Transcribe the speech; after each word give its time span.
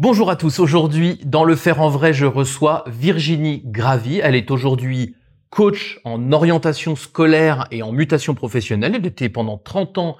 Bonjour 0.00 0.30
à 0.30 0.36
tous. 0.36 0.60
Aujourd'hui, 0.60 1.18
dans 1.24 1.42
le 1.42 1.56
faire 1.56 1.80
en 1.80 1.88
vrai, 1.88 2.12
je 2.12 2.24
reçois 2.24 2.84
Virginie 2.86 3.62
Gravy. 3.64 4.20
Elle 4.22 4.36
est 4.36 4.52
aujourd'hui 4.52 5.16
coach 5.50 5.98
en 6.04 6.30
orientation 6.30 6.94
scolaire 6.94 7.66
et 7.72 7.82
en 7.82 7.90
mutation 7.90 8.36
professionnelle. 8.36 8.94
Elle 8.94 9.06
était 9.06 9.28
pendant 9.28 9.58
30 9.58 9.98
ans 9.98 10.16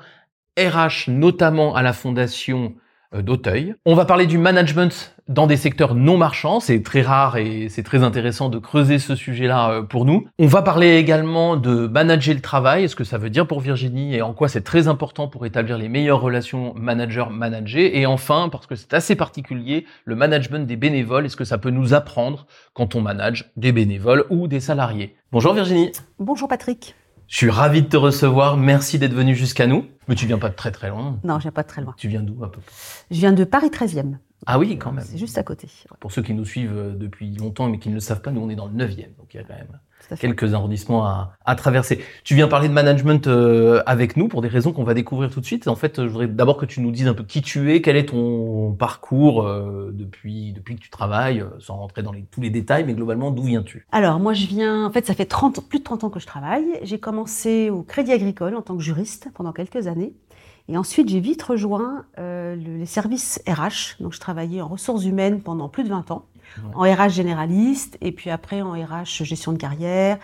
RH, 0.58 1.08
notamment 1.08 1.76
à 1.76 1.82
la 1.82 1.92
fondation 1.92 2.74
euh, 3.14 3.22
d'Auteuil. 3.22 3.76
On 3.86 3.94
va 3.94 4.04
parler 4.04 4.26
du 4.26 4.36
management 4.36 5.16
dans 5.28 5.46
des 5.46 5.56
secteurs 5.56 5.94
non 5.94 6.16
marchands. 6.16 6.60
C'est 6.60 6.82
très 6.82 7.02
rare 7.02 7.36
et 7.36 7.68
c'est 7.68 7.82
très 7.82 8.02
intéressant 8.02 8.48
de 8.48 8.58
creuser 8.58 8.98
ce 8.98 9.14
sujet-là 9.14 9.70
euh, 9.70 9.82
pour 9.82 10.04
nous. 10.04 10.26
On 10.38 10.46
va 10.46 10.62
parler 10.62 10.96
également 10.96 11.56
de 11.56 11.86
manager 11.86 12.34
le 12.34 12.40
travail, 12.40 12.88
ce 12.88 12.96
que 12.96 13.04
ça 13.04 13.18
veut 13.18 13.30
dire 13.30 13.46
pour 13.46 13.60
Virginie 13.60 14.14
et 14.14 14.22
en 14.22 14.32
quoi 14.32 14.48
c'est 14.48 14.62
très 14.62 14.88
important 14.88 15.28
pour 15.28 15.46
établir 15.46 15.78
les 15.78 15.88
meilleures 15.88 16.20
relations 16.20 16.74
manager-manager? 16.74 17.90
Et 17.92 18.06
enfin, 18.06 18.48
parce 18.50 18.66
que 18.66 18.74
c'est 18.74 18.94
assez 18.94 19.14
particulier, 19.14 19.86
le 20.04 20.16
management 20.16 20.66
des 20.66 20.76
bénévoles 20.76 21.26
et 21.26 21.28
ce 21.28 21.36
que 21.36 21.44
ça 21.44 21.58
peut 21.58 21.70
nous 21.70 21.94
apprendre 21.94 22.46
quand 22.72 22.94
on 22.94 23.00
manage 23.00 23.50
des 23.56 23.72
bénévoles 23.72 24.24
ou 24.30 24.48
des 24.48 24.60
salariés? 24.60 25.16
Bonjour 25.30 25.52
Virginie. 25.52 25.92
Bonjour 26.18 26.48
Patrick. 26.48 26.94
Je 27.26 27.36
suis 27.36 27.50
ravi 27.50 27.82
de 27.82 27.88
te 27.88 27.96
recevoir. 27.98 28.56
Merci 28.56 28.98
d'être 28.98 29.12
venu 29.12 29.34
jusqu'à 29.34 29.66
nous. 29.66 29.84
Mais 30.08 30.14
tu 30.14 30.24
viens 30.24 30.38
pas 30.38 30.48
de 30.48 30.54
très 30.54 30.70
très 30.70 30.88
loin. 30.88 31.18
Non, 31.24 31.36
je 31.36 31.42
viens 31.42 31.52
pas 31.52 31.62
de 31.62 31.68
très 31.68 31.82
loin. 31.82 31.94
Tu 31.98 32.08
viens 32.08 32.22
d'où 32.22 32.42
à 32.42 32.50
peu 32.50 32.60
près? 32.60 32.74
Je 33.10 33.16
viens 33.16 33.32
de 33.32 33.44
Paris 33.44 33.68
13e. 33.68 34.16
Ah 34.50 34.58
oui, 34.58 34.78
quand 34.78 34.92
même. 34.92 35.04
C'est 35.06 35.18
juste 35.18 35.36
à 35.36 35.42
côté. 35.42 35.68
Pour 36.00 36.10
ceux 36.10 36.22
qui 36.22 36.32
nous 36.32 36.46
suivent 36.46 36.72
euh, 36.74 36.94
depuis 36.94 37.30
longtemps 37.36 37.68
mais 37.68 37.78
qui 37.78 37.90
ne 37.90 37.94
le 37.94 38.00
savent 38.00 38.22
pas, 38.22 38.30
nous 38.30 38.40
on 38.40 38.48
est 38.48 38.56
dans 38.56 38.66
le 38.66 38.72
9e. 38.72 39.14
Donc 39.18 39.34
il 39.34 39.36
y 39.36 39.40
a 39.40 39.42
quand 39.44 39.54
même 39.54 39.78
quelques 40.18 40.54
arrondissements 40.54 41.04
à, 41.04 41.32
à 41.44 41.54
traverser. 41.54 42.00
Tu 42.24 42.34
viens 42.34 42.48
parler 42.48 42.68
de 42.68 42.72
management 42.72 43.26
euh, 43.26 43.82
avec 43.84 44.16
nous 44.16 44.28
pour 44.28 44.40
des 44.40 44.48
raisons 44.48 44.72
qu'on 44.72 44.84
va 44.84 44.94
découvrir 44.94 45.28
tout 45.30 45.40
de 45.40 45.44
suite. 45.44 45.68
En 45.68 45.74
fait, 45.76 45.96
je 46.02 46.08
voudrais 46.08 46.28
d'abord 46.28 46.56
que 46.56 46.64
tu 46.64 46.80
nous 46.80 46.90
dises 46.92 47.08
un 47.08 47.14
peu 47.14 47.24
qui 47.24 47.42
tu 47.42 47.74
es, 47.74 47.82
quel 47.82 47.96
est 47.96 48.06
ton 48.06 48.72
parcours 48.72 49.42
euh, 49.42 49.90
depuis, 49.92 50.52
depuis 50.54 50.76
que 50.76 50.80
tu 50.80 50.88
travailles, 50.88 51.40
euh, 51.40 51.48
sans 51.58 51.76
rentrer 51.76 52.02
dans 52.02 52.12
les- 52.12 52.24
tous 52.30 52.40
les 52.40 52.48
détails, 52.48 52.84
mais 52.84 52.94
globalement, 52.94 53.30
d'où 53.32 53.42
viens-tu? 53.42 53.86
Alors, 53.92 54.18
moi, 54.18 54.32
je 54.32 54.46
viens. 54.46 54.86
En 54.86 54.90
fait, 54.92 55.04
ça 55.04 55.14
fait 55.14 55.26
30, 55.26 55.68
plus 55.68 55.80
de 55.80 55.84
30 55.84 56.04
ans 56.04 56.10
que 56.10 56.20
je 56.20 56.26
travaille. 56.26 56.64
J'ai 56.84 56.98
commencé 56.98 57.68
au 57.68 57.82
Crédit 57.82 58.12
Agricole 58.12 58.54
en 58.54 58.62
tant 58.62 58.76
que 58.76 58.82
juriste 58.82 59.28
pendant 59.34 59.52
quelques 59.52 59.88
années. 59.88 60.14
Et 60.68 60.76
ensuite, 60.76 61.08
j'ai 61.08 61.20
vite 61.20 61.42
rejoint 61.42 62.04
euh, 62.18 62.54
le- 62.54 62.76
les 62.76 62.86
services 62.86 63.40
RH. 63.48 64.00
Donc, 64.00 64.12
je 64.12 64.20
travaillais 64.20 64.60
en 64.60 64.68
ressources 64.68 65.04
humaines 65.04 65.40
pendant 65.40 65.68
plus 65.68 65.82
de 65.84 65.88
20 65.88 66.10
ans, 66.10 66.26
en 66.74 66.80
RH 66.82 67.08
généraliste, 67.10 67.96
et 68.00 68.12
puis 68.12 68.30
après 68.30 68.60
en 68.62 68.72
RH 68.72 69.24
gestion 69.24 69.52
de 69.52 69.58
carrière, 69.58 70.18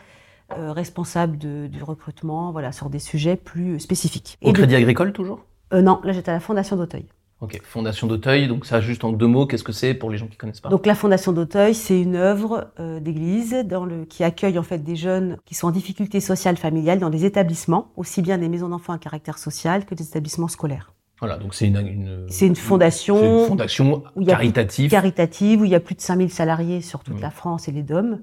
euh, 0.59 0.72
responsable 0.72 1.39
de- 1.39 1.67
du 1.67 1.83
recrutement, 1.83 2.53
voilà, 2.53 2.72
sur 2.72 2.91
des 2.91 2.98
sujets 2.98 3.37
plus 3.37 3.81
spécifiques. 3.81 4.39
Au 4.42 4.48
Et 4.50 4.53
de- 4.53 4.59
Crédit 4.59 4.75
Agricole 4.77 5.12
toujours? 5.12 5.41
Euh, 5.72 5.81
non, 5.81 6.00
là, 6.05 6.12
j'étais 6.12 6.31
à 6.31 6.34
la 6.34 6.41
Fondation 6.41 6.77
d'Auteuil. 6.77 7.06
Ok, 7.41 7.61
Fondation 7.65 8.07
d'Auteuil, 8.07 8.49
donc 8.49 8.65
ça 8.65 8.81
juste 8.81 9.05
en 9.05 9.13
deux 9.13 9.27
mots, 9.27 9.45
qu'est-ce 9.47 9.65
que 9.65 9.73
c'est 9.73 9.93
pour 9.93 10.11
les 10.11 10.17
gens 10.17 10.27
qui 10.29 10.37
connaissent 10.37 10.61
pas 10.61 10.69
Donc 10.71 10.87
la 10.87 10.95
Fondation 10.95 11.33
d'Auteuil, 11.33 11.75
c'est 11.75 12.01
une 12.01 12.17
œuvre 12.17 12.69
euh, 12.81 13.01
d'église 13.01 13.55
dans 13.67 13.85
le 13.85 14.05
qui 14.05 14.25
accueille 14.25 14.59
en 14.59 14.63
fait 14.63 14.79
des 14.79 14.97
jeunes 14.97 15.37
qui 15.45 15.55
sont 15.55 15.67
en 15.69 15.71
difficulté 15.73 16.21
sociale 16.21 16.57
familiale 16.57 17.01
dans 17.01 17.11
des 17.11 17.25
établissements, 17.27 17.93
aussi 17.97 18.23
bien 18.23 18.39
des 18.39 18.49
maisons 18.49 18.69
d'enfants 18.69 18.93
à 18.95 18.99
caractère 18.99 19.37
social 19.39 19.85
que 19.85 19.95
des 19.95 20.05
établissements 20.05 20.49
scolaires. 20.49 20.93
Voilà, 21.21 21.37
donc 21.37 21.55
c'est 21.55 21.67
une, 21.67 21.77
une, 21.77 22.27
C'est 22.29 22.47
une 22.47 22.57
fondation 22.57 23.19
c'est 23.19 23.41
une 23.43 23.47
fondation 23.49 24.03
où 24.17 24.25
caritative. 24.25 24.91
Caritative 24.91 25.61
où 25.61 25.65
il 25.65 25.71
y 25.71 25.75
a 25.75 25.81
plus 25.81 25.95
de 25.95 26.01
5000 26.01 26.31
salariés 26.31 26.81
sur 26.81 27.03
toute 27.05 27.19
Mmh. 27.19 27.23
la 27.23 27.31
France 27.31 27.69
et 27.69 27.73
les 27.73 27.83
DOM, 27.83 28.21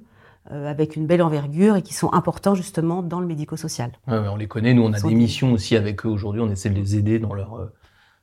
euh, 0.52 0.70
avec 0.70 0.96
une 0.96 1.06
belle 1.06 1.22
envergure 1.22 1.76
et 1.76 1.82
qui 1.84 1.94
sont 1.94 2.12
importants 2.14 2.56
justement 2.56 3.04
dans 3.04 3.20
le 3.20 3.28
médico-social. 3.28 3.92
Ouais, 4.08 4.18
on 4.18 4.36
les 4.36 4.48
connaît, 4.48 4.74
nous 4.74 4.84
on 4.84 4.94
a 4.94 5.00
des- 5.00 5.14
missions 5.16 5.54
aussi 5.54 5.76
avec 5.76 6.06
eux 6.06 6.10
aujourd'hui, 6.10 6.42
on 6.42 6.50
essaie 6.50 6.70
de 6.70 6.76
les 6.76 6.96
aider 6.98 7.20
dans 7.20 7.34
leur 7.34 7.56
euh, 7.56 7.72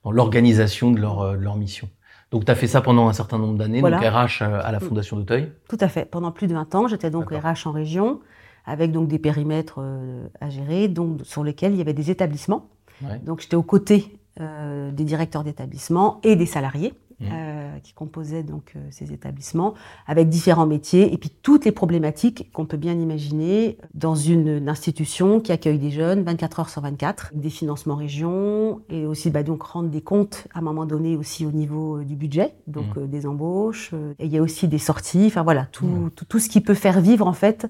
dans 0.09 0.13
l'organisation 0.13 0.91
de 0.91 0.99
leur, 1.01 1.21
euh, 1.21 1.37
de 1.37 1.43
leur 1.43 1.57
mission. 1.57 1.89
Donc 2.31 2.45
tu 2.45 2.51
as 2.51 2.55
fait 2.55 2.67
ça 2.67 2.81
pendant 2.81 3.09
un 3.09 3.13
certain 3.13 3.39
nombre 3.39 3.59
d'années, 3.59 3.81
Voilà. 3.81 3.99
donc 3.99 4.07
RH 4.07 4.43
euh, 4.43 4.61
à 4.63 4.73
la 4.73 4.81
Fondation 4.81 5.17
d'Auteuil. 5.17 5.53
Tout 5.69 5.77
à 5.81 5.89
fait. 5.89 6.05
Pendant 6.07 6.31
plus 6.33 6.47
de 6.47 6.55
20 6.55 6.75
ans, 6.75 6.89
j'étais 6.89 7.11
donc. 7.11 7.31
RH 7.31 7.67
en 7.67 7.73
région, 7.73 8.21
avec 8.67 8.93
donc 8.93 9.09
des 9.09 9.19
périmètres 9.19 9.79
euh, 9.81 10.27
à 10.41 10.49
gérer, 10.51 10.89
donc 10.89 11.21
sur 11.25 11.45
lesquels 11.45 11.73
il 11.73 11.79
y 11.79 11.81
avait 11.83 11.95
des 11.95 12.11
établissements. 12.11 12.69
Ouais. 13.03 13.19
Donc 13.25 13.41
j'étais 13.41 13.57
aux 13.57 13.63
côtés 13.63 14.19
euh, 14.41 14.91
des 14.91 15.05
directeurs 15.05 15.45
d'établissement 15.45 16.21
et 16.23 16.37
des 16.37 16.47
salariés 16.47 16.95
Mhm. 17.21 17.29
euh, 17.33 17.79
qui 17.83 17.93
composaient 17.95 18.45
donc 18.45 18.75
euh, 18.77 18.81
ces 18.91 19.13
établissements, 19.13 19.75
avec 20.07 20.29
différents 20.29 20.67
métiers 20.67 21.13
et 21.13 21.19
puis 21.19 21.31
toutes 21.43 21.65
les 21.65 21.73
problématiques 21.73 22.51
qu'on 22.53 22.65
peut 22.65 22.77
bien 22.77 22.93
imaginer 22.95 23.77
dans 23.95 24.15
une, 24.15 24.47
une 24.59 24.69
institution 24.69 25.41
qui 25.41 25.51
accueille 25.51 25.79
des 25.81 25.91
jeunes 25.91 26.23
24 26.23 26.61
heures 26.61 26.69
sur 26.69 26.81
24, 26.83 27.33
des 27.35 27.51
financements 27.51 27.97
région 27.97 28.83
et 28.89 29.05
aussi 29.07 29.31
bah, 29.31 29.43
donc 29.43 29.63
rendre 29.63 29.89
des 29.89 30.01
comptes 30.01 30.47
à 30.55 30.59
un 30.61 30.63
moment 30.63 30.87
donné 30.87 31.17
aussi 31.17 31.45
au 31.45 31.51
niveau 31.51 31.99
euh, 31.99 32.05
du 32.05 32.15
budget, 32.15 32.55
donc 32.69 32.97
Mhm. 32.97 33.03
euh, 33.03 33.07
des 33.09 33.27
embauches. 33.27 33.91
euh, 33.95 34.15
et 34.21 34.27
il 34.27 34.33
y 34.33 34.39
a 34.39 34.43
aussi 34.43 34.69
des 34.69 34.79
sorties, 34.79 35.25
enfin 35.27 35.43
voilà 35.43 35.67
tout, 35.73 35.87
Mhm. 35.87 36.11
tout, 36.13 36.25
tout 36.25 36.39
ce 36.39 36.49
qui 36.49 36.61
peut 36.61 36.75
faire 36.75 37.01
vivre 37.01 37.27
en 37.27 37.33
fait 37.33 37.67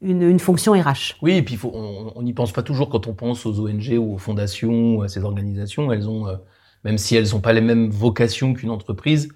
une, 0.00 0.22
une 0.22 0.38
fonction 0.40 0.72
RH. 0.72 1.16
Oui, 1.22 1.32
et 1.32 1.42
puis 1.42 1.56
faut, 1.56 1.70
on 1.74 2.12
on 2.14 2.22
n'y 2.22 2.32
pense 2.32 2.52
pas 2.52 2.62
toujours 2.62 2.88
quand 2.88 3.06
on 3.08 3.14
pense 3.14 3.46
aux 3.46 3.58
ONG 3.60 3.96
ou 3.98 4.14
aux 4.14 4.18
fondations 4.18 4.96
ou 4.96 5.02
à 5.02 5.08
ces 5.08 5.24
organisations. 5.24 5.90
Elles 5.92 6.08
ont, 6.08 6.26
euh, 6.28 6.36
même 6.84 6.98
si 6.98 7.16
elles 7.16 7.30
n'ont 7.32 7.40
pas 7.40 7.52
les 7.52 7.60
mêmes 7.60 7.90
vocations 7.90 8.54
qu'une 8.54 8.70
entreprise, 8.70 9.28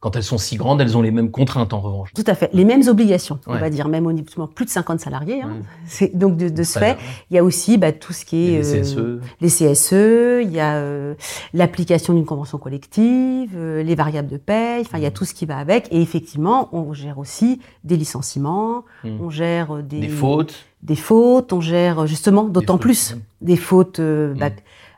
quand 0.00 0.16
elles 0.16 0.24
sont 0.24 0.36
si 0.36 0.56
grandes, 0.56 0.80
elles 0.80 0.96
ont 0.96 1.02
les 1.02 1.12
mêmes 1.12 1.30
contraintes 1.30 1.72
en 1.72 1.80
revanche. 1.80 2.12
Tout 2.12 2.24
à 2.26 2.34
fait. 2.34 2.50
Les 2.52 2.64
mêmes 2.64 2.82
obligations, 2.88 3.38
on 3.46 3.56
va 3.56 3.70
dire, 3.70 3.86
même 3.86 4.04
au 4.08 4.12
niveau 4.12 4.46
de 4.46 4.50
plus 4.52 4.64
de 4.64 4.70
50 4.70 4.98
salariés. 4.98 5.42
hein. 5.42 5.50
Ouais. 5.58 5.62
C'est 5.86 6.18
donc 6.18 6.36
de, 6.36 6.48
de 6.48 6.62
ce 6.64 6.80
fait, 6.80 6.96
il 7.30 7.36
y 7.36 7.38
a 7.38 7.44
aussi 7.44 7.78
bah, 7.78 7.92
tout 7.92 8.12
ce 8.12 8.24
qui 8.24 8.48
est 8.48 8.62
les 8.62 8.74
euh, 8.74 8.82
CSE. 8.82 9.20
les 9.40 9.48
CSE, 9.48 10.42
il 10.42 10.50
y 10.52 10.58
a 10.58 10.74
euh, 10.78 11.14
l'application 11.54 12.14
d'une 12.14 12.24
convention 12.24 12.58
collective, 12.58 13.52
euh, 13.56 13.84
les 13.84 13.94
variables 13.94 14.26
de 14.28 14.38
paye, 14.38 14.80
enfin 14.80 14.98
il 14.98 15.02
y 15.04 15.06
a 15.06 15.10
Mhm. 15.10 15.14
tout 15.14 15.24
ce 15.24 15.34
qui 15.34 15.46
va 15.46 15.58
avec. 15.58 15.86
Et 15.92 16.02
effectivement, 16.02 16.68
on 16.72 16.92
gère 16.92 17.18
aussi 17.18 17.60
des 17.84 17.96
licenciements, 17.96 18.84
Mhm. 19.04 19.18
on 19.20 19.30
gère 19.30 19.76
euh, 19.76 19.82
des, 19.82 20.00
des 20.00 20.08
fautes. 20.08 20.64
des 20.82 20.96
fautes, 20.96 21.52
on 21.52 21.60
gère 21.60 22.00
euh, 22.00 22.06
justement 22.06 22.42
d'autant 22.42 22.76
plus 22.76 23.16
des 23.40 23.56
fautes. 23.56 24.00
euh, 24.00 24.34
bah. 24.34 24.50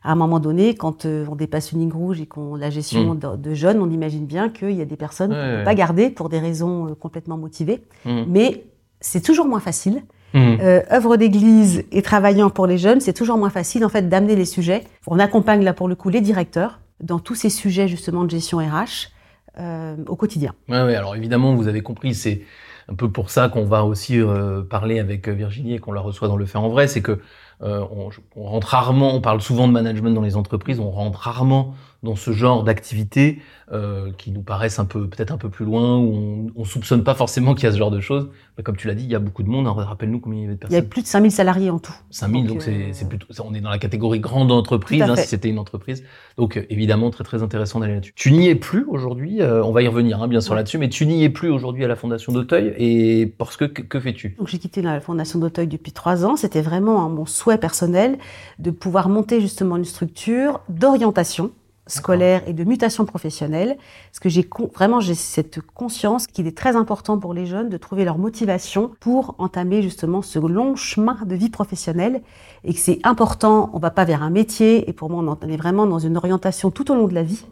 À 0.04 0.12
un 0.12 0.15
moment 0.15 0.38
donné, 0.38 0.75
quand 0.75 1.06
euh, 1.06 1.25
on 1.31 1.34
dépasse 1.34 1.72
une 1.72 1.81
ligne 1.81 1.92
rouge 1.92 2.20
et 2.20 2.26
qu'on 2.26 2.54
la 2.56 2.70
gestion 2.70 3.15
Mhm. 3.15 3.19
de, 3.19 3.37
de 3.48 3.54
jeunes, 3.54 3.81
on 3.81 3.91
imagine 3.91 4.26
bien 4.26 4.50
qu'il 4.50 4.72
y 4.72 4.82
a 4.82 4.84
des 4.84 4.97
personnes 4.97 5.32
Ouais, 5.32 5.38
qu'on 5.38 5.53
ne 5.53 5.59
peut 5.59 5.65
pas 5.65 5.75
garder 5.75 6.10
pour 6.10 6.28
des 6.28 6.38
raisons 6.38 6.88
euh, 6.91 6.94
complètement 6.94 7.38
motivées. 7.38 7.82
Mhm. 8.04 8.26
Mais 8.28 8.64
c'est 9.00 9.22
toujours 9.22 9.47
moins 9.47 9.60
facile. 9.60 10.03
Mhm. 10.34 10.59
Euh, 10.60 10.81
œuvre 10.93 11.16
d'église 11.16 11.84
et 11.93 12.03
travaillant 12.03 12.50
pour 12.50 12.66
les 12.66 12.76
jeunes, 12.76 13.00
c'est 13.00 13.12
toujours 13.12 13.38
moins 13.38 13.50
facile 13.50 13.84
en 13.84 13.88
fait 13.88 14.09
d'amener 14.09 14.37
les 14.37 14.44
sujets. 14.44 14.84
On 15.06 15.19
accompagne 15.19 15.62
là 15.64 15.72
pour 15.72 15.88
le 15.88 15.94
coup 15.94 16.10
les 16.10 16.20
directeurs 16.20 16.81
dans 17.00 17.19
tous 17.19 17.34
ces 17.37 17.50
sujets 17.50 17.88
justement 17.88 18.25
de 18.25 18.31
gestion 18.31 18.59
RH 18.59 19.10
euh, 19.59 19.97
au 20.09 20.16
quotidien. 20.16 20.53
Ouais, 20.69 20.82
ouais, 20.82 20.97
alors 20.97 21.14
évidemment, 21.16 21.54
vous 21.54 21.69
avez 21.69 21.81
compris, 21.82 22.14
c'est 22.14 22.43
un 22.88 22.94
peu 22.94 23.09
pour 23.10 23.31
ça 23.31 23.48
qu'on 23.48 23.64
va 23.64 23.84
aussi 23.84 24.20
euh, 24.20 24.62
parler 24.62 24.98
avec 24.98 25.28
Virginie 25.28 25.75
et 25.75 25.78
qu'on 25.78 25.93
la 25.93 26.00
reçoit 26.00 26.26
dans 26.28 26.37
le 26.37 26.44
fait 26.47 26.59
en 26.59 26.69
vrai, 26.69 26.88
c'est 26.88 27.00
que 27.00 27.20
on, 27.60 28.10
on 28.37 28.44
rentre 28.44 28.69
rarement, 28.69 29.15
on 29.15 29.20
parle 29.20 29.41
souvent 29.41 29.66
de 29.69 29.72
management 29.72 30.12
dans 30.12 30.22
les 30.22 30.37
entreprises, 30.37 30.81
on 30.81 30.91
rentre 30.91 31.19
rarement 31.20 31.75
dans 32.04 32.16
ce 32.16 32.31
genre 32.32 32.62
d'activités 32.65 33.41
euh, 33.72 34.12
qui 34.19 34.31
nous 34.31 34.42
paraissent 34.42 34.78
un 34.78 34.84
peu 34.84 35.09
peut-être 35.09 35.32
un 35.32 35.38
peu 35.38 35.48
plus 35.48 35.65
loin, 35.65 35.97
où 35.98 36.12
on, 36.15 36.47
on 36.54 36.65
soupçonne 36.65 37.03
pas 37.03 37.15
forcément 37.15 37.54
qu'il 37.54 37.65
y 37.65 37.66
a 37.66 37.72
ce 37.72 37.78
genre 37.78 37.91
de 37.91 38.00
choses. 38.00 38.28
Mais 38.56 38.62
comme 38.62 38.76
tu 38.76 38.87
l'as 38.87 38.94
dit, 38.94 39.03
il 39.04 39.10
y 39.10 39.15
a 39.15 39.19
beaucoup 39.19 39.42
de 39.42 39.48
monde. 39.48 39.66
hein, 39.66 39.72
Rappelle-nous 39.76 40.20
combien 40.20 40.41
il 40.41 40.43
y 40.43 40.47
avait 40.47 40.54
de 40.56 40.60
Il 40.69 40.72
y 40.72 40.76
a 40.76 40.81
personnes. 40.81 40.88
plus 40.91 41.03
de 41.03 41.06
5000 41.09 41.31
salariés 41.32 41.70
en 41.70 41.78
tout. 41.81 41.94
5000, 42.10 42.43
donc 42.44 42.53
donc, 42.54 42.62
c'est 42.62 42.70
euh, 42.70 42.88
c'est 42.93 43.09
plutôt, 43.09 43.26
on 43.43 43.54
est 43.54 43.60
dans 43.60 43.70
la 43.70 43.78
catégorie 43.78 44.20
grande 44.20 44.53
entreprise, 44.53 45.03
hein, 45.03 45.16
si 45.16 45.26
c'était 45.26 45.48
une 45.48 45.59
entreprise. 45.59 46.04
Donc 46.37 46.56
euh, 46.56 46.66
évidemment 46.70 47.10
très 47.10 47.25
très 47.25 47.43
intéressant 47.43 47.81
d'aller 47.81 47.94
là-dessus. 47.94 48.12
Tu 48.14 48.31
n'y 48.32 48.48
es 48.48 48.54
plus 48.54 48.84
aujourd'hui, 48.87 49.41
euh, 49.43 49.64
on 49.64 49.72
va 49.72 49.82
y 49.82 49.88
revenir 49.88 50.22
hein, 50.22 50.28
bien 50.28 50.41
sûr 50.41 50.53
Ouais. 50.53 50.59
là-dessus, 50.59 50.78
mais 50.78 50.88
tu 50.91 51.06
n'y 51.06 51.25
es 51.25 51.31
plus 51.31 51.48
aujourd'hui 51.50 51.84
à 51.84 51.88
la 51.88 51.97
Fondation 51.97 52.32
d'Auteuil 52.32 52.75
et 52.76 53.26
parce 53.26 53.56
que 53.56 53.64
que, 53.64 53.82
que 53.82 53.98
fais-tu? 53.98 54.37
Donc 54.38 54.48
j'ai 54.48 54.59
quitté 54.59 54.82
la 54.82 55.00
Fondation 55.00 55.38
d'Auteuil 55.38 55.66
depuis 55.66 55.93
trois 55.93 56.25
ans. 56.26 56.37
C'était 56.37 56.62
vraiment 56.62 57.03
hein, 57.04 57.09
mon 57.09 57.25
souhait 57.26 57.59
personnel 57.59 58.19
de 58.59 58.70
pouvoir 58.70 59.09
monter 59.09 59.41
justement 59.41 59.76
une 59.78 59.84
structure 59.87 60.60
d'orientation 60.69 61.50
scolaire 61.87 62.43
et 62.47 62.53
de 62.53 62.65
mutation 62.65 63.05
professionnelle. 63.05 63.77
Parce 64.11 64.21
que 64.21 64.28
j'ai 64.28 64.49
vraiment 64.75 65.00
j'ai 65.00 65.15
cette 65.15 65.61
conscience 65.61 66.26
qu'il 66.26 66.47
est 66.47 66.56
très 66.56 66.76
important 66.76 67.19
pour 67.19 67.35
les 67.35 67.47
jeunes 67.47 67.69
de 67.69 67.76
trouver 67.76 68.05
leur 68.05 68.19
motivation 68.19 68.93
pour 69.00 69.35
entamer 69.38 69.82
justement 69.82 70.23
ce 70.23 70.38
long 70.38 70.76
chemin 70.76 71.19
de 71.25 71.35
vie 71.35 71.50
professionnelle 71.50 72.23
et 72.64 72.73
que 72.73 72.81
c'est 72.81 73.00
important. 73.05 73.70
On 73.73 73.79
va 73.79 73.91
pas 73.91 74.05
vers 74.05 74.23
un 74.23 74.31
métier 74.31 74.88
et 74.88 74.93
pour 74.93 75.11
moi 75.11 75.23
on 75.43 75.49
est 75.49 75.56
vraiment 75.56 75.87
dans 75.87 75.99
une 75.99 76.17
orientation 76.17 76.70
tout 76.70 76.91
au 76.91 76.94
long 76.94 77.08
de 77.08 77.14
la 77.14 77.23
vie. 77.23 77.44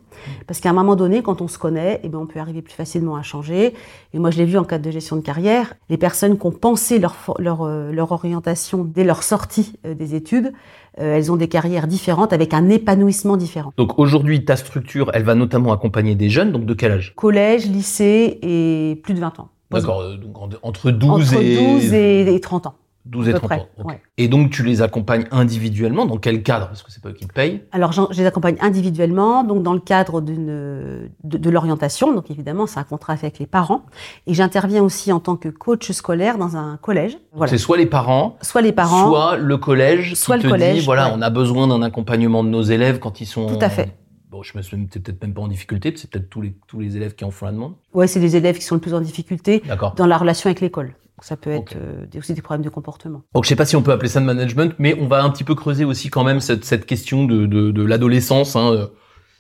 Parce 0.46 0.60
qu'à 0.60 0.70
un 0.70 0.72
moment 0.72 0.96
donné, 0.96 1.22
quand 1.22 1.40
on 1.40 1.48
se 1.48 1.58
connaît, 1.58 2.00
eh 2.02 2.08
ben, 2.08 2.18
on 2.18 2.26
peut 2.26 2.40
arriver 2.40 2.62
plus 2.62 2.74
facilement 2.74 3.16
à 3.16 3.22
changer. 3.22 3.74
Et 4.12 4.18
moi, 4.18 4.30
je 4.30 4.38
l'ai 4.38 4.44
vu 4.44 4.58
en 4.58 4.64
cadre 4.64 4.84
de 4.84 4.90
gestion 4.90 5.16
de 5.16 5.22
carrière, 5.22 5.74
les 5.88 5.96
personnes 5.96 6.38
qui 6.38 6.46
ont 6.46 6.52
pensé 6.52 6.98
leur, 6.98 7.16
leur, 7.38 7.62
euh, 7.62 7.92
leur 7.92 8.12
orientation 8.12 8.84
dès 8.84 9.04
leur 9.04 9.22
sortie 9.22 9.74
euh, 9.86 9.94
des 9.94 10.14
études, 10.14 10.52
euh, 11.00 11.16
elles 11.16 11.32
ont 11.32 11.36
des 11.36 11.48
carrières 11.48 11.86
différentes 11.86 12.32
avec 12.32 12.52
un 12.54 12.68
épanouissement 12.68 13.36
différent. 13.36 13.72
Donc 13.76 13.98
aujourd'hui 13.98 14.44
ta 14.44 14.56
structure, 14.56 15.10
elle 15.14 15.22
va 15.24 15.34
notamment 15.34 15.72
accompagner 15.72 16.14
des 16.14 16.28
jeunes, 16.28 16.52
donc 16.52 16.66
de 16.66 16.74
quel 16.74 16.92
âge? 16.92 17.14
Collège, 17.16 17.66
lycée 17.66 18.38
et 18.42 19.00
plus 19.02 19.14
de 19.14 19.20
20 19.20 19.40
ans. 19.40 19.48
D'accord, 19.70 20.00
euh, 20.02 20.16
donc 20.16 20.36
en- 20.38 20.48
entre 20.62 20.90
12 20.90 21.32
Entre 21.32 21.42
et 21.42 21.56
12 21.56 21.92
et, 21.94 22.34
et 22.34 22.40
30 22.40 22.66
ans. 22.66 22.74
12 23.04 23.28
et 23.28 23.30
À 23.30 23.32
peu 23.34 23.38
30 23.40 23.48
près, 23.48 23.58
ans. 23.60 23.66
ouais. 23.88 24.00
Et 24.16 24.28
donc, 24.28 24.50
tu 24.50 24.62
les 24.62 24.80
accompagnes 24.80 25.24
individuellement 25.32 26.06
Dans 26.06 26.18
quel 26.18 26.42
cadre? 26.42 26.66
Parce 26.68 26.82
que 26.82 26.92
c'est 26.92 27.02
pas 27.02 27.08
eux 27.08 27.14
qui 27.14 27.26
te 27.26 27.32
payent. 27.32 27.62
Alors, 27.72 27.92
je 27.92 28.16
les 28.16 28.26
accompagne 28.26 28.56
individuellement, 28.60 29.42
donc 29.44 29.62
dans 29.62 29.72
le 29.72 29.80
cadre 29.80 30.20
de, 30.20 31.10
de 31.24 31.50
l'orientation. 31.50 32.12
Donc, 32.14 32.30
évidemment, 32.30 32.66
c'est 32.66 32.78
un 32.78 32.84
contrat 32.84 33.16
fait 33.16 33.26
avec 33.26 33.38
les 33.38 33.46
parents. 33.46 33.82
Et 34.26 34.34
j'interviens 34.34 34.82
aussi 34.82 35.12
en 35.12 35.20
tant 35.20 35.36
que 35.36 35.48
coach 35.48 35.90
scolaire 35.90 36.38
dans 36.38 36.56
un 36.56 36.76
collège. 36.76 37.18
Voilà. 37.32 37.50
C'est 37.50 37.58
soit 37.58 37.76
les 37.76 37.86
parents, 37.86 38.36
Soit 38.42 38.62
les 38.62 38.72
parents. 38.72 39.08
soit 39.08 39.36
le 39.36 39.56
collège 39.56 40.14
Soit 40.14 40.36
qui 40.38 40.44
le 40.44 40.48
te 40.48 40.52
collège, 40.54 40.78
dit, 40.78 40.84
voilà, 40.84 41.08
ouais. 41.08 41.14
on 41.16 41.22
a 41.22 41.30
besoin 41.30 41.66
d'un 41.66 41.82
accompagnement 41.82 42.44
de 42.44 42.48
nos 42.50 42.62
élèves 42.62 42.98
quand 42.98 43.20
ils 43.20 43.26
sont... 43.26 43.46
Tout 43.46 43.58
à 43.64 43.68
fait. 43.68 43.96
Bon, 44.30 44.42
je 44.42 44.56
me 44.56 44.62
suis 44.62 44.76
peut-être 44.86 45.20
même 45.20 45.34
pas 45.34 45.42
en 45.42 45.48
difficulté, 45.48 45.92
c'est 45.94 46.08
peut-être 46.10 46.30
tous 46.30 46.40
les, 46.40 46.54
tous 46.66 46.80
les 46.80 46.96
élèves 46.96 47.14
qui 47.14 47.24
en 47.24 47.30
font 47.30 47.44
la 47.44 47.52
demande. 47.52 47.74
Ouais, 47.92 48.06
c'est 48.06 48.18
les 48.20 48.34
élèves 48.36 48.56
qui 48.56 48.64
sont 48.64 48.76
le 48.76 48.80
plus 48.80 48.94
en 48.94 49.00
difficulté 49.02 49.62
dans 49.96 50.06
la 50.06 50.16
relation 50.16 50.48
avec 50.48 50.60
l'école. 50.62 50.94
Donc, 51.22 51.28
Ça 51.28 51.36
peut 51.36 51.50
être 51.50 51.76
euh, 51.76 52.18
aussi 52.18 52.34
des 52.34 52.42
problèmes 52.42 52.64
de 52.64 52.68
comportement. 52.68 53.22
Donc 53.32 53.44
je 53.44 53.48
sais 53.48 53.54
pas 53.54 53.64
si 53.64 53.76
on 53.76 53.82
peut 53.82 53.92
appeler 53.92 54.08
ça 54.08 54.18
de 54.18 54.24
management, 54.24 54.74
mais 54.80 54.96
on 55.00 55.06
va 55.06 55.22
un 55.22 55.30
petit 55.30 55.44
peu 55.44 55.54
creuser 55.54 55.84
aussi 55.84 56.10
quand 56.10 56.24
même 56.24 56.40
cette, 56.40 56.64
cette 56.64 56.84
question 56.84 57.24
de, 57.24 57.46
de, 57.46 57.70
de 57.70 57.82
l'adolescence. 57.84 58.56
Hein. 58.56 58.88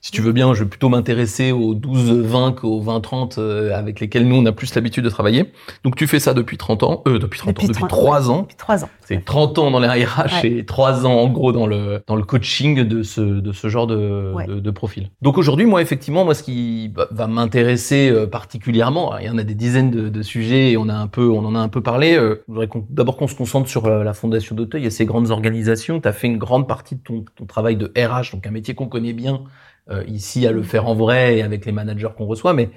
Si 0.04 0.10
tu 0.10 0.20
veux 0.20 0.32
bien, 0.32 0.52
je 0.52 0.64
vais 0.64 0.68
plutôt 0.68 0.88
m'intéresser 0.88 1.52
aux 1.52 1.76
12-20 1.76 2.56
qu'aux 2.56 2.82
20-30 2.82 3.38
euh, 3.38 3.72
avec 3.72 4.00
lesquels 4.00 4.26
nous 4.26 4.34
on 4.34 4.44
a 4.46 4.50
plus 4.50 4.74
l'habitude 4.74 5.04
de 5.04 5.08
travailler. 5.08 5.52
Donc 5.84 5.94
tu 5.94 6.08
fais 6.08 6.18
ça 6.18 6.34
depuis 6.34 6.58
30 6.58 6.82
ans, 6.82 7.02
euh, 7.06 7.20
depuis 7.20 7.38
30 7.38 7.50
ans, 7.50 7.62
depuis 7.68 7.72
30 7.78 7.88
3 7.88 8.30
ans. 8.32 8.40
Depuis 8.42 8.56
trois 8.56 8.84
ans. 8.84 8.88
C'est 9.06 9.24
30 9.24 9.58
ans 9.60 9.70
dans 9.70 9.78
les 9.78 9.86
RH 10.04 10.42
Ouais. 10.42 10.48
et 10.50 10.64
3 10.66 11.06
ans 11.06 11.12
en 11.12 11.28
gros 11.28 11.52
dans 11.52 11.68
le 11.68 12.02
dans 12.08 12.16
le 12.16 12.24
coaching 12.24 12.82
de 12.82 13.04
ce 13.04 13.20
de 13.20 13.52
ce 13.52 13.68
genre 13.68 13.86
de 13.86 14.32
Ouais. 14.34 14.44
de, 14.48 14.58
de 14.58 14.70
profil. 14.72 15.10
Donc 15.22 15.38
aujourd'hui, 15.38 15.66
moi 15.66 15.80
effectivement, 15.80 16.24
moi 16.24 16.34
ce 16.34 16.42
qui 16.42 16.88
va, 16.88 17.06
va 17.12 17.28
m'intéresser 17.28 18.10
euh, 18.10 18.26
particulièrement, 18.26 19.16
il 19.18 19.26
y 19.26 19.30
en 19.30 19.38
a 19.38 19.44
des 19.44 19.54
dizaines 19.54 19.92
de, 19.92 20.08
de 20.08 20.22
sujets 20.22 20.72
et 20.72 20.76
on 20.76 20.88
a 20.88 20.94
un 20.94 21.06
peu 21.06 21.30
on 21.30 21.44
en 21.44 21.54
a 21.54 21.60
un 21.60 21.68
peu 21.68 21.80
parlé. 21.80 22.16
euh, 22.16 22.42
je 22.48 22.52
voudrais 22.52 22.68
d'abord 22.90 23.16
qu'on 23.16 23.28
se 23.28 23.36
concentre 23.36 23.68
sur 23.68 23.88
la 23.88 24.14
fondation 24.14 24.56
d'Auteuil 24.56 24.84
et 24.84 24.90
ces 24.90 25.04
grandes 25.06 25.30
organisations. 25.30 26.00
Tu 26.00 26.08
as 26.08 26.12
fait 26.12 26.26
une 26.26 26.38
grande 26.38 26.66
partie 26.66 26.96
de 26.96 27.02
ton, 27.02 27.24
ton 27.36 27.46
travail 27.46 27.76
de 27.76 27.92
RH, 27.96 28.32
donc 28.32 28.48
un 28.48 28.50
métier 28.50 28.74
qu'on 28.74 28.88
connaît 28.88 29.12
bien 29.12 29.42
euh, 29.90 30.04
ici 30.06 30.46
à 30.46 30.52
le 30.52 30.62
faire 30.62 30.86
en 30.86 30.94
vrai 30.94 31.38
et 31.38 31.42
avec 31.42 31.66
les 31.66 31.72
managers 31.72 32.08
qu'on 32.16 32.26
reçoit, 32.26 32.54
mais 32.54 32.70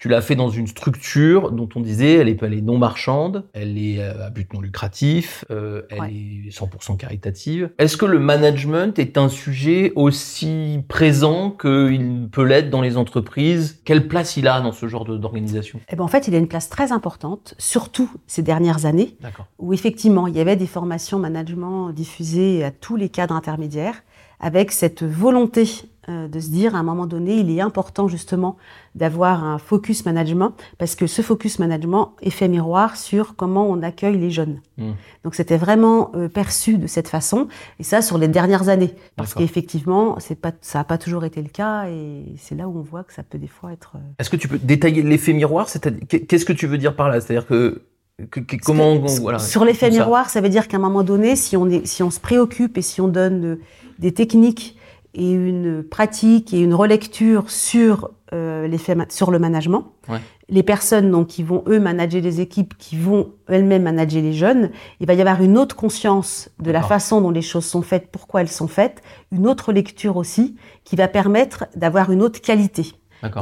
tu 0.00 0.08
l'as 0.08 0.20
fait 0.20 0.36
dans 0.36 0.48
une 0.48 0.68
structure 0.68 1.50
dont 1.50 1.68
on 1.74 1.80
disait 1.80 2.14
elle 2.14 2.28
est, 2.28 2.40
elle 2.44 2.54
est 2.54 2.60
non 2.60 2.78
marchande, 2.78 3.48
elle 3.52 3.76
est 3.76 3.98
euh, 3.98 4.26
à 4.26 4.30
but 4.30 4.52
non 4.54 4.60
lucratif, 4.60 5.44
euh, 5.50 5.82
elle 5.90 6.00
Ouais. 6.00 6.12
est 6.46 6.50
100% 6.50 6.96
caritative. 6.96 7.70
Est-ce 7.78 7.96
que 7.96 8.06
le 8.06 8.20
management 8.20 8.96
est 9.00 9.18
un 9.18 9.28
sujet 9.28 9.92
aussi 9.96 10.84
présent 10.86 11.50
qu'il 11.50 12.28
peut 12.30 12.44
l'être 12.44 12.70
dans 12.70 12.80
les 12.80 12.96
entreprises? 12.96 13.80
Quelle 13.84 14.06
place 14.06 14.36
il 14.36 14.46
a 14.46 14.60
dans 14.60 14.70
ce 14.70 14.86
genre 14.86 15.04
d'organisation? 15.04 15.80
Eh 15.90 15.96
ben, 15.96 16.04
en 16.04 16.08
fait, 16.08 16.28
il 16.28 16.34
a 16.36 16.38
une 16.38 16.46
place 16.46 16.68
très 16.68 16.92
importante, 16.92 17.54
surtout 17.58 18.08
ces 18.28 18.42
dernières 18.42 18.86
années, 18.86 19.16
où 19.58 19.72
effectivement, 19.72 20.28
il 20.28 20.36
y 20.36 20.40
avait 20.40 20.54
des 20.54 20.68
formations 20.68 21.18
management 21.18 21.90
diffusées 21.90 22.62
à 22.62 22.70
tous 22.70 22.94
les 22.94 23.08
cadres 23.08 23.34
intermédiaires, 23.34 24.04
avec 24.38 24.70
cette 24.70 25.02
volonté 25.02 25.64
de 26.08 26.40
se 26.40 26.48
dire, 26.48 26.74
à 26.74 26.78
un 26.78 26.82
moment 26.82 27.06
donné, 27.06 27.36
il 27.36 27.50
est 27.50 27.60
important 27.60 28.08
justement 28.08 28.56
d'avoir 28.94 29.44
un 29.44 29.58
focus 29.58 30.04
management, 30.06 30.52
parce 30.78 30.94
que 30.96 31.06
ce 31.06 31.22
focus 31.22 31.58
management 31.58 32.12
est 32.22 32.30
fait 32.30 32.48
miroir 32.48 32.96
sur 32.96 33.36
comment 33.36 33.68
on 33.68 33.82
accueille 33.82 34.18
les 34.18 34.30
jeunes. 34.30 34.60
Mm. 34.78 34.90
Donc 35.24 35.34
c'était 35.34 35.56
vraiment 35.58 36.10
euh, 36.14 36.28
perçu 36.28 36.78
de 36.78 36.86
cette 36.86 37.08
façon, 37.08 37.46
et 37.78 37.82
ça 37.82 38.02
sur 38.02 38.18
les 38.18 38.28
dernières 38.28 38.68
années, 38.68 38.94
parce 39.16 39.34
qu'effectivement, 39.34 40.16
pas, 40.40 40.52
ça 40.62 40.78
n'a 40.78 40.84
pas 40.84 40.98
toujours 40.98 41.24
été 41.24 41.42
le 41.42 41.48
cas, 41.48 41.88
et 41.88 42.24
c'est 42.38 42.54
là 42.54 42.66
où 42.68 42.78
on 42.78 42.82
voit 42.82 43.04
que 43.04 43.12
ça 43.12 43.22
peut 43.22 43.38
des 43.38 43.46
fois 43.46 43.72
être... 43.72 43.92
euh, 43.96 44.00
Est-ce 44.18 44.30
que 44.30 44.36
tu 44.36 44.48
peux 44.48 44.58
détailler 44.58 45.02
l'effet 45.02 45.32
miroir? 45.32 45.68
Qu'est-ce 46.08 46.44
que 46.44 46.52
tu 46.52 46.66
veux 46.66 46.78
dire 46.78 46.96
par 46.96 47.08
là? 47.08 47.20
C'est-à-dire 47.20 47.46
que, 47.46 47.82
que- 48.30 48.40
que- 48.40 48.56
comment 48.64 48.92
on- 48.92 49.06
voilà, 49.20 49.38
Sur 49.38 49.64
l'effet 49.64 49.90
ça. 49.92 49.96
miroir, 49.98 50.30
ça 50.30 50.40
veut 50.40 50.48
dire 50.48 50.66
qu'à 50.68 50.78
un 50.78 50.80
moment 50.80 51.04
donné, 51.04 51.36
si 51.36 51.56
on, 51.56 51.68
est, 51.68 51.86
si 51.86 52.02
on 52.02 52.10
se 52.10 52.18
préoccupe 52.20 52.78
et 52.78 52.82
si 52.82 53.00
on 53.00 53.08
donne 53.08 53.44
euh, 53.44 53.60
des 53.98 54.12
techniques 54.12 54.76
et 55.14 55.30
une 55.32 55.82
pratique 55.82 56.52
et 56.54 56.60
une 56.60 56.74
relecture 56.74 57.50
sur, 57.50 58.10
euh, 58.32 58.68
ma- 58.94 59.06
sur 59.08 59.30
le 59.30 59.38
management, 59.38 59.92
Ouais. 60.08 60.20
les 60.48 60.62
personnes 60.62 61.10
donc, 61.10 61.26
qui 61.28 61.42
vont, 61.42 61.64
eux, 61.66 61.80
manager 61.80 62.20
les 62.22 62.40
équipes, 62.40 62.74
qui 62.78 62.96
vont 62.96 63.30
elles-mêmes 63.48 63.82
manager 63.82 64.22
les 64.22 64.32
jeunes, 64.34 64.70
il 65.00 65.06
va 65.06 65.14
y 65.14 65.20
avoir 65.20 65.42
une 65.42 65.56
autre 65.58 65.76
conscience 65.76 66.50
de 66.60 66.70
la 66.70 66.82
façon 66.82 67.20
dont 67.20 67.30
les 67.30 67.42
choses 67.42 67.64
sont 67.64 67.82
faites, 67.82 68.08
pourquoi 68.12 68.42
elles 68.42 68.48
sont 68.48 68.68
faites, 68.68 69.02
une 69.32 69.46
autre 69.48 69.72
lecture 69.72 70.16
aussi, 70.16 70.56
qui 70.84 70.96
va 70.96 71.08
permettre 71.08 71.66
d'avoir 71.74 72.10
une 72.12 72.22
autre 72.22 72.40
qualité. 72.40 72.92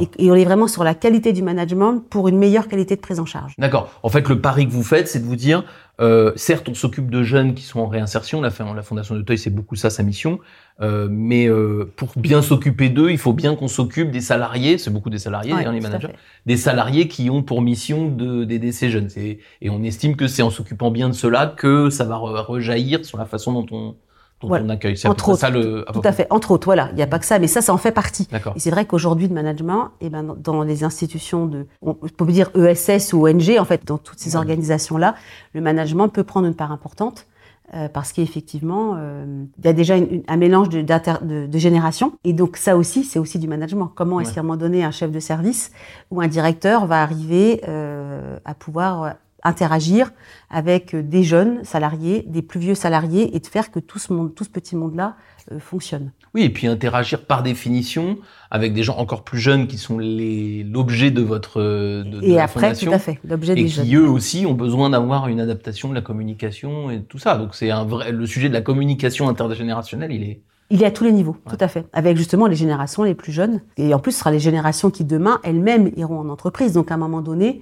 Et, 0.01 0.25
et 0.25 0.31
on 0.31 0.35
est 0.35 0.43
vraiment 0.43 0.67
sur 0.67 0.83
la 0.83 0.95
qualité 0.95 1.33
du 1.33 1.43
management 1.43 1.99
pour 2.09 2.27
une 2.27 2.37
meilleure 2.39 2.67
qualité 2.67 2.95
de 2.95 2.99
prise 3.01 3.19
en 3.19 3.27
charge. 3.27 3.53
D'accord. 3.59 3.91
En 4.01 4.09
fait, 4.09 4.27
le 4.27 4.41
pari 4.41 4.65
que 4.65 4.71
vous 4.71 4.81
faites, 4.81 5.07
c'est 5.07 5.19
de 5.19 5.25
vous 5.25 5.35
dire, 5.35 5.65
euh, 6.01 6.31
certes, 6.35 6.67
on 6.67 6.73
s'occupe 6.73 7.11
de 7.11 7.21
jeunes 7.21 7.53
qui 7.53 7.61
sont 7.61 7.81
en 7.81 7.87
réinsertion. 7.87 8.41
La, 8.41 8.49
la 8.75 8.81
Fondation 8.81 9.13
de 9.13 9.21
Teuil, 9.21 9.37
c'est 9.37 9.51
beaucoup 9.51 9.75
ça 9.75 9.91
sa 9.91 10.01
mission. 10.01 10.39
Euh, 10.79 11.07
mais 11.09 11.47
euh, 11.49 11.91
pour 11.95 12.09
bien 12.15 12.41
s'occuper 12.43 12.89
d'eux, 12.89 13.09
il 13.09 13.17
faut 13.17 13.33
bien 13.33 13.55
qu'on 13.55 13.67
s'occupe 13.67 14.11
des 14.11 14.21
salariés. 14.21 14.77
C'est 14.77 14.91
beaucoup 14.91 15.09
des 15.09 15.17
salariés, 15.17 15.51
Ouais, 15.51 15.57
d'ailleurs, 15.59 15.73
les 15.73 15.81
managers. 15.81 16.09
Des 16.45 16.57
salariés 16.57 17.07
qui 17.07 17.29
ont 17.31 17.41
pour 17.41 17.61
mission 17.63 18.07
de- 18.09 18.43
d'aider 18.43 18.71
ces 18.71 18.91
jeunes. 18.91 19.09
Et 19.17 19.39
on 19.69 19.81
estime 19.83 20.15
que 20.15 20.27
c'est 20.27 20.43
en 20.43 20.51
s'occupant 20.51 20.91
bien 20.91 21.09
de 21.09 21.13
cela 21.15 21.47
que 21.47 21.89
ça 21.89 22.03
va 22.05 22.17
re- 22.17 22.45
rejaillir 22.45 23.03
sur 23.05 23.17
la 23.17 23.25
façon 23.25 23.53
dont 23.53 23.65
on, 23.71 23.95
dont 24.39 24.47
Voilà. 24.49 24.65
on 24.65 24.69
accueille. 24.69 24.95
C'est 24.95 25.07
Entre 25.07 25.29
autres, 25.29 25.39
ça 25.39 25.49
le. 25.49 25.83
Tout 25.91 26.01
à 26.03 26.11
fait. 26.11 26.27
Entre 26.29 26.51
autres, 26.51 26.65
voilà. 26.65 26.89
Il 26.91 26.95
n'y 26.97 27.01
a 27.01 27.07
pas 27.07 27.17
que 27.17 27.25
ça, 27.25 27.39
mais 27.39 27.47
ça, 27.47 27.61
ça 27.63 27.73
en 27.73 27.77
fait 27.79 27.91
partie. 27.91 28.27
Et 28.55 28.59
c'est 28.59 28.69
vrai 28.69 28.85
qu'aujourd'hui, 28.85 29.27
le 29.27 29.33
management, 29.33 29.89
eh 29.99 30.09
ben, 30.11 30.35
dans- 30.37 30.61
les 30.61 30.83
institutions 30.83 31.47
de, 31.47 31.65
on 31.81 31.95
peut 31.95 32.25
dire 32.27 32.51
ESS 32.55 33.13
ou 33.13 33.27
ONG, 33.27 33.57
en 33.59 33.65
fait, 33.65 33.81
dans 33.83 33.97
toutes 33.97 34.19
ces 34.19 34.35
organisations-là, 34.35 35.15
le 35.53 35.61
management 35.61 36.07
peut 36.09 36.23
prendre 36.23 36.45
une 36.45 36.53
part 36.53 36.71
importante. 36.71 37.25
Euh, 37.73 37.89
parce 37.89 38.13
qu'effectivement, 38.13 38.93
euh, 38.97 39.43
il 39.59 39.65
y 39.65 39.67
a 39.67 39.73
déjà 39.73 39.97
une- 39.97 40.07
une- 40.11 40.23
un 40.27 40.37
mélange 40.37 40.69
de, 40.69 40.81
de, 40.81 41.47
de 41.47 41.57
générations. 41.57 42.13
Et 42.23 42.33
donc 42.33 42.55
ça 42.57 42.77
aussi, 42.77 43.03
c'est 43.03 43.19
aussi 43.19 43.39
du 43.39 43.47
management. 43.47 43.91
Comment 43.93 44.19
est-ce 44.21 44.29
qu'à 44.35 44.39
un 44.39 44.43
moment 44.43 44.57
donné, 44.57 44.83
un 44.83 44.91
chef 44.91 45.11
de 45.11 45.19
service 45.19 45.71
ou 46.11 46.21
un 46.21 46.27
directeur 46.27 46.85
va 46.85 47.01
arriver 47.01 47.61
euh, 47.67 48.37
à 48.45 48.53
pouvoir 48.53 49.15
interagir 49.43 50.11
avec 50.49 50.95
des 50.95 51.23
jeunes 51.23 51.63
salariés, 51.63 52.23
des 52.27 52.41
plus 52.41 52.59
vieux 52.59 52.75
salariés, 52.75 53.35
et 53.35 53.39
de 53.39 53.47
faire 53.47 53.71
que 53.71 53.79
tout 53.79 53.99
ce, 53.99 54.11
monde, 54.13 54.33
tout 54.35 54.43
ce 54.43 54.49
petit 54.49 54.75
monde-là 54.75 55.15
euh, 55.51 55.59
fonctionne. 55.59 56.11
Oui, 56.33 56.43
et 56.43 56.49
puis 56.49 56.67
interagir 56.67 57.25
par 57.25 57.43
définition 57.43 58.17
avec 58.51 58.73
des 58.73 58.83
gens 58.83 58.97
encore 58.97 59.23
plus 59.23 59.39
jeunes 59.39 59.67
qui 59.67 59.77
sont 59.77 59.97
l'objet 59.99 61.11
de 61.11 61.21
votre 61.21 61.61
de, 61.61 62.03
de 62.03 62.21
Et 62.23 62.35
la 62.35 62.43
après, 62.43 62.61
fondation. 62.61 62.91
tout 62.91 62.95
à 62.95 62.99
fait, 62.99 63.19
l'objet 63.27 63.53
et 63.57 63.65
qui 63.65 63.95
eux 63.95 64.09
aussi 64.09 64.45
ont 64.45 64.53
besoin 64.53 64.89
d'avoir 64.89 65.27
une 65.27 65.39
adaptation 65.39 65.89
de 65.89 65.95
la 65.95 66.01
communication 66.01 66.91
et 66.91 67.01
tout 67.03 67.17
ça. 67.19 67.37
Donc 67.37 67.55
c'est 67.55 67.71
un 67.71 67.85
vrai 67.85 68.11
le 68.11 68.25
sujet 68.25 68.49
de 68.49 68.53
la 68.53 68.61
communication 68.61 69.29
intergénérationnelle, 69.29 70.11
il 70.11 70.23
est 70.23 70.41
Il 70.69 70.83
est 70.83 70.85
à 70.85 70.91
tous 70.91 71.05
les 71.05 71.11
niveaux, 71.13 71.37
Ouais. 71.45 71.55
tout 71.57 71.63
à 71.63 71.67
fait. 71.67 71.85
Avec 71.93 72.17
justement 72.17 72.45
les 72.47 72.55
générations 72.55 73.03
les 73.03 73.15
plus 73.15 73.31
jeunes. 73.31 73.61
Et 73.77 73.93
en 73.93 73.99
plus, 73.99 74.11
ce 74.11 74.19
sera 74.19 74.31
les 74.31 74.39
générations 74.39 74.89
qui 74.91 75.05
demain, 75.05 75.39
elles-mêmes, 75.43 75.91
iront 75.95 76.19
en 76.19 76.29
entreprise. 76.29 76.73
Donc 76.73 76.91
à 76.91 76.95
un 76.95 76.97
moment 76.97 77.21
donné, 77.21 77.61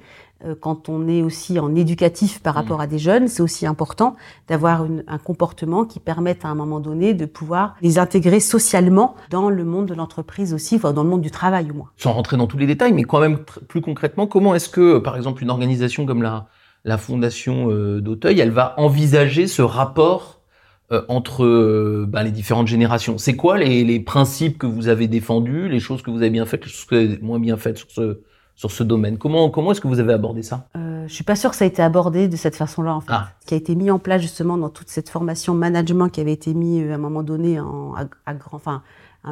quand 0.60 0.90
on 0.90 1.08
est 1.08 1.22
aussi 1.22 1.60
en 1.60 1.74
éducatif 1.76 2.40
par 2.42 2.54
Mm. 2.56 2.58
rapport 2.58 2.82
à 2.82 2.88
des 2.88 3.00
jeunes, 3.00 3.28
c'est 3.28 3.42
aussi 3.42 3.66
important 3.66 4.16
d'avoir 4.48 4.86
un 5.08 5.18
comportement 5.18 5.86
qui 5.86 6.00
permette 6.00 6.46
à 6.46 6.50
un 6.50 6.56
moment 6.56 6.80
donné 6.80 7.14
de 7.14 7.26
pouvoir 7.26 7.76
les 7.82 7.98
intégrer 8.00 8.40
socialement 8.40 9.16
dans 9.30 9.50
le 9.50 9.64
monde 9.64 9.86
de 9.88 9.94
l'entreprise 9.94 10.54
aussi, 10.54 10.76
enfin 10.76 10.94
dans 10.94 11.04
le 11.04 11.10
monde 11.10 11.22
du 11.22 11.32
travail 11.32 11.72
au 11.72 11.74
moins. 11.74 11.90
sans 11.98 12.12
rentrer 12.14 12.38
dans 12.38 12.48
tous 12.48 12.58
les 12.58 12.68
détails, 12.68 12.94
mais 12.94 13.04
quand 13.04 13.20
même 13.20 13.40
plus 13.68 13.82
concrètement, 13.82 14.28
comment 14.28 14.54
est-ce 14.56 14.70
que, 14.70 15.00
par 15.00 15.16
exemple, 15.16 15.42
une 15.42 15.50
organisation 15.50 16.06
comme 16.06 16.22
la, 16.22 16.48
la 16.84 16.98
Fondation 16.98 17.72
euh, 17.72 18.02
d'Auteuil, 18.02 18.40
elle 18.40 18.52
va 18.52 18.74
envisager 18.78 19.48
ce 19.48 19.62
rapport 19.62 20.42
euh, 20.92 21.02
entre 21.08 21.44
euh, 21.44 22.06
bah, 22.08 22.24
les 22.24 22.32
différentes 22.32 22.68
générations? 22.68 23.18
C'est 23.18 23.36
quoi 23.36 23.58
les, 23.58 23.84
les 23.84 24.00
principes 24.00 24.58
que 24.58 24.68
vous 24.68 24.88
avez 24.88 25.08
défendus, 25.08 25.68
les 25.70 25.80
choses 25.80 26.02
que 26.04 26.12
vous 26.12 26.18
avez 26.18 26.30
bien 26.30 26.46
faites, 26.46 26.64
les 26.66 26.70
choses 26.72 26.86
que 26.86 26.96
vous 26.96 27.02
avez 27.14 27.18
moins 27.22 27.40
bien 27.40 27.58
faites 27.58 27.78
sur 27.80 27.90
ce, 27.90 28.20
sur 28.56 28.72
ce 28.72 28.84
domaine 28.84 29.18
Comment, 29.18 29.50
comment 29.50 29.72
est-ce 29.72 29.82
que 29.82 29.88
vous 29.88 30.00
avez 30.00 30.14
abordé 30.14 30.44
ça? 30.44 30.68
Euh, 30.76 31.06
je 31.08 31.14
suis 31.14 31.24
pas 31.24 31.36
sûre 31.36 31.52
que 31.52 31.56
ça 31.56 31.66
a 31.66 31.68
été 31.68 31.82
abordé 31.82 32.28
de 32.28 32.36
cette 32.36 32.56
façon-là, 32.56 32.96
en 32.96 33.02
fait. 33.02 33.12
Ah. 33.12 33.30
Ce 33.42 33.46
qui 33.46 33.54
a 33.54 33.58
été 33.58 33.76
mis 33.76 33.92
en 33.92 34.00
place 34.00 34.22
justement 34.22 34.58
dans 34.58 34.70
toute 34.70 34.90
cette 34.90 35.10
formation 35.10 35.54
management 35.54 36.10
qui 36.10 36.22
avait 36.22 36.34
été 36.34 36.54
mis 36.54 36.82
euh, 36.82 36.92
à 36.92 36.96
un 36.96 36.98
moment 36.98 37.24
donné 37.24 37.60
en, 37.60 37.94
à, 37.96 38.06
à 38.26 38.34
grand, 38.34 38.58
enfin, 38.58 38.82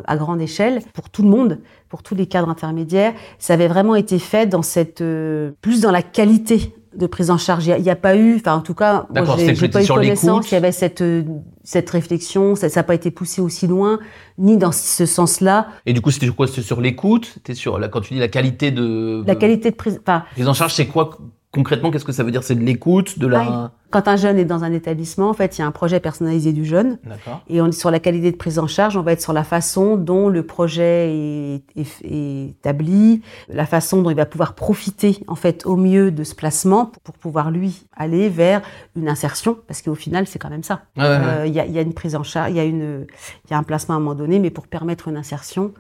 à 0.06 0.18
grande 0.18 0.42
échelle 0.42 0.82
pour 0.94 1.10
tout 1.10 1.24
le 1.24 1.30
monde, 1.30 1.60
pour 1.90 2.04
tous 2.04 2.16
les 2.16 2.26
cadres 2.26 2.50
intermédiaires, 2.50 3.14
ça 3.40 3.54
avait 3.54 3.68
vraiment 3.68 3.96
été 3.96 4.20
fait 4.20 4.48
dans 4.48 4.62
cette 4.64 5.02
euh, 5.02 5.52
plus 5.62 5.82
dans 5.82 5.92
la 5.92 6.02
qualité 6.02 6.76
de 6.96 7.08
prise 7.08 7.30
en 7.32 7.38
charge. 7.38 7.66
Il 7.66 7.82
n'y 7.82 7.90
a, 7.90 7.96
pas 7.96 8.16
eu, 8.16 8.36
enfin 8.36 8.56
en 8.56 8.62
tout 8.62 8.74
cas, 8.74 9.08
j'ai 9.38 9.70
pas 9.70 9.82
eu 9.82 9.86
sur 9.86 9.96
connaissance 9.96 10.46
qu'il 10.46 10.54
y 10.54 10.58
avait 10.58 10.72
cette 10.72 11.02
euh, 11.02 11.24
cette 11.64 11.90
réflexion, 11.90 12.56
ça 12.56 12.68
n'a 12.68 12.84
pas 12.84 12.94
été 12.94 13.10
poussé 13.10 13.42
aussi 13.42 13.68
loin, 13.68 14.00
ni 14.38 14.58
dans 14.58 14.72
ce 14.72 15.06
sens-là. 15.06 15.68
Et 15.86 15.94
du 15.94 16.02
coup, 16.02 16.12
c'était 16.12 16.28
quoi? 16.28 16.48
C'était 16.48 16.62
sur 16.62 16.82
l'écoute 16.82 17.32
C'était 17.34 17.56
sur 17.56 17.80
la, 17.80 17.88
quand 17.88 18.02
tu 18.02 18.14
dis 18.14 18.20
la 18.20 18.28
qualité 18.28 18.72
de 18.72 19.24
La 19.26 19.36
qualité 19.36 19.72
de 19.72 19.76
prise, 19.76 20.00
enfin 20.02 20.24
prise 20.34 20.48
en 20.48 20.54
charge, 20.54 20.74
c'est 20.74 20.88
quoi 20.88 21.18
concrètement, 21.54 21.92
qu'est-ce 21.92 22.04
que 22.06 22.12
ça 22.12 22.24
veut 22.24 22.32
dire? 22.32 22.44
C'est 22.44 22.56
de 22.56 22.64
l'écoute, 22.64 23.18
de 23.20 23.28
la. 23.28 23.72
Quand 23.92 24.08
un 24.08 24.16
jeune 24.16 24.40
est 24.40 24.46
dans 24.46 24.64
un 24.64 24.72
établissement, 24.74 25.30
en 25.30 25.34
fait, 25.34 25.56
il 25.58 25.62
y 25.62 25.64
a 25.64 25.68
un 25.68 25.72
projet 25.72 26.00
personnalisé 26.00 26.52
du 26.52 26.66
jeune. 26.66 26.98
D'accord. 27.06 27.44
Et 27.48 27.62
on 27.62 27.68
est 27.68 27.72
sur 27.72 27.92
la 27.92 28.00
qualité 28.00 28.32
de 28.32 28.36
prise 28.38 28.58
en 28.58 28.66
charge, 28.66 28.98
on 28.98 29.04
va 29.04 29.12
être 29.12 29.22
sur 29.22 29.34
la 29.34 29.44
façon 29.44 29.96
dont 29.98 30.30
le 30.30 30.44
projet 30.44 31.16
est, 31.16 31.64
est- 31.76 32.02
est 32.04 32.46
établi, 32.50 33.22
la 33.50 33.68
façon 33.68 34.02
dont 34.02 34.10
il 34.10 34.16
va 34.16 34.26
pouvoir 34.26 34.56
profiter, 34.56 35.20
en 35.28 35.36
fait, 35.36 35.66
au 35.68 35.76
mieux 35.76 36.10
de 36.12 36.24
ce 36.24 36.34
placement 36.34 36.92
pour, 37.04 37.14
pouvoir, 37.14 37.52
lui, 37.52 37.86
aller 37.96 38.30
vers 38.30 38.64
une 38.96 39.08
insertion, 39.08 39.58
parce 39.68 39.84
qu'au 39.84 39.94
final, 39.96 40.26
c'est 40.26 40.40
quand 40.40 40.50
même 40.50 40.64
ça. 40.64 40.82
Ouais. 40.98 41.04
Euh, 41.06 41.44
Il 41.46 41.54
y, 41.54 41.60
a, 41.60 41.66
il 41.68 41.72
y 41.72 41.78
a 41.78 41.82
une 41.82 41.94
prise 41.94 42.16
en 42.16 42.24
charge, 42.24 42.50
il 42.50 42.58
y, 42.58 42.60
a 42.60 42.64
une- 42.64 43.06
il 43.46 43.52
y 43.52 43.54
a 43.54 43.58
un 43.60 43.64
placement 43.64 43.94
à 43.94 43.98
un 43.98 44.02
moment 44.02 44.16
donné, 44.16 44.40
mais 44.40 44.50
pour 44.50 44.66
permettre 44.68 45.08
une 45.08 45.18
insertion 45.18 45.72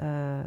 euh, 0.00 0.42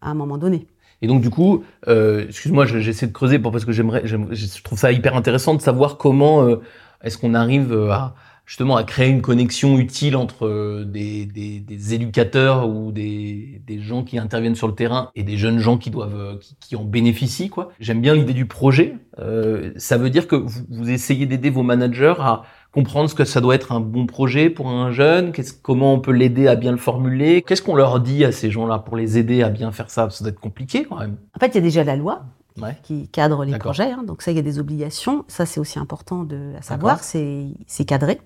à 0.00 0.10
un 0.10 0.14
moment 0.14 0.38
donné. 0.38 0.66
Et 1.06 1.08
donc 1.08 1.20
du 1.22 1.30
coup, 1.30 1.62
euh, 1.86 2.24
excuse-moi, 2.26 2.66
je- 2.66 2.80
j'essaie 2.80 3.06
de 3.06 3.12
creuser 3.12 3.38
pour 3.38 3.52
parce 3.52 3.64
que 3.64 3.70
j'aimerais, 3.70 4.02
j'aime- 4.06 4.26
je 4.32 4.60
trouve 4.64 4.76
ça 4.76 4.90
hyper 4.90 5.14
intéressant 5.14 5.54
de 5.54 5.60
savoir 5.62 5.98
comment 5.98 6.42
euh, 6.42 6.56
est-ce 7.04 7.16
qu'on 7.16 7.32
arrive 7.32 7.72
euh, 7.72 7.92
à 7.92 8.16
justement 8.44 8.74
à 8.76 8.82
créer 8.82 9.08
une 9.08 9.22
connexion 9.22 9.78
utile 9.78 10.16
entre 10.16 10.46
euh, 10.48 10.84
des, 10.84 11.24
des, 11.26 11.60
des 11.60 11.94
éducateurs 11.94 12.68
ou 12.68 12.90
des, 12.90 13.60
des 13.64 13.78
gens 13.78 14.02
qui 14.02 14.18
interviennent 14.18 14.56
sur 14.56 14.66
le 14.66 14.74
terrain 14.74 15.10
et 15.14 15.22
des 15.22 15.36
jeunes 15.36 15.60
gens 15.60 15.78
qui 15.78 15.90
doivent 15.90 16.18
euh, 16.18 16.38
qui, 16.40 16.56
qui 16.60 16.74
en 16.76 16.82
bénéficient 16.84 17.50
quoi. 17.50 17.70
J'aime 17.78 18.00
bien 18.00 18.14
l'idée 18.16 18.34
du 18.34 18.46
projet. 18.46 18.96
Euh, 19.20 19.70
ça 19.76 19.96
veut 19.98 20.10
dire 20.10 20.26
que 20.26 20.34
vous, 20.34 20.62
vous 20.68 20.90
essayez 20.90 21.26
d'aider 21.26 21.50
vos 21.50 21.62
managers 21.62 22.14
à 22.18 22.42
comprendre 22.76 23.08
ce 23.10 23.14
que 23.14 23.24
ça 23.24 23.40
doit 23.40 23.54
être 23.54 23.72
un 23.72 23.80
bon 23.80 24.06
projet 24.06 24.50
pour 24.50 24.68
un 24.68 24.92
jeune, 24.92 25.32
comment 25.62 25.92
on 25.94 25.98
peut 26.00 26.12
l'aider 26.12 26.46
à 26.46 26.54
bien 26.56 26.70
le 26.72 26.76
formuler, 26.76 27.42
qu'est-ce 27.42 27.62
qu'on 27.62 27.74
leur 27.74 28.00
dit 28.00 28.24
à 28.24 28.32
ces 28.32 28.50
gens-là 28.50 28.78
pour 28.78 28.96
les 28.96 29.16
aider 29.18 29.42
à 29.42 29.48
bien 29.48 29.72
faire 29.72 29.90
ça 29.90 30.08
Ça 30.10 30.22
doit 30.24 30.30
être 30.32 30.40
compliqué 30.40 30.84
quand 30.84 30.98
même. 30.98 31.16
En 31.34 31.40
fait, 31.40 31.48
il 31.48 31.54
y 31.54 31.58
a 31.58 31.62
déjà 31.62 31.82
la 31.84 31.96
loi 31.96 32.22
Ouais. 32.60 32.74
qui 32.84 33.06
cadre 33.08 33.44
les 33.44 33.58
projets, 33.58 33.90
hein, 33.92 34.02
donc 34.06 34.22
ça, 34.22 34.30
il 34.30 34.36
y 34.36 34.40
a 34.40 34.42
des 34.42 34.58
obligations. 34.58 35.26
Ça, 35.28 35.44
c'est 35.44 35.60
aussi 35.60 35.78
important 35.78 36.24
de 36.24 36.52
à 36.58 36.62
savoir, 36.62 37.02
c'est 37.04 37.84
cadré. 37.86 38.18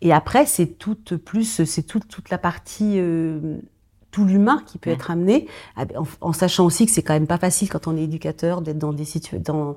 Et 0.00 0.12
après, 0.12 0.46
c'est 0.46 0.66
toute 0.78 1.16
plus, 1.16 1.62
c'est 1.64 1.82
toute 1.82 2.08
toute 2.08 2.30
la 2.30 2.38
partie, 2.38 2.94
euh, 2.96 3.58
tout 4.10 4.24
l'humain 4.24 4.62
qui 4.66 4.78
peut 4.78 4.88
Mhm. 4.90 4.94
être 4.96 5.10
amené, 5.10 5.46
en, 5.76 6.04
en 6.20 6.32
sachant 6.32 6.64
aussi 6.64 6.86
que 6.86 6.92
c'est 6.92 7.02
quand 7.02 7.12
même 7.14 7.26
pas 7.26 7.36
facile 7.38 7.68
quand 7.68 7.86
on 7.88 7.96
est 7.96 8.02
éducateur 8.04 8.62
d'être 8.62 8.78
dans 8.78 8.92
des 8.94 9.04
situations, 9.04 9.76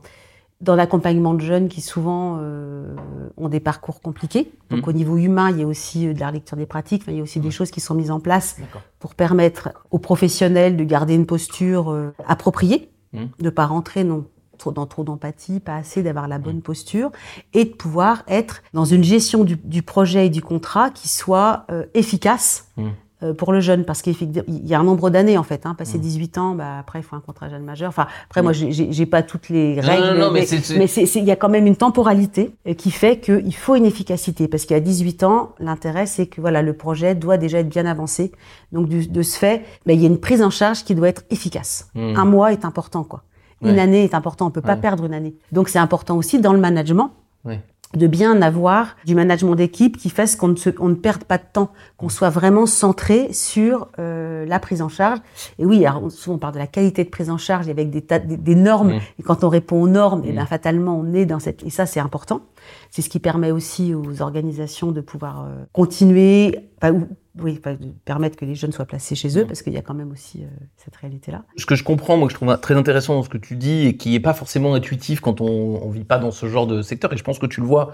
dans 0.62 0.76
l'accompagnement 0.76 1.34
de 1.34 1.42
jeunes 1.42 1.68
qui 1.68 1.82
souvent 1.82 2.38
euh, 2.40 2.96
ont 3.38 3.50
des 3.50 3.60
parcours 3.60 4.02
compliqués. 4.02 4.52
Donc 4.70 4.84
Mhm. 4.88 4.90
au 4.90 4.94
niveau 4.94 5.18
humain, 5.18 5.52
il 5.52 5.60
y 5.60 5.64
a 5.64 5.68
aussi 5.68 6.08
euh, 6.08 6.14
de 6.14 6.20
la 6.20 6.32
lecture 6.32 6.58
des 6.58 6.66
pratiques, 6.66 7.04
il 7.08 7.16
y 7.16 7.20
a 7.20 7.24
aussi 7.24 7.40
des 7.40 7.48
Mhm. 7.48 7.52
choses 7.52 7.72
qui 7.72 7.82
sont 7.82 7.94
mises 7.94 8.12
en 8.12 8.20
place 8.20 8.58
pour 9.00 9.16
permettre 9.16 9.70
aux 9.92 10.00
professionnels 10.00 10.78
de 10.78 10.84
garder 10.84 11.14
une 11.16 11.26
posture 11.26 11.92
euh, 11.92 12.14
appropriée, 12.28 12.90
Mhm. 13.14 13.30
de 13.40 13.50
pas 13.50 13.66
rentrer 13.66 14.04
non 14.04 14.26
dans 14.74 14.86
trop 14.86 15.04
d'empathie, 15.04 15.60
pas 15.60 15.76
assez 15.76 16.02
d'avoir 16.02 16.30
la 16.30 16.40
bonne 16.40 16.62
posture, 16.62 17.12
et 17.54 17.66
de 17.66 17.74
pouvoir 17.74 18.24
être 18.28 18.64
dans 18.74 18.86
une 18.86 19.04
gestion 19.04 19.44
du, 19.44 19.58
du 19.58 19.84
projet 19.84 20.28
et 20.28 20.30
du 20.30 20.42
contrat 20.42 20.90
qui 20.92 21.10
soit 21.10 21.66
euh, 21.72 21.86
efficace 21.94 22.70
pour 23.34 23.52
le 23.54 23.60
jeune, 23.60 23.86
parce 23.86 24.02
qu'il 24.02 24.16
y 24.48 24.74
a 24.74 24.80
un 24.80 24.84
nombre 24.84 25.10
d'années 25.10 25.38
en 25.38 25.44
fait. 25.44 25.66
Hein, 25.66 25.74
passer 25.76 25.98
Mhm. 25.98 26.04
18 26.04 26.38
ans, 26.38 26.56
bah, 26.56 26.78
après 26.80 27.00
il 27.00 27.04
faut 27.04 27.16
un 27.16 27.22
contrat 27.22 27.50
jeune 27.50 27.64
majeur. 27.64 27.90
Enfin 27.90 28.08
après 28.26 28.42
moi 28.42 28.54
j'ai- 28.54 28.72
j'ai 28.72 29.06
pas 29.06 29.24
toutes 29.24 29.50
les 29.50 29.76
Non, 29.78 29.82
règles, 29.82 30.04
non, 30.20 30.26
non, 30.28 30.32
mais 30.32 30.46
mais 30.78 30.86
il 30.86 31.24
y 31.24 31.32
a 31.32 31.36
quand 31.36 31.50
même 31.50 31.66
une 31.68 31.76
temporalité 31.76 32.52
euh, 32.68 32.74
qui 32.74 32.92
fait 32.92 33.20
qu'il 33.20 33.56
faut 33.56 33.76
une 33.76 33.86
efficacité. 33.86 34.48
Parce 34.48 34.66
qu'à 34.66 34.80
18 34.80 35.24
ans, 35.24 35.52
l'intérêt, 35.60 36.06
c'est 36.06 36.28
que 36.28 36.42
voilà, 36.42 36.62
le 36.62 36.74
projet 36.74 37.16
doit 37.16 37.38
déjà 37.38 37.60
être 37.60 37.70
bien 37.70 37.86
avancé. 37.86 38.32
Donc, 38.72 38.88
du- 38.90 39.08
de 39.08 39.22
ce 39.22 39.38
fait, 39.38 39.64
ben, 39.86 39.94
il 39.94 40.02
y 40.02 40.06
a 40.06 40.10
une 40.10 40.20
prise 40.20 40.42
en 40.42 40.50
charge 40.50 40.84
qui 40.84 40.96
doit 40.96 41.08
être 41.10 41.24
efficace. 41.30 41.90
Hmm. 41.96 42.14
Un 42.16 42.26
mois 42.26 42.52
est 42.52 42.66
important, 42.66 43.04
quoi. 43.04 43.24
Une 43.62 43.72
Ouais. 43.72 43.80
année 43.80 44.04
est 44.04 44.14
important. 44.14 44.48
On 44.48 44.52
peut 44.52 44.62
pas 44.62 44.76
Ouais. 44.76 44.82
perdre 44.82 45.06
une 45.06 45.14
année. 45.14 45.36
Donc, 45.52 45.70
c'est 45.70 45.80
important 45.80 46.18
aussi 46.18 46.40
dans 46.40 46.54
le 46.54 46.60
management. 46.60 47.12
Ouais. 47.46 47.62
De 47.98 48.08
bien 48.08 48.42
avoir 48.42 48.96
du 49.06 49.16
management 49.16 49.56
d'équipe 49.56 49.98
qui 49.98 50.10
fasse 50.10 50.36
qu'on 50.36 50.50
ne, 50.50 50.56
se- 50.56 50.70
on 50.80 50.90
ne 50.90 50.96
perde 50.96 51.24
pas 51.24 51.38
de 51.38 51.44
temps, 51.52 51.70
qu'on 51.98 52.10
soit 52.10 52.30
vraiment 52.30 52.66
centré 52.66 53.32
sur 53.34 53.88
euh, 54.00 54.46
la 54.46 54.60
prise 54.60 54.82
en 54.82 54.90
charge. 54.90 55.20
Et 55.60 55.66
oui, 55.66 55.86
alors, 55.86 56.12
souvent 56.12 56.36
on 56.36 56.40
parle 56.40 56.54
de 56.56 56.60
la 56.60 56.68
qualité 56.68 57.04
de 57.04 57.10
prise 57.10 57.30
en 57.30 57.38
charge 57.38 57.70
avec 57.70 57.90
des, 57.90 58.02
tas, 58.02 58.20
des, 58.20 58.38
des 58.38 58.56
normes. 58.56 58.94
Mm. 58.94 59.00
Et 59.20 59.24
quand 59.24 59.44
on 59.44 59.50
répond 59.50 59.82
aux 59.82 59.88
normes, 59.88 60.24
et 60.26 60.32
Mm. 60.32 60.36
ben 60.36 60.46
fatalement 60.46 60.98
on 61.00 61.14
est 61.14 61.26
dans 61.26 61.40
cette. 61.40 61.64
Et 61.64 61.70
ça 61.70 61.86
c'est 61.86 62.00
important. 62.00 62.42
C'est 62.92 63.02
ce 63.02 63.10
qui 63.10 63.20
permet 63.20 63.52
aussi 63.52 63.94
aux 63.94 64.22
organisations 64.22 64.92
de 64.92 65.02
pouvoir 65.02 65.46
euh, 65.46 65.64
continuer, 65.74 66.70
enfin, 66.82 66.94
ou- 66.94 67.08
oui, 67.42 67.58
enfin, 67.60 67.74
de 67.74 67.88
permettre 68.06 68.38
que 68.38 68.46
les 68.46 68.56
jeunes 68.56 68.72
soient 68.72 68.86
placés 68.86 69.16
chez 69.16 69.38
eux, 69.38 69.46
parce 69.46 69.62
qu'il 69.62 69.74
y 69.74 69.78
a 69.78 69.82
quand 69.82 69.94
même 69.94 70.12
aussi 70.12 70.44
euh, 70.44 70.48
cette 70.78 70.96
réalité-là. 70.96 71.44
Ce 71.58 71.66
que 71.66 71.76
je 71.76 71.84
comprends, 71.84 72.16
moi, 72.18 72.28
que 72.28 72.34
je 72.34 72.38
trouve 72.38 72.58
très 72.60 72.76
intéressant 72.76 73.16
dans 73.16 73.24
ce 73.24 73.30
que 73.30 73.38
tu 73.38 73.56
dis 73.58 73.88
et 73.88 73.98
qui 73.98 74.12
n'est 74.12 74.20
pas 74.22 74.34
forcément 74.34 74.74
intuitif 74.74 75.20
quand 75.20 75.42
on, 75.42 75.48
on 75.84 75.90
vit 75.90 76.06
pas 76.06 76.18
dans 76.18 76.32
ce 76.32 76.48
genre 76.48 76.68
de 76.68 76.82
secteur, 76.82 77.12
et 77.14 77.18
je 77.18 77.24
pense 77.24 77.40
que 77.40 77.46
tu 77.46 77.60
le 77.62 77.68
vois 77.68 77.92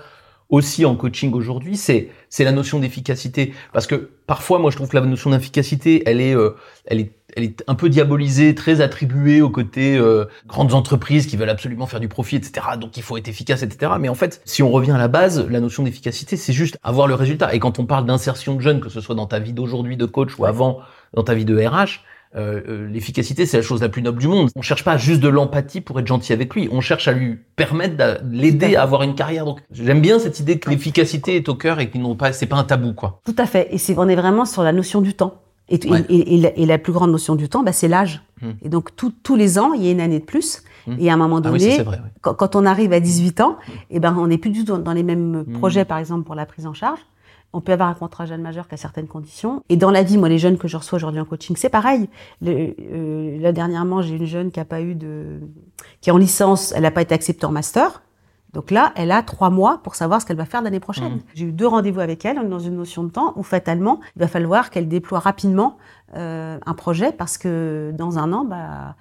aussi 0.51 0.85
en 0.85 0.95
coaching 0.95 1.33
aujourd'hui, 1.33 1.77
c'est 1.77 2.09
c'est 2.29 2.43
la 2.43 2.51
notion 2.51 2.79
d'efficacité. 2.79 3.53
Parce 3.73 3.87
que 3.87 4.09
parfois, 4.27 4.59
moi, 4.59 4.69
je 4.69 4.75
trouve 4.75 4.89
que 4.89 4.97
la 4.97 5.05
notion 5.05 5.31
d'efficacité, 5.31 6.03
elle 6.05 6.21
est 6.21 6.35
euh, 6.35 6.55
elle 6.85 6.99
est 6.99 7.11
elle 7.35 7.43
est 7.45 7.63
un 7.67 7.75
peu 7.75 7.87
diabolisée, 7.87 8.53
très 8.55 8.81
attribuée 8.81 9.41
au 9.41 9.49
côté 9.49 9.97
euh, 9.97 10.25
grandes 10.47 10.73
entreprises 10.73 11.27
qui 11.27 11.37
veulent 11.37 11.49
absolument 11.49 11.87
faire 11.87 12.01
du 12.01 12.09
profit, 12.09 12.35
etc. 12.35 12.67
Donc 12.77 12.97
il 12.97 13.03
faut 13.03 13.15
être 13.15 13.29
efficace, 13.29 13.63
etc. 13.63 13.93
Mais 13.99 14.09
en 14.09 14.15
fait, 14.15 14.41
si 14.43 14.61
on 14.61 14.69
revient 14.69 14.91
à 14.91 14.97
la 14.97 15.07
base, 15.07 15.47
la 15.49 15.61
notion 15.61 15.83
d'efficacité, 15.83 16.35
c'est 16.35 16.51
juste 16.51 16.77
avoir 16.83 17.07
le 17.07 17.15
résultat. 17.15 17.55
Et 17.55 17.59
quand 17.59 17.79
on 17.79 17.85
parle 17.85 18.05
d'insertion 18.05 18.55
de 18.55 18.61
jeunes, 18.61 18.81
que 18.81 18.89
ce 18.89 18.99
soit 18.99 19.15
dans 19.15 19.27
ta 19.27 19.39
vie 19.39 19.53
d'aujourd'hui 19.53 19.95
de 19.95 20.05
coach 20.05 20.37
ou 20.37 20.45
avant 20.45 20.79
dans 21.13 21.23
ta 21.23 21.33
vie 21.33 21.45
de 21.45 21.57
RH, 21.57 22.01
euh, 22.35 22.61
euh, 22.67 22.87
l'efficacité, 22.87 23.45
c'est 23.45 23.57
la 23.57 23.63
chose 23.63 23.81
la 23.81 23.89
plus 23.89 24.01
noble 24.01 24.19
du 24.19 24.27
monde. 24.27 24.49
On 24.55 24.61
cherche 24.61 24.83
pas 24.83 24.97
juste 24.97 25.19
de 25.21 25.27
l'empathie 25.27 25.81
pour 25.81 25.99
être 25.99 26.07
gentil 26.07 26.31
avec 26.33 26.53
lui. 26.55 26.69
On 26.71 26.79
cherche 26.81 27.07
à 27.07 27.11
lui 27.11 27.37
permettre 27.55 27.97
de 27.97 28.17
l'aider 28.35 28.75
à 28.75 28.83
avoir 28.83 29.03
une 29.03 29.15
carrière. 29.15 29.45
Donc, 29.45 29.59
j'aime 29.71 30.01
bien 30.01 30.17
cette 30.19 30.39
idée 30.39 30.57
que 30.59 30.69
l'efficacité 30.69 31.35
est 31.35 31.49
au 31.49 31.55
cœur 31.55 31.79
et 31.79 31.89
qu'ils 31.89 32.01
n'ont 32.01 32.15
pas, 32.15 32.31
c'est 32.33 32.45
pas 32.45 32.55
un 32.57 32.63
tabou, 32.63 32.93
quoi. 32.93 33.19
Tout 33.25 33.35
à 33.37 33.45
fait. 33.45 33.67
Et 33.71 33.77
c'est, 33.77 33.97
on 33.97 34.07
est 34.07 34.15
vraiment 34.15 34.45
sur 34.45 34.63
la 34.63 34.71
notion 34.71 35.01
du 35.01 35.13
temps. 35.13 35.41
Et, 35.69 35.75
et- 35.75 35.89
Ouais. 35.89 36.05
et, 36.09 36.35
et 36.35 36.37
la, 36.37 36.57
et 36.57 36.65
la 36.65 36.77
plus 36.77 36.91
grande 36.93 37.11
notion 37.11 37.35
du 37.35 37.47
temps, 37.49 37.63
bah, 37.63 37.71
c'est 37.73 37.87
l'âge. 37.87 38.21
Hmm. 38.41 38.51
Et 38.61 38.69
donc, 38.69 38.95
tout- 38.95 39.13
tous 39.23 39.35
les 39.35 39.59
ans, 39.59 39.73
il 39.73 39.83
y 39.83 39.87
a 39.87 39.91
une 39.91 40.01
année 40.01 40.19
de 40.19 40.25
plus. 40.25 40.63
Hmm. 40.87 40.95
Et 40.99 41.09
à 41.09 41.13
un 41.13 41.17
moment 41.17 41.41
Ah 41.43 41.51
oui, 41.51 41.59
donné, 41.59 41.75
c'est 41.75 41.83
vrai. 41.83 41.97
ouais. 41.97 42.09
quand, 42.21 42.33
quand 42.33 42.55
on 42.55 42.65
arrive 42.65 42.91
à 42.93 42.99
18 42.99 43.39
ans, 43.41 43.57
eh 43.89 43.99
ben, 43.99 44.15
on 44.17 44.27
n'est 44.27 44.37
plus 44.37 44.49
du 44.49 44.65
tout 44.65 44.77
dans 44.77 44.93
les 44.93 45.03
mêmes 45.03 45.43
Hmm. 45.47 45.53
projets, 45.59 45.85
par 45.85 45.97
exemple, 45.97 46.23
pour 46.25 46.35
la 46.35 46.45
prise 46.45 46.65
en 46.65 46.73
charge. 46.73 46.99
On 47.53 47.61
peut 47.61 47.73
avoir 47.73 47.89
un 47.89 47.93
contrat 47.93 48.25
jeune 48.25 48.41
majeur 48.41 48.67
qu'à 48.67 48.77
certaines 48.77 49.07
conditions. 49.07 49.63
Et 49.69 49.75
dans 49.75 49.91
la 49.91 50.03
vie, 50.03 50.17
moi, 50.17 50.29
les 50.29 50.37
jeunes 50.37 50.57
que 50.57 50.67
je 50.67 50.77
reçois 50.77 50.97
aujourd'hui 50.97 51.19
en 51.19 51.25
coaching, 51.25 51.55
c'est 51.57 51.69
pareil. 51.69 52.09
Le, 52.41 52.73
euh, 52.79 53.39
là, 53.39 53.51
dernièrement, 53.51 54.01
j'ai 54.01 54.15
une 54.15 54.25
jeune 54.25 54.51
qui 54.51 54.59
a 54.59 54.65
pas 54.65 54.81
eu 54.81 54.95
de, 54.95 55.41
qui 55.99 56.09
est 56.09 56.13
en 56.13 56.17
licence, 56.17 56.71
elle 56.71 56.83
n'a 56.83 56.91
pas 56.91 57.01
été 57.01 57.13
acceptée 57.13 57.45
en 57.45 57.51
master. 57.51 58.01
Donc 58.53 58.69
là, 58.69 58.91
elle 58.95 59.11
a 59.11 59.23
trois 59.23 59.49
mois 59.49 59.79
pour 59.81 59.95
savoir 59.95 60.21
ce 60.21 60.25
qu'elle 60.25 60.37
va 60.37 60.45
faire 60.45 60.61
l'année 60.61 60.79
prochaine. 60.79 61.13
Mhm. 61.13 61.21
J'ai 61.33 61.45
eu 61.45 61.51
deux 61.51 61.67
rendez-vous 61.67 62.01
avec 62.01 62.25
elle, 62.25 62.49
dans 62.49 62.59
une 62.59 62.75
notion 62.75 63.03
de 63.03 63.09
temps 63.09 63.33
où 63.37 63.43
fatalement, 63.43 63.99
il 64.15 64.19
va 64.19 64.27
falloir 64.27 64.69
qu'elle 64.69 64.87
déploie 64.89 65.19
rapidement 65.19 65.77
euh, 66.15 66.57
un 66.65 66.73
projet 66.73 67.13
parce 67.13 67.37
que 67.37 67.93
dans 67.97 68.17
un 68.17 68.33
an, 68.33 68.43
bah, 68.43 68.95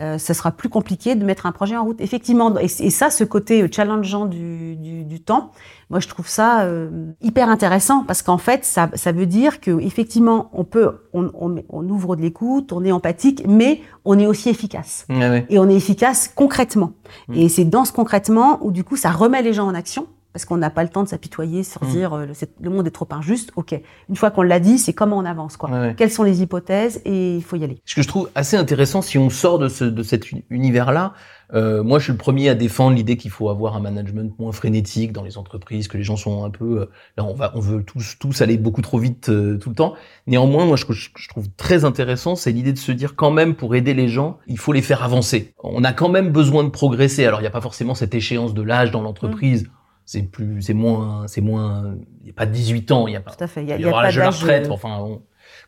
euh, 0.00 0.16
ça 0.16 0.32
sera 0.32 0.50
plus 0.52 0.68
compliqué 0.68 1.14
de 1.14 1.24
mettre 1.24 1.44
un 1.44 1.52
projet 1.52 1.76
en 1.76 1.84
route. 1.84 2.00
Effectivement, 2.00 2.58
et, 2.58 2.64
et 2.64 2.90
ça, 2.90 3.10
ce 3.10 3.24
côté 3.24 3.70
challengeant 3.70 4.26
du, 4.26 4.76
du, 4.76 5.04
du 5.04 5.20
temps, 5.20 5.50
moi 5.90 6.00
je 6.00 6.08
trouve 6.08 6.28
ça 6.28 6.62
euh, 6.62 7.12
hyper 7.20 7.50
intéressant 7.50 8.04
parce 8.04 8.22
qu'en 8.22 8.38
fait, 8.38 8.64
ça, 8.64 8.88
ça 8.94 9.12
veut 9.12 9.26
dire 9.26 9.60
que 9.60 9.78
effectivement, 9.80 10.48
on 10.54 10.64
peut, 10.64 11.02
on, 11.12 11.30
on, 11.34 11.62
on 11.68 11.88
ouvre 11.88 12.16
de 12.16 12.22
l'écoute, 12.22 12.72
on 12.72 12.84
est 12.84 12.92
empathique, 12.92 13.44
mais 13.46 13.82
on 14.04 14.18
est 14.18 14.26
aussi 14.26 14.48
efficace 14.48 15.06
ouais. 15.10 15.44
et 15.50 15.58
on 15.58 15.68
est 15.68 15.76
efficace 15.76 16.32
concrètement. 16.34 16.92
Mm. 17.28 17.34
Et 17.34 17.48
c'est 17.50 17.64
dans 17.64 17.84
ce 17.84 17.92
concrètement 17.92 18.58
où 18.62 18.70
du 18.72 18.84
coup 18.84 18.96
ça 18.96 19.10
remet 19.10 19.42
les 19.42 19.52
gens 19.52 19.66
en 19.66 19.74
action 19.74 20.06
parce 20.32 20.44
qu'on 20.44 20.56
n'a 20.56 20.70
pas 20.70 20.82
le 20.82 20.88
temps 20.88 21.02
de 21.02 21.08
s'apitoyer 21.08 21.62
sur 21.62 21.82
Mm. 21.84 21.90
dire 21.90 22.12
euh, 22.14 22.26
le, 22.60 22.70
monde 22.70 22.86
est 22.86 22.90
trop 22.90 23.08
injuste. 23.10 23.52
Ok, 23.56 23.74
une 24.08 24.16
fois 24.16 24.30
qu'on 24.30 24.42
l'a 24.42 24.60
dit, 24.60 24.78
c'est 24.78 24.92
comment 24.92 25.18
on 25.18 25.24
avance 25.24 25.56
quoi. 25.56 25.70
Ouais, 25.70 25.78
ouais. 25.78 25.94
Quelles 25.96 26.10
sont 26.10 26.22
les 26.22 26.42
hypothèses 26.42 27.00
et 27.04 27.36
il 27.36 27.42
faut 27.42 27.56
y 27.56 27.64
aller. 27.64 27.80
Ce 27.84 27.94
que 27.94 28.02
je 28.02 28.08
trouve 28.08 28.30
assez 28.34 28.56
intéressant, 28.56 29.02
si 29.02 29.18
on 29.18 29.30
sort 29.30 29.58
de, 29.58 29.68
ce, 29.68 29.84
de 29.84 30.02
cet 30.02 30.30
uni- 30.30 30.44
univers-là, 30.50 31.12
euh, 31.54 31.82
moi 31.82 31.98
je 31.98 32.04
suis 32.04 32.12
le 32.12 32.18
premier 32.18 32.48
à 32.48 32.54
défendre 32.54 32.96
l'idée 32.96 33.18
qu'il 33.18 33.30
faut 33.30 33.50
avoir 33.50 33.76
un 33.76 33.80
management 33.80 34.32
moins 34.38 34.52
frénétique 34.52 35.12
dans 35.12 35.22
les 35.22 35.36
entreprises, 35.36 35.86
que 35.86 35.98
les 35.98 36.02
gens 36.02 36.16
sont 36.16 36.44
un 36.44 36.50
peu, 36.50 36.80
euh, 36.80 36.86
là 37.18 37.24
on 37.24 37.34
va, 37.34 37.52
on 37.54 37.60
veut 37.60 37.82
tous, 37.84 38.16
tous 38.18 38.40
aller 38.40 38.56
beaucoup 38.56 38.80
trop 38.80 38.98
vite 38.98 39.28
euh, 39.28 39.58
tout 39.58 39.68
le 39.68 39.74
temps. 39.74 39.92
Néanmoins, 40.26 40.64
moi 40.64 40.78
ce 40.78 40.86
que 40.86 40.94
je, 40.94 41.10
je 41.14 41.28
trouve 41.28 41.48
très 41.58 41.84
intéressant, 41.84 42.36
c'est 42.36 42.52
l'idée 42.52 42.72
de 42.72 42.78
se 42.78 42.90
dire 42.92 43.16
quand 43.16 43.30
même 43.30 43.54
pour 43.54 43.74
aider 43.74 43.92
les 43.92 44.08
gens, 44.08 44.38
il 44.46 44.58
faut 44.58 44.72
les 44.72 44.80
faire 44.80 45.02
avancer. 45.04 45.52
On 45.62 45.84
a 45.84 45.92
quand 45.92 46.08
même 46.08 46.30
besoin 46.30 46.64
de 46.64 46.70
progresser. 46.70 47.26
Alors 47.26 47.40
il 47.40 47.42
n'y 47.42 47.48
a 47.48 47.50
pas 47.52 47.60
forcément 47.60 47.94
cette 47.94 48.14
échéance 48.14 48.54
de 48.54 48.62
l'âge 48.62 48.90
dans 48.90 49.02
l'entreprise. 49.02 49.68
C'est 50.04 50.22
plus, 50.22 50.62
c'est 50.62 50.74
moins, 50.74 51.26
c'est 51.28 51.40
moins, 51.40 51.94
il 52.20 52.24
n'y 52.24 52.30
a 52.30 52.34
pas 52.34 52.46
18 52.46 52.90
ans, 52.92 53.06
il 53.06 53.10
n'y 53.10 53.16
a 53.16 53.20
pas, 53.20 53.30
Tout 53.32 53.44
à 53.44 53.46
fait. 53.46 53.62
Il 53.62 53.68
y 53.68 53.72
a, 53.72 53.76
y 53.78 53.82
y 53.82 53.86
aura 53.86 54.02
l'âge 54.02 54.16
de 54.16 54.20
la 54.20 54.30
retraite. 54.30 54.66
euh, 54.66 54.70
Enfin, 54.70 54.98
on- 55.00 55.22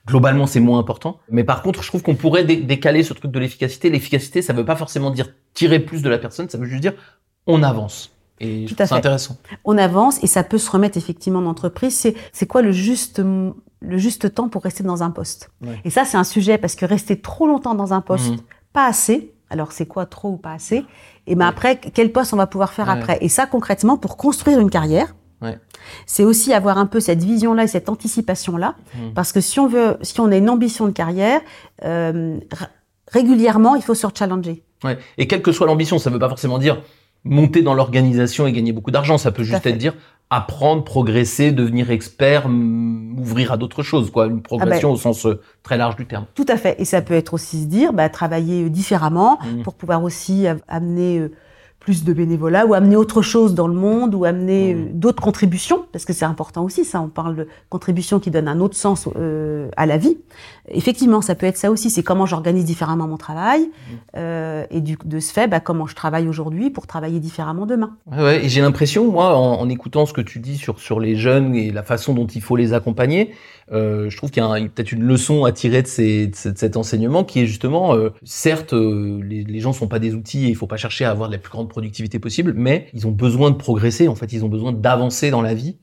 globalement, 0.06 0.46
c'est 0.46 0.60
moins 0.60 0.78
important. 0.78 1.18
Mais 1.30 1.44
par 1.44 1.62
contre, 1.62 1.82
je 1.82 1.88
trouve 1.88 2.02
qu'on 2.02 2.14
pourrait 2.14 2.44
dé- 2.44 2.56
décaler 2.56 3.02
ce 3.02 3.14
truc 3.14 3.30
de 3.30 3.38
l'efficacité. 3.38 3.90
L'efficacité, 3.90 4.42
ça 4.42 4.52
veut 4.52 4.64
pas 4.64 4.76
forcément 4.76 5.10
dire 5.10 5.28
tirer 5.54 5.78
plus 5.78 6.02
de 6.02 6.08
la 6.10 6.18
personne, 6.18 6.48
ça 6.48 6.58
veut 6.58 6.66
juste 6.66 6.82
dire 6.82 6.94
on 7.46 7.62
avance. 7.62 8.10
Et 8.40 8.66
fait. 8.66 8.92
intéressant. 8.92 9.36
on 9.64 9.78
avance 9.78 10.22
et 10.22 10.26
ça 10.26 10.42
peut 10.42 10.58
se 10.58 10.68
remettre 10.70 10.98
effectivement 10.98 11.38
en 11.38 11.46
entreprise. 11.46 11.94
C'est, 11.96 12.14
c'est 12.32 12.46
quoi 12.46 12.62
le 12.62 12.72
juste, 12.72 13.20
le 13.80 13.96
juste 13.98 14.34
temps 14.34 14.48
pour 14.48 14.64
rester 14.64 14.82
dans 14.82 15.02
un 15.04 15.10
poste? 15.10 15.50
Ouais. 15.62 15.80
Et 15.84 15.90
ça, 15.90 16.04
c'est 16.04 16.16
un 16.16 16.24
sujet 16.24 16.58
parce 16.58 16.74
que 16.74 16.84
rester 16.84 17.20
trop 17.20 17.46
longtemps 17.46 17.76
dans 17.76 17.92
un 17.94 18.00
poste, 18.00 18.30
Mhm. 18.32 18.38
pas 18.72 18.86
assez, 18.88 19.30
Alors 19.50 19.70
c'est 19.72 19.86
quoi 19.86 20.04
trop 20.06 20.30
ou 20.30 20.36
pas 20.36 20.52
assez? 20.52 20.84
Et 21.26 21.34
ben 21.34 21.46
après, 21.46 21.78
quel 21.78 22.12
poste 22.12 22.32
on 22.34 22.36
va 22.36 22.46
pouvoir 22.46 22.72
faire 22.72 22.90
après? 22.90 23.18
Et 23.20 23.28
ça 23.28 23.46
concrètement, 23.46 23.96
pour 23.96 24.16
construire 24.16 24.60
une 24.60 24.70
carrière, 24.70 25.14
c'est 26.06 26.24
aussi 26.24 26.54
avoir 26.54 26.78
un 26.78 26.86
peu 26.86 27.00
cette 27.00 27.22
vision-là 27.22 27.64
et 27.64 27.66
cette 27.66 27.88
anticipation-là, 27.88 28.76
mmh. 28.94 28.98
parce 29.14 29.32
que 29.32 29.40
si 29.42 29.60
on 29.60 29.66
veut, 29.66 29.98
si 30.00 30.18
on 30.20 30.30
a 30.32 30.36
une 30.36 30.48
ambition 30.48 30.86
de 30.86 30.92
carrière, 30.92 31.40
euh, 31.84 32.38
régulièrement, 33.12 33.74
il 33.74 33.82
faut 33.82 33.94
se 33.94 34.06
challenger. 34.14 34.64
Ouais. 34.82 34.98
Et 35.18 35.26
quelle 35.26 35.42
que 35.42 35.52
soit 35.52 35.66
l'ambition, 35.66 35.98
ça 35.98 36.08
ne 36.08 36.14
veut 36.14 36.20
pas 36.20 36.28
forcément 36.28 36.58
dire 36.58 36.80
monter 37.24 37.62
dans 37.62 37.74
l'organisation 37.74 38.46
et 38.46 38.52
gagner 38.52 38.72
beaucoup 38.72 38.90
d'argent. 38.90 39.18
Ça 39.18 39.32
peut 39.32 39.42
juste 39.42 39.64
être 39.66 39.78
dire 39.78 39.94
apprendre, 40.30 40.84
progresser, 40.84 41.52
devenir 41.52 41.90
expert, 41.90 42.48
m'ouvrir 42.48 43.52
à 43.52 43.56
d'autres 43.56 43.82
choses, 43.82 44.10
quoi. 44.10 44.26
Une 44.26 44.42
progression 44.42 44.88
ah 44.88 44.92
ben, 44.92 44.94
au 44.94 44.98
sens 44.98 45.26
euh, 45.26 45.40
très 45.62 45.76
large 45.76 45.96
du 45.96 46.06
terme. 46.06 46.26
Tout 46.34 46.46
à 46.48 46.56
fait. 46.56 46.74
Et 46.80 46.84
ça 46.84 47.02
peut 47.02 47.14
être 47.14 47.34
aussi 47.34 47.62
se 47.62 47.66
dire, 47.66 47.92
bah, 47.92 48.08
travailler 48.08 48.68
différemment 48.70 49.38
mmh. 49.38 49.62
pour 49.62 49.74
pouvoir 49.74 50.02
aussi 50.02 50.46
amener 50.68 51.18
euh, 51.18 51.30
plus 51.84 52.04
de 52.04 52.12
bénévolat 52.12 52.66
ou 52.66 52.74
amener 52.74 52.96
autre 52.96 53.20
chose 53.20 53.54
dans 53.54 53.68
le 53.68 53.74
monde 53.74 54.14
ou 54.14 54.24
amener 54.24 54.74
mmh. 54.74 54.78
euh, 54.78 54.84
d'autres 54.92 55.22
contributions 55.22 55.84
parce 55.92 56.04
que 56.04 56.12
c'est 56.12 56.24
important 56.24 56.64
aussi 56.64 56.84
ça 56.84 57.00
on 57.00 57.08
parle 57.08 57.36
de 57.36 57.48
contributions 57.68 58.20
qui 58.20 58.30
donnent 58.30 58.48
un 58.48 58.60
autre 58.60 58.76
sens 58.76 59.08
euh, 59.16 59.68
à 59.76 59.84
la 59.84 59.98
vie 59.98 60.16
effectivement 60.68 61.20
ça 61.20 61.34
peut 61.34 61.46
être 61.46 61.56
ça 61.56 61.70
aussi 61.70 61.90
c'est 61.90 62.02
comment 62.02 62.26
j'organise 62.26 62.64
différemment 62.64 63.06
mon 63.06 63.16
travail 63.16 63.70
euh, 64.16 64.64
et 64.70 64.80
du, 64.80 64.96
de 65.04 65.20
ce 65.20 65.32
fait 65.32 65.48
bah, 65.48 65.60
comment 65.60 65.86
je 65.86 65.94
travaille 65.94 66.28
aujourd'hui 66.28 66.70
pour 66.70 66.86
travailler 66.86 67.20
différemment 67.20 67.66
demain 67.66 67.96
ouais, 68.10 68.44
et 68.44 68.48
j'ai 68.48 68.60
l'impression 68.60 69.10
moi 69.10 69.36
en, 69.36 69.60
en, 69.60 69.68
écoutant 69.68 70.06
ce 70.06 70.12
que 70.12 70.20
tu 70.20 70.38
dis 70.38 70.56
sur 70.56 70.80
sur 70.80 71.00
les 71.00 71.16
jeunes 71.16 71.54
et 71.54 71.70
la 71.70 71.82
façon 71.82 72.14
dont 72.14 72.26
il 72.26 72.40
faut 72.40 72.56
les 72.56 72.72
accompagner 72.72 73.32
euh, 73.72 74.10
je 74.10 74.16
trouve 74.16 74.30
qu'il 74.30 74.42
y 74.42 74.46
a, 74.46 74.68
peut-être 74.68 74.92
une 74.92 75.04
leçon 75.04 75.44
à 75.44 75.52
tirer 75.52 75.82
de, 75.82 75.86
ces, 75.86 76.26
de, 76.28 76.34
cet 76.34 76.76
enseignement 76.76 77.24
qui 77.24 77.40
est 77.40 77.46
justement, 77.46 77.94
euh, 77.94 78.10
certes, 78.22 78.74
euh, 78.74 79.20
les, 79.22 79.44
les 79.44 79.60
gens 79.60 79.72
sont 79.72 79.88
pas 79.88 79.98
des 79.98 80.14
outils 80.14 80.44
et 80.46 80.48
il 80.48 80.56
faut 80.56 80.66
pas 80.66 80.76
chercher 80.76 81.04
à 81.04 81.10
avoir 81.10 81.30
la 81.30 81.38
plus 81.38 81.50
grande 81.50 81.68
productivité 81.68 82.18
possible, 82.18 82.52
mais 82.54 82.88
ils 82.92 83.06
ont 83.06 83.10
besoin 83.10 83.50
de 83.50 83.56
progresser. 83.56 84.08
En 84.08 84.14
fait, 84.14 84.32
ils 84.32 84.44
ont 84.44 84.48
besoin 84.48 84.72
d'avancer 84.72 85.30
dans 85.30 85.42
la 85.42 85.54
vie. 85.54 85.76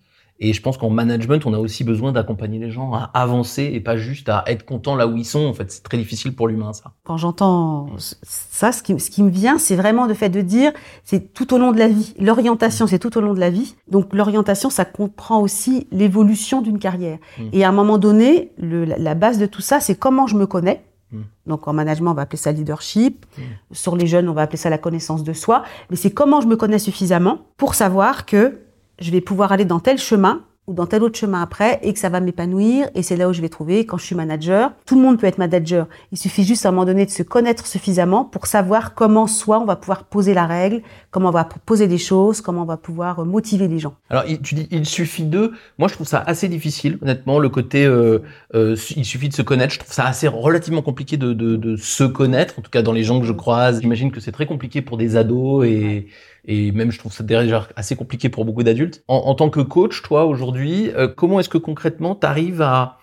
Et 0.43 0.53
je 0.53 0.61
pense 0.61 0.75
qu'en 0.79 0.89
management, 0.89 1.45
on 1.45 1.53
a 1.53 1.59
aussi 1.59 1.83
besoin 1.83 2.11
d'accompagner 2.11 2.57
les 2.57 2.71
gens 2.71 2.93
à 2.93 3.11
avancer 3.13 3.69
et 3.71 3.79
pas 3.79 3.95
juste 3.95 4.27
à 4.27 4.43
être 4.47 4.65
content 4.65 4.95
là 4.95 5.05
où 5.05 5.15
ils 5.15 5.23
sont. 5.23 5.45
En 5.45 5.53
fait, 5.53 5.71
c'est 5.71 5.83
très 5.83 5.99
difficile 5.99 6.35
pour 6.35 6.47
l'humain, 6.47 6.73
ça. 6.73 6.93
Quand 7.03 7.15
j'entends 7.15 7.89
ça, 7.99 8.71
ce 8.71 8.81
qui, 8.81 8.99
ce 8.99 9.11
qui 9.11 9.21
me 9.21 9.29
vient, 9.29 9.59
c'est 9.59 9.75
vraiment 9.75 10.07
le 10.07 10.15
fait 10.15 10.29
de 10.29 10.41
dire, 10.41 10.71
c'est 11.03 11.31
tout 11.33 11.53
au 11.53 11.59
long 11.59 11.71
de 11.71 11.77
la 11.77 11.87
vie. 11.87 12.15
L'orientation, 12.19 12.87
c'est 12.87 12.97
tout 12.97 13.15
au 13.19 13.21
long 13.21 13.35
de 13.35 13.39
la 13.39 13.51
vie. 13.51 13.75
Donc, 13.87 14.15
l'orientation, 14.15 14.71
ça 14.71 14.83
comprend 14.83 15.39
aussi 15.39 15.87
l'évolution 15.91 16.63
d'une 16.63 16.79
carrière. 16.79 17.19
Mm. 17.37 17.43
Et 17.53 17.63
à 17.63 17.69
un 17.69 17.73
moment 17.73 17.99
donné, 17.99 18.51
le, 18.57 18.85
la 18.85 19.13
base 19.13 19.37
de 19.37 19.45
tout 19.45 19.61
ça, 19.61 19.79
c'est 19.79 19.95
comment 19.95 20.25
je 20.25 20.35
me 20.35 20.47
connais. 20.47 20.83
Mm. 21.11 21.21
Donc 21.45 21.67
en 21.67 21.73
management, 21.73 22.11
on 22.11 22.15
va 22.15 22.23
appeler 22.23 22.37
ça 22.37 22.51
leadership. 22.51 23.27
Mm. 23.37 23.41
Sur 23.73 23.95
les 23.95 24.07
jeunes, 24.07 24.27
on 24.27 24.33
va 24.33 24.41
appeler 24.41 24.57
ça 24.57 24.71
la 24.71 24.79
connaissance 24.79 25.23
de 25.23 25.33
soi. 25.33 25.63
Mais 25.91 25.95
c'est 25.95 26.11
comment 26.11 26.41
je 26.41 26.47
me 26.47 26.55
connais 26.55 26.79
suffisamment 26.79 27.39
pour 27.57 27.75
savoir 27.75 28.25
que 28.25 28.59
je 29.01 29.11
vais 29.11 29.21
pouvoir 29.21 29.51
aller 29.51 29.65
dans 29.65 29.79
tel 29.79 29.97
chemin 29.97 30.43
ou 30.67 30.73
dans 30.73 30.85
tel 30.85 31.01
autre 31.01 31.17
chemin 31.17 31.41
après 31.41 31.79
et 31.81 31.91
que 31.91 31.97
ça 31.97 32.09
va 32.09 32.19
m'épanouir 32.19 32.87
et 32.93 33.01
c'est 33.01 33.15
là 33.15 33.27
où 33.27 33.33
je 33.33 33.41
vais 33.41 33.49
trouver 33.49 33.85
quand 33.85 33.97
je 33.97 34.05
suis 34.05 34.15
manager. 34.15 34.71
Tout 34.85 34.95
le 34.95 35.01
monde 35.01 35.19
peut 35.19 35.25
être 35.25 35.39
manager. 35.39 35.87
Il 36.11 36.19
suffit 36.19 36.43
juste 36.43 36.67
à 36.67 36.69
un 36.69 36.71
moment 36.71 36.85
donné 36.85 37.05
de 37.07 37.09
se 37.09 37.23
connaître 37.23 37.65
suffisamment 37.65 38.25
pour 38.25 38.45
savoir 38.45 38.93
comment 38.93 39.25
soit 39.25 39.59
on 39.59 39.65
va 39.65 39.75
pouvoir 39.75 40.03
poser 40.03 40.35
la 40.35 40.45
règle, 40.45 40.83
comment 41.09 41.29
on 41.29 41.31
va 41.31 41.49
poser 41.65 41.87
des 41.87 41.97
choses, 41.97 42.41
comment 42.41 42.61
on 42.61 42.65
va 42.65 42.77
pouvoir 42.77 43.25
motiver 43.25 43.67
les 43.67 43.79
gens. 43.79 43.95
Alors 44.11 44.23
tu 44.43 44.53
dis 44.53 44.67
il 44.69 44.85
suffit 44.85 45.23
de. 45.23 45.51
Moi 45.79 45.87
je 45.87 45.95
trouve 45.95 46.07
ça 46.07 46.23
assez 46.27 46.47
difficile 46.47 46.99
honnêtement 47.01 47.39
le 47.39 47.49
côté 47.49 47.83
euh, 47.83 48.19
euh, 48.53 48.75
il 48.95 49.05
suffit 49.05 49.29
de 49.29 49.33
se 49.33 49.41
connaître. 49.41 49.73
Je 49.73 49.79
trouve 49.79 49.93
ça 49.93 50.05
assez 50.05 50.27
relativement 50.27 50.83
compliqué 50.83 51.17
de, 51.17 51.33
de, 51.33 51.55
de 51.55 51.75
se 51.75 52.03
connaître. 52.03 52.59
En 52.59 52.61
tout 52.61 52.71
cas 52.71 52.83
dans 52.83 52.93
les 52.93 53.03
gens 53.03 53.19
que 53.19 53.25
je 53.25 53.33
croise, 53.33 53.81
j'imagine 53.81 54.11
que 54.11 54.19
c'est 54.19 54.31
très 54.31 54.45
compliqué 54.45 54.83
pour 54.83 54.97
des 54.97 55.15
ados 55.15 55.65
et 55.65 56.07
et 56.45 56.71
même 56.71 56.91
je 56.91 56.99
trouve 56.99 57.13
ça 57.13 57.23
déjà 57.23 57.67
assez 57.75 57.95
compliqué 57.95 58.29
pour 58.29 58.45
beaucoup 58.45 58.63
d'adultes. 58.63 59.03
En, 59.07 59.35
tant 59.35 59.49
que 59.49 59.59
coach, 59.59 60.01
toi 60.01 60.25
aujourd'hui, 60.25 60.89
euh, 60.91 61.07
comment 61.07 61.39
est-ce 61.39 61.49
que 61.49 61.57
concrètement 61.57 62.15
tu 62.15 62.25
arrives 62.25 62.61
à, 62.61 62.97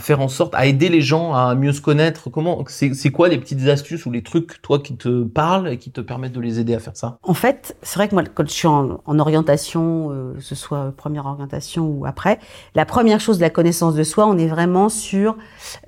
faire 0.00 0.22
en 0.22 0.28
sorte, 0.28 0.54
à 0.54 0.64
aider 0.64 0.88
les 0.88 1.02
gens 1.02 1.34
à 1.34 1.54
mieux 1.54 1.72
se 1.72 1.82
connaître? 1.82 2.30
Comment 2.30 2.64
c'est 2.68 3.10
quoi 3.10 3.28
les 3.28 3.36
petites 3.36 3.68
astuces 3.68 4.06
ou 4.06 4.10
les 4.10 4.22
trucs 4.22 4.62
toi 4.62 4.78
qui 4.78 4.96
te 4.96 5.24
parlent 5.24 5.68
et 5.68 5.76
qui 5.76 5.90
te 5.90 6.00
permettent 6.00 6.32
de 6.32 6.40
les 6.40 6.58
aider 6.58 6.74
à 6.74 6.78
faire 6.78 6.96
ça? 6.96 7.18
En 7.22 7.34
fait, 7.34 7.76
c'est 7.82 7.96
vrai 7.96 8.08
que 8.08 8.14
moi 8.14 8.24
quand 8.24 8.46
je 8.48 8.52
suis 8.52 8.68
en, 8.68 9.02
en 9.04 9.18
orientation, 9.18 10.10
euh, 10.10 10.34
que 10.34 10.42
ce 10.42 10.54
soit 10.54 10.92
première 10.96 11.26
orientation 11.26 11.86
ou 11.86 12.06
après, 12.06 12.38
la 12.74 12.86
première 12.86 13.20
chose 13.20 13.40
la 13.40 13.50
connaissance 13.50 13.94
de 13.94 14.02
soi, 14.04 14.26
on 14.26 14.38
est 14.38 14.48
vraiment 14.48 14.88
sur 14.88 15.36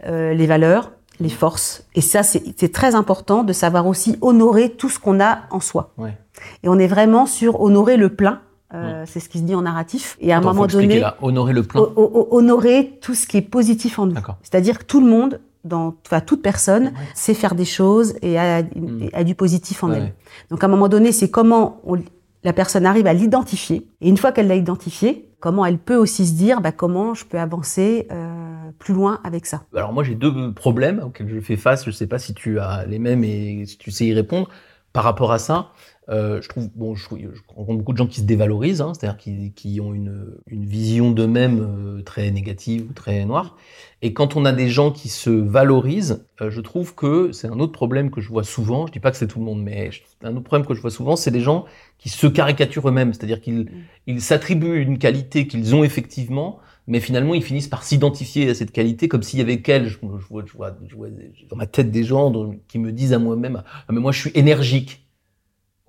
euh, 0.04 0.34
les 0.34 0.46
valeurs, 0.46 0.92
les 1.20 1.28
forces. 1.28 1.84
Et 1.94 2.00
ça, 2.00 2.22
c'est 2.22 2.72
très 2.72 2.94
important 2.94 3.44
de 3.44 3.52
savoir 3.52 3.86
aussi 3.86 4.16
honorer 4.20 4.70
tout 4.70 4.88
ce 4.88 4.98
qu'on 4.98 5.20
a 5.20 5.40
en 5.50 5.60
soi. 5.60 5.92
Ouais. 5.98 6.16
Et 6.62 6.68
on 6.68 6.78
est 6.78 6.86
vraiment 6.86 7.26
sur 7.26 7.60
honorer 7.60 7.96
le 7.96 8.14
plein. 8.14 8.40
Euh, 8.74 9.04
C'est 9.06 9.20
ce 9.20 9.28
qui 9.28 9.38
se 9.38 9.44
dit 9.44 9.54
en 9.54 9.62
narratif. 9.62 10.16
Et 10.20 10.32
à 10.32 10.38
un 10.38 10.40
moment 10.40 10.66
donné, 10.66 11.00
là. 11.00 11.16
honorer 11.22 11.52
le 11.52 11.62
plein. 11.62 11.80
Honorer 11.96 12.98
tout 13.00 13.14
ce 13.14 13.26
qui 13.26 13.36
est 13.38 13.42
positif 13.42 13.98
en 13.98 14.06
nous. 14.06 14.16
C'est-à-dire 14.42 14.78
que 14.78 14.84
tout 14.84 15.00
le 15.00 15.06
monde, 15.06 15.40
dans, 15.64 15.94
enfin 16.04 16.20
toute 16.20 16.42
personne, 16.42 16.92
sait 17.14 17.34
faire 17.34 17.54
des 17.54 17.64
choses 17.64 18.14
et 18.22 18.38
a, 18.38 18.62
hmm. 18.62 19.08
a 19.12 19.24
du 19.24 19.34
positif 19.34 19.84
en 19.84 19.92
elle. 19.92 20.14
Donc 20.50 20.62
à 20.62 20.66
un 20.66 20.70
moment 20.70 20.88
donné, 20.88 21.12
c'est 21.12 21.30
comment 21.30 21.80
on, 21.86 21.98
la 22.44 22.52
personne 22.52 22.86
arrive 22.86 23.06
à 23.06 23.12
l'identifier. 23.12 23.88
Et 24.00 24.08
une 24.08 24.16
fois 24.16 24.32
qu'elle 24.32 24.48
l'a 24.48 24.56
identifié, 24.56 25.25
comment 25.46 25.64
elle 25.64 25.78
peut 25.78 25.94
aussi 25.94 26.26
se 26.26 26.34
dire, 26.34 26.60
bah, 26.60 26.72
comment 26.72 27.14
je 27.14 27.24
peux 27.24 27.38
avancer 27.38 28.08
euh, 28.10 28.72
plus 28.80 28.92
loin 28.92 29.20
avec 29.22 29.46
ça. 29.46 29.62
Alors 29.76 29.92
moi 29.92 30.02
j'ai 30.02 30.16
deux 30.16 30.52
problèmes 30.52 30.98
auxquels 30.98 31.28
je 31.28 31.38
fais 31.38 31.54
face. 31.54 31.84
Je 31.84 31.90
ne 31.90 31.94
sais 31.94 32.08
pas 32.08 32.18
si 32.18 32.34
tu 32.34 32.58
as 32.58 32.84
les 32.84 32.98
mêmes 32.98 33.22
et 33.22 33.64
si 33.64 33.78
tu 33.78 33.92
sais 33.92 34.06
y 34.06 34.12
répondre 34.12 34.48
par 34.92 35.04
rapport 35.04 35.30
à 35.30 35.38
ça. 35.38 35.68
Euh, 36.08 36.42
je 36.42 36.48
trouve, 36.48 36.68
bon, 36.74 36.96
je, 36.96 37.06
rencontre 37.54 37.78
beaucoup 37.78 37.92
de 37.92 37.98
gens 37.98 38.08
qui 38.08 38.22
se 38.22 38.24
dévalorisent, 38.24 38.80
hein, 38.80 38.92
c'est-à-dire 38.92 39.18
qui, 39.54 39.80
ont 39.80 39.94
une, 39.94 40.34
une 40.48 40.64
vision 40.64 41.12
d'eux-mêmes 41.12 41.60
euh, 41.60 42.02
très 42.02 42.28
négative 42.32 42.88
ou 42.90 42.92
très 42.92 43.24
noire. 43.24 43.56
Et 44.02 44.12
quand 44.12 44.36
on 44.36 44.44
a 44.44 44.52
des 44.52 44.68
gens 44.68 44.90
qui 44.90 45.08
se 45.08 45.30
valorisent, 45.30 46.26
euh, 46.40 46.50
je 46.50 46.60
trouve 46.60 46.94
que 46.94 47.32
c'est 47.32 47.48
un 47.48 47.58
autre 47.58 47.72
problème 47.72 48.10
que 48.10 48.20
je 48.20 48.28
vois 48.28 48.44
souvent. 48.44 48.86
Je 48.86 48.92
dis 48.92 49.00
pas 49.00 49.10
que 49.10 49.16
c'est 49.16 49.26
tout 49.26 49.38
le 49.38 49.44
monde, 49.44 49.62
mais 49.62 49.90
un 50.22 50.36
autre 50.36 50.44
problème 50.44 50.66
que 50.66 50.74
je 50.74 50.80
vois 50.80 50.90
souvent, 50.90 51.16
c'est 51.16 51.30
des 51.30 51.40
gens 51.40 51.64
qui 51.98 52.10
se 52.10 52.26
caricaturent 52.26 52.88
eux-mêmes, 52.88 53.14
c'est-à-dire 53.14 53.40
qu'ils 53.40 53.60
mm. 53.60 53.70
ils 54.06 54.20
s'attribuent 54.20 54.82
une 54.82 54.98
qualité 54.98 55.46
qu'ils 55.46 55.74
ont 55.74 55.82
effectivement, 55.82 56.58
mais 56.86 57.00
finalement 57.00 57.34
ils 57.34 57.42
finissent 57.42 57.68
par 57.68 57.84
s'identifier 57.84 58.50
à 58.50 58.54
cette 58.54 58.70
qualité 58.70 59.08
comme 59.08 59.22
s'il 59.22 59.38
y 59.38 59.42
avait 59.42 59.62
qu'elle. 59.62 59.86
Je, 59.88 59.98
je, 60.00 60.26
vois, 60.28 60.44
je, 60.46 60.52
vois, 60.52 60.76
je 60.86 60.94
vois 60.94 61.08
dans 61.48 61.56
ma 61.56 61.66
tête 61.66 61.90
des 61.90 62.04
gens 62.04 62.52
qui 62.68 62.78
me 62.78 62.92
disent 62.92 63.14
à 63.14 63.18
moi-même, 63.18 63.62
ah, 63.66 63.92
mais 63.92 64.00
moi 64.00 64.12
je 64.12 64.20
suis 64.20 64.32
énergique 64.34 65.06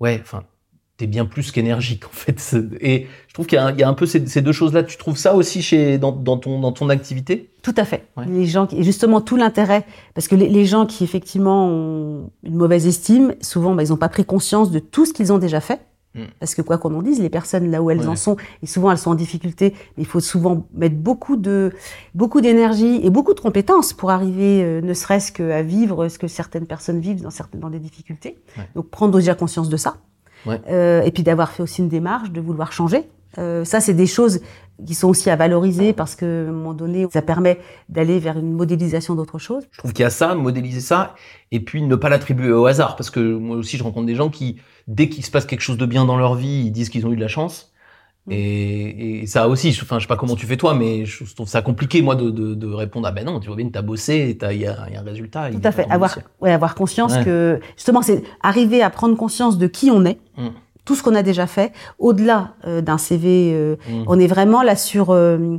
ouais, 0.00 0.18
enfin, 0.20 0.44
t'es 0.98 1.06
bien 1.06 1.24
plus 1.24 1.50
qu'énergique 1.52 2.04
en 2.04 2.12
fait. 2.12 2.56
Et 2.80 3.06
je 3.28 3.32
trouve 3.32 3.46
qu'il 3.46 3.58
y, 3.58 3.80
y, 3.80 3.82
a 3.82 3.88
un 3.88 3.94
peu 3.94 4.04
ces, 4.04 4.26
ces 4.26 4.42
deux 4.42 4.52
choses-là. 4.52 4.82
Tu 4.82 4.98
trouves 4.98 5.16
ça 5.16 5.34
aussi 5.34 5.62
chez 5.62 5.96
dans, 5.96 6.12
dans, 6.12 6.36
ton 6.36 6.60
dans 6.60 6.72
ton 6.72 6.90
activité? 6.90 7.50
Tout 7.62 7.74
à 7.76 7.84
fait. 7.84 8.06
Les 8.26 8.46
gens 8.46 8.66
qui, 8.66 8.82
justement 8.82 9.20
tout 9.20 9.36
l'intérêt, 9.36 9.86
parce 10.14 10.28
que 10.28 10.34
les, 10.34 10.48
les, 10.48 10.66
gens 10.66 10.86
qui 10.86 11.04
effectivement 11.04 11.68
ont 11.68 12.30
une 12.42 12.56
mauvaise 12.56 12.86
estime, 12.86 13.34
souvent 13.40 13.74
bah, 13.74 13.84
ils 13.84 13.90
n'ont 13.90 13.96
pas 13.96 14.08
pris 14.08 14.24
conscience 14.24 14.70
de 14.70 14.80
tout 14.80 15.06
ce 15.06 15.12
qu'ils 15.12 15.32
ont 15.32 15.38
déjà 15.38 15.60
fait. 15.60 15.80
Hmm. 16.14 16.24
Parce 16.40 16.54
que 16.54 16.62
quoi 16.62 16.78
qu'on 16.78 16.94
en 16.94 17.02
dise, 17.02 17.20
les 17.20 17.28
personnes 17.28 17.70
là 17.70 17.82
où 17.82 17.90
elles 17.90 18.08
en 18.08 18.16
sont, 18.16 18.36
et 18.62 18.66
souvent 18.66 18.90
elles 18.90 18.98
sont 18.98 19.10
en 19.10 19.14
difficulté, 19.14 19.74
mais 19.96 20.02
il 20.02 20.06
faut 20.06 20.20
souvent 20.20 20.66
mettre 20.72 20.96
beaucoup 20.96 21.36
de 21.36 21.70
beaucoup 22.14 22.40
d'énergie 22.40 23.00
et 23.04 23.10
beaucoup 23.10 23.34
de 23.34 23.40
compétences 23.40 23.92
pour 23.92 24.10
arriver, 24.10 24.64
euh, 24.64 24.80
ne 24.80 24.94
serait-ce 24.94 25.30
qu'à 25.30 25.62
vivre 25.62 26.08
ce 26.08 26.18
que 26.18 26.26
certaines 26.26 26.66
personnes 26.66 26.98
vivent 26.98 27.20
dans 27.20 27.30
certaines 27.30 27.60
dans 27.60 27.70
des 27.70 27.78
difficultés. 27.78 28.38
Donc 28.74 28.88
prendre 28.88 29.14
déjà 29.14 29.34
conscience 29.34 29.68
de 29.68 29.76
ça, 29.76 29.98
euh, 30.46 31.02
et 31.02 31.10
puis 31.10 31.22
d'avoir 31.22 31.50
fait 31.50 31.62
aussi 31.62 31.82
une 31.82 31.88
démarche 31.88 32.30
de 32.30 32.40
vouloir 32.40 32.72
changer. 32.72 33.08
Euh, 33.36 33.64
ça, 33.64 33.80
c'est 33.80 33.94
des 33.94 34.06
choses 34.06 34.40
qui 34.86 34.94
sont 34.94 35.08
aussi 35.08 35.28
à 35.28 35.36
valoriser 35.36 35.92
parce 35.92 36.14
que 36.14 36.46
à 36.46 36.48
un 36.48 36.52
moment 36.52 36.72
donné, 36.72 37.06
ça 37.12 37.20
permet 37.20 37.58
d'aller 37.88 38.18
vers 38.18 38.38
une 38.38 38.52
modélisation 38.52 39.14
d'autre 39.14 39.38
chose. 39.38 39.64
Je 39.70 39.78
trouve 39.78 39.92
qu'il 39.92 40.04
y 40.04 40.06
a 40.06 40.10
ça, 40.10 40.34
modéliser 40.34 40.80
ça, 40.80 41.14
et 41.50 41.60
puis 41.60 41.82
ne 41.82 41.96
pas 41.96 42.08
l'attribuer 42.08 42.52
au 42.52 42.66
hasard, 42.66 42.96
parce 42.96 43.10
que 43.10 43.20
moi 43.20 43.56
aussi, 43.56 43.76
je 43.76 43.82
rencontre 43.82 44.06
des 44.06 44.14
gens 44.14 44.30
qui 44.30 44.58
dès 44.86 45.08
qu'il 45.08 45.24
se 45.24 45.30
passe 45.30 45.44
quelque 45.44 45.60
chose 45.60 45.76
de 45.76 45.86
bien 45.86 46.04
dans 46.04 46.16
leur 46.16 46.34
vie, 46.34 46.64
ils 46.66 46.72
disent 46.72 46.88
qu'ils 46.88 47.06
ont 47.06 47.12
eu 47.12 47.16
de 47.16 47.20
la 47.20 47.28
chance. 47.28 47.72
Mm. 48.28 48.32
Et, 48.32 49.22
et, 49.22 49.26
ça 49.26 49.48
aussi, 49.48 49.72
je, 49.72 49.82
enfin, 49.82 49.98
je 49.98 50.04
sais 50.04 50.08
pas 50.08 50.16
comment 50.16 50.36
tu 50.36 50.46
fais 50.46 50.56
toi, 50.56 50.74
mais 50.74 51.04
je 51.04 51.24
trouve 51.34 51.48
ça 51.48 51.62
compliqué, 51.62 52.02
moi, 52.02 52.14
de, 52.14 52.30
de, 52.30 52.54
de 52.54 52.66
répondre 52.66 53.06
ah 53.06 53.12
ben 53.12 53.24
non, 53.24 53.40
tu 53.40 53.48
vois 53.48 53.56
bien, 53.56 53.68
t'as 53.72 53.82
bossé, 53.82 54.36
il 54.40 54.46
y 54.58 54.66
a, 54.66 54.90
y 54.90 54.96
a 54.96 55.00
un 55.00 55.04
résultat. 55.04 55.50
Tout 55.50 55.60
à 55.64 55.72
fait, 55.72 55.86
avoir, 55.90 56.18
ouais, 56.40 56.52
avoir 56.52 56.74
conscience 56.74 57.16
que, 57.24 57.60
justement, 57.76 58.02
c'est 58.02 58.22
arriver 58.42 58.82
à 58.82 58.90
prendre 58.90 59.16
conscience 59.16 59.58
de 59.58 59.66
qui 59.66 59.90
on 59.90 60.04
est, 60.04 60.18
mm. 60.36 60.48
tout 60.84 60.94
ce 60.94 61.02
qu'on 61.02 61.14
a 61.14 61.22
déjà 61.22 61.46
fait, 61.46 61.72
au-delà 61.98 62.54
euh, 62.66 62.80
d'un 62.80 62.98
CV, 62.98 63.52
euh, 63.54 63.76
mm. 63.88 64.04
on 64.06 64.20
est 64.20 64.26
vraiment 64.26 64.62
là 64.62 64.76
sur 64.76 65.10
euh, 65.10 65.58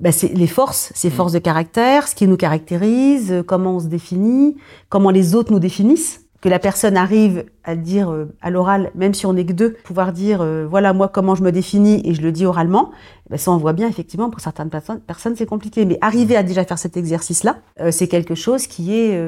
ben, 0.00 0.12
les 0.34 0.46
forces, 0.46 0.92
ces 0.94 1.10
forces 1.10 1.32
de 1.32 1.38
caractère, 1.38 2.08
ce 2.08 2.14
qui 2.14 2.26
nous 2.26 2.36
caractérise, 2.36 3.44
comment 3.46 3.76
on 3.76 3.80
se 3.80 3.88
définit, 3.88 4.56
comment 4.88 5.10
les 5.10 5.34
autres 5.34 5.52
nous 5.52 5.60
définissent 5.60 6.19
que 6.40 6.48
la 6.48 6.58
personne 6.58 6.96
arrive 6.96 7.44
à 7.64 7.76
dire 7.76 8.10
euh, 8.10 8.34
à 8.40 8.50
l'oral, 8.50 8.90
même 8.94 9.14
si 9.14 9.26
on 9.26 9.34
n'est 9.34 9.44
que 9.44 9.52
deux, 9.52 9.76
pouvoir 9.84 10.12
dire 10.12 10.40
euh, 10.40 10.66
voilà 10.68 10.92
moi 10.92 11.08
comment 11.08 11.34
je 11.34 11.42
me 11.42 11.52
définis 11.52 12.00
et 12.04 12.14
je 12.14 12.22
le 12.22 12.32
dis 12.32 12.46
oralement, 12.46 12.90
ben 13.28 13.38
ça 13.38 13.50
on 13.50 13.58
voit 13.58 13.72
bien 13.72 13.88
effectivement 13.88 14.30
pour 14.30 14.40
certaines 14.40 14.70
personnes, 14.70 15.36
c'est 15.36 15.46
compliqué. 15.46 15.84
Mais 15.84 15.98
arriver 16.00 16.36
à 16.36 16.42
déjà 16.42 16.64
faire 16.64 16.78
cet 16.78 16.96
exercice-là, 16.96 17.58
euh, 17.80 17.90
c'est 17.90 18.08
quelque 18.08 18.34
chose 18.34 18.66
qui 18.66 18.94
est 18.94 19.20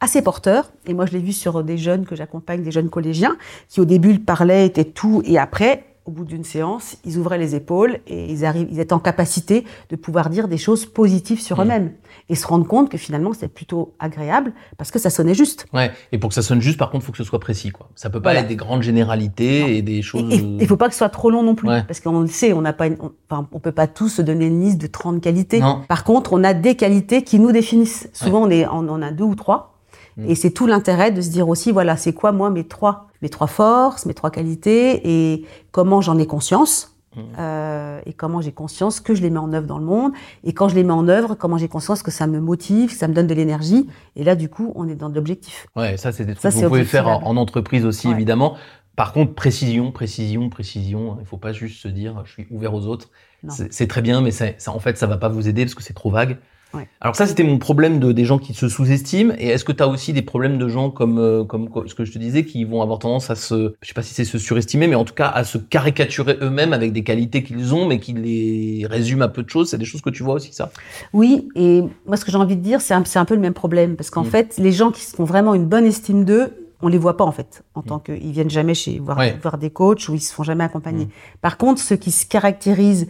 assez 0.00 0.22
porteur. 0.22 0.70
Et 0.86 0.94
moi, 0.94 1.06
je 1.06 1.12
l'ai 1.12 1.18
vu 1.18 1.32
sur 1.32 1.64
des 1.64 1.78
jeunes 1.78 2.04
que 2.04 2.14
j'accompagne, 2.14 2.62
des 2.62 2.70
jeunes 2.70 2.90
collégiens, 2.90 3.36
qui 3.68 3.80
au 3.80 3.84
début 3.84 4.18
parlaient, 4.18 4.66
étaient 4.66 4.84
tout, 4.84 5.22
et 5.24 5.38
après, 5.38 5.84
au 6.06 6.10
bout 6.10 6.24
d'une 6.24 6.44
séance, 6.44 6.96
ils 7.04 7.16
ouvraient 7.18 7.38
les 7.38 7.54
épaules 7.54 7.98
et 8.06 8.30
ils, 8.30 8.44
arrivent, 8.44 8.68
ils 8.70 8.78
étaient 8.78 8.92
en 8.92 8.98
capacité 8.98 9.64
de 9.88 9.96
pouvoir 9.96 10.28
dire 10.28 10.48
des 10.48 10.58
choses 10.58 10.84
positives 10.84 11.40
sur 11.40 11.58
Mmh. 11.58 11.62
eux-mêmes 11.62 11.92
et 12.28 12.34
se 12.34 12.46
rendre 12.46 12.66
compte 12.66 12.90
que 12.90 12.98
finalement 12.98 13.32
c'était 13.32 13.48
plutôt 13.48 13.94
agréable 13.98 14.52
parce 14.76 14.90
que 14.90 14.98
ça 14.98 15.08
sonnait 15.10 15.34
juste. 15.34 15.66
Ouais. 15.72 15.90
Et 16.12 16.18
pour 16.18 16.28
que 16.28 16.34
ça 16.34 16.42
sonne 16.42 16.60
juste, 16.60 16.78
par 16.78 16.90
contre, 16.90 17.04
faut 17.06 17.12
que 17.12 17.18
ce 17.18 17.24
soit 17.24 17.40
précis, 17.40 17.70
quoi. 17.70 17.88
Ça 17.94 18.10
peut 18.10 18.20
pas 18.20 18.30
Voilà. 18.30 18.40
être 18.40 18.48
des 18.48 18.56
grandes 18.56 18.82
généralités 18.82 19.60
Non. 19.62 19.66
et 19.68 19.82
des 19.82 19.92
Et 19.98 20.02
choses. 20.02 20.32
il 20.34 20.56
ne 20.56 20.66
faut 20.66 20.76
pas 20.76 20.88
que 20.88 20.94
ce 20.94 20.98
soit 20.98 21.08
trop 21.08 21.30
long 21.30 21.42
non 21.42 21.54
plus 21.54 21.68
Ouais. 21.68 21.82
parce 21.86 22.00
qu'on 22.00 22.20
le 22.20 22.26
sait, 22.26 22.52
on 22.52 22.60
n'a 22.60 22.72
pas, 22.74 22.86
une- 22.86 22.96
on, 23.00 23.12
enfin, 23.30 23.48
on 23.52 23.58
peut 23.58 23.72
pas 23.72 23.86
tous 23.86 24.08
se 24.10 24.22
donner 24.22 24.46
une 24.46 24.60
liste 24.60 24.78
de 24.78 24.86
30 24.86 25.20
qualités. 25.22 25.60
Non. 25.60 25.82
Par 25.88 26.04
contre, 26.04 26.32
on 26.34 26.44
a 26.44 26.52
des 26.54 26.74
qualités 26.76 27.22
qui 27.24 27.38
nous 27.38 27.52
définissent. 27.52 28.08
Souvent, 28.12 28.42
on 28.42 28.50
est, 28.50 28.66
on 28.66 28.88
en 28.88 29.00
a 29.02 29.10
deux 29.10 29.24
ou 29.24 29.34
trois. 29.34 29.73
Mm. 30.16 30.30
Et 30.30 30.34
c'est 30.34 30.50
tout 30.50 30.66
l'intérêt 30.66 31.10
de 31.10 31.20
se 31.20 31.30
dire 31.30 31.48
aussi, 31.48 31.72
voilà, 31.72 31.96
c'est 31.96 32.12
quoi 32.12 32.32
moi 32.32 32.50
mes 32.50 32.64
trois, 32.64 33.08
mes 33.22 33.28
trois 33.28 33.46
forces, 33.46 34.06
mes 34.06 34.14
trois 34.14 34.30
qualités, 34.30 35.00
et 35.32 35.44
comment 35.72 36.00
j'en 36.00 36.18
ai 36.18 36.26
conscience, 36.26 36.90
Mm. 37.16 37.20
euh, 37.38 38.00
et 38.06 38.12
comment 38.12 38.40
j'ai 38.40 38.50
conscience 38.50 38.98
que 38.98 39.14
je 39.14 39.22
les 39.22 39.30
mets 39.30 39.38
en 39.38 39.52
œuvre 39.52 39.68
dans 39.68 39.78
le 39.78 39.84
monde, 39.84 40.10
et 40.42 40.52
quand 40.52 40.68
je 40.68 40.74
les 40.74 40.82
mets 40.82 40.92
en 40.92 41.06
œuvre, 41.06 41.36
comment 41.36 41.58
j'ai 41.58 41.68
conscience 41.68 42.02
que 42.02 42.10
ça 42.10 42.26
me 42.26 42.40
motive, 42.40 42.90
que 42.90 42.96
ça 42.96 43.06
me 43.06 43.14
donne 43.14 43.28
de 43.28 43.34
l'énergie, 43.34 43.88
et 44.16 44.24
là 44.24 44.34
du 44.34 44.48
coup, 44.48 44.72
on 44.74 44.88
est 44.88 44.96
dans 44.96 45.10
de 45.10 45.14
l'objectif. 45.14 45.68
Ouais, 45.76 45.96
ça, 45.96 46.10
c'est 46.10 46.24
des 46.24 46.32
trucs 46.34 46.42
Ça, 46.42 46.50
que 46.50 46.64
vous 46.64 46.68
pouvez 46.68 46.84
faire 46.84 47.06
en, 47.06 47.36
entreprise 47.36 47.84
aussi, 47.86 48.08
Ouais. 48.08 48.14
évidemment. 48.14 48.56
Par 48.96 49.12
contre, 49.12 49.34
précision, 49.34 49.90
précision, 49.90 50.48
précision. 50.50 51.16
Il 51.20 51.26
faut 51.26 51.36
pas 51.36 51.52
juste 51.52 51.80
se 51.80 51.88
dire, 51.88 52.22
je 52.24 52.32
suis 52.32 52.46
ouvert 52.50 52.74
aux 52.74 52.86
autres. 52.86 53.10
C'est 53.48 53.86
très 53.88 54.02
bien, 54.02 54.20
mais 54.20 54.30
ça, 54.30 54.46
ça, 54.58 54.72
en 54.72 54.78
fait, 54.78 54.96
ça 54.98 55.06
va 55.06 55.16
pas 55.16 55.28
vous 55.28 55.48
aider 55.48 55.64
parce 55.64 55.74
que 55.74 55.82
c'est 55.82 55.94
trop 55.94 56.10
vague. 56.10 56.38
Ouais. 56.74 56.88
Alors 57.00 57.14
ça, 57.16 57.26
c'était 57.26 57.44
mon 57.44 57.58
problème 57.58 58.00
de 58.00 58.12
des 58.12 58.24
gens 58.24 58.38
qui 58.38 58.52
se 58.54 58.68
sous-estiment. 58.68 59.32
Et 59.38 59.48
est-ce 59.48 59.64
que 59.64 59.72
tu 59.72 59.82
as 59.82 59.88
aussi 59.88 60.12
des 60.12 60.22
problèmes 60.22 60.58
de 60.58 60.68
gens 60.68 60.90
comme 60.90 61.18
euh, 61.18 61.44
comme 61.44 61.68
ce 61.86 61.94
que 61.94 62.04
je 62.04 62.12
te 62.12 62.18
disais, 62.18 62.44
qui 62.44 62.64
vont 62.64 62.82
avoir 62.82 62.98
tendance 62.98 63.30
à 63.30 63.34
se, 63.36 63.74
je 63.80 63.88
sais 63.88 63.94
pas 63.94 64.02
si 64.02 64.14
c'est 64.14 64.24
se 64.24 64.38
surestimer, 64.38 64.86
mais 64.86 64.94
en 64.96 65.04
tout 65.04 65.14
cas 65.14 65.28
à 65.28 65.44
se 65.44 65.58
caricaturer 65.58 66.36
eux-mêmes 66.42 66.72
avec 66.72 66.92
des 66.92 67.04
qualités 67.04 67.42
qu'ils 67.44 67.74
ont, 67.74 67.86
mais 67.86 67.98
qui 68.00 68.12
les 68.12 68.86
résument 68.88 69.22
à 69.24 69.28
peu 69.28 69.42
de 69.42 69.50
choses. 69.50 69.70
C'est 69.70 69.78
des 69.78 69.84
choses 69.84 70.00
que 70.02 70.10
tu 70.10 70.22
vois 70.22 70.34
aussi, 70.34 70.52
ça? 70.52 70.70
Oui, 71.12 71.48
et 71.54 71.82
moi 72.06 72.16
ce 72.16 72.24
que 72.24 72.30
j'ai 72.32 72.38
envie 72.38 72.56
de 72.56 72.62
dire, 72.62 72.80
c'est 72.80 72.94
un, 72.94 73.04
c'est 73.04 73.18
un 73.18 73.24
peu 73.24 73.34
le 73.34 73.40
même 73.40 73.54
problème, 73.54 73.96
parce 73.96 74.10
qu'en 74.10 74.22
Mm. 74.24 74.26
fait, 74.30 74.54
les 74.58 74.72
gens 74.72 74.90
qui 74.90 75.04
ont 75.18 75.24
vraiment 75.24 75.54
une 75.54 75.66
bonne 75.66 75.84
estime 75.86 76.24
d'eux, 76.24 76.52
on 76.82 76.88
les 76.88 76.98
voit 76.98 77.16
pas 77.16 77.24
en 77.24 77.32
fait, 77.32 77.62
en 77.74 77.82
tant 77.82 77.98
qu'ils 77.98 78.32
viennent 78.32 78.50
jamais 78.50 78.74
chez 78.74 78.98
voir, 78.98 79.16
Mm. 79.16 79.20
Ouais. 79.20 79.38
voir 79.40 79.58
des 79.58 79.70
coachs 79.70 80.08
ou 80.08 80.14
ils 80.14 80.20
se 80.20 80.34
font 80.34 80.42
jamais 80.42 80.64
accompagner. 80.64 81.06
Mm. 81.06 81.10
Par 81.40 81.56
contre, 81.56 81.80
ceux 81.80 81.96
qui 81.96 82.10
se 82.10 82.26
caractérisent 82.26 83.06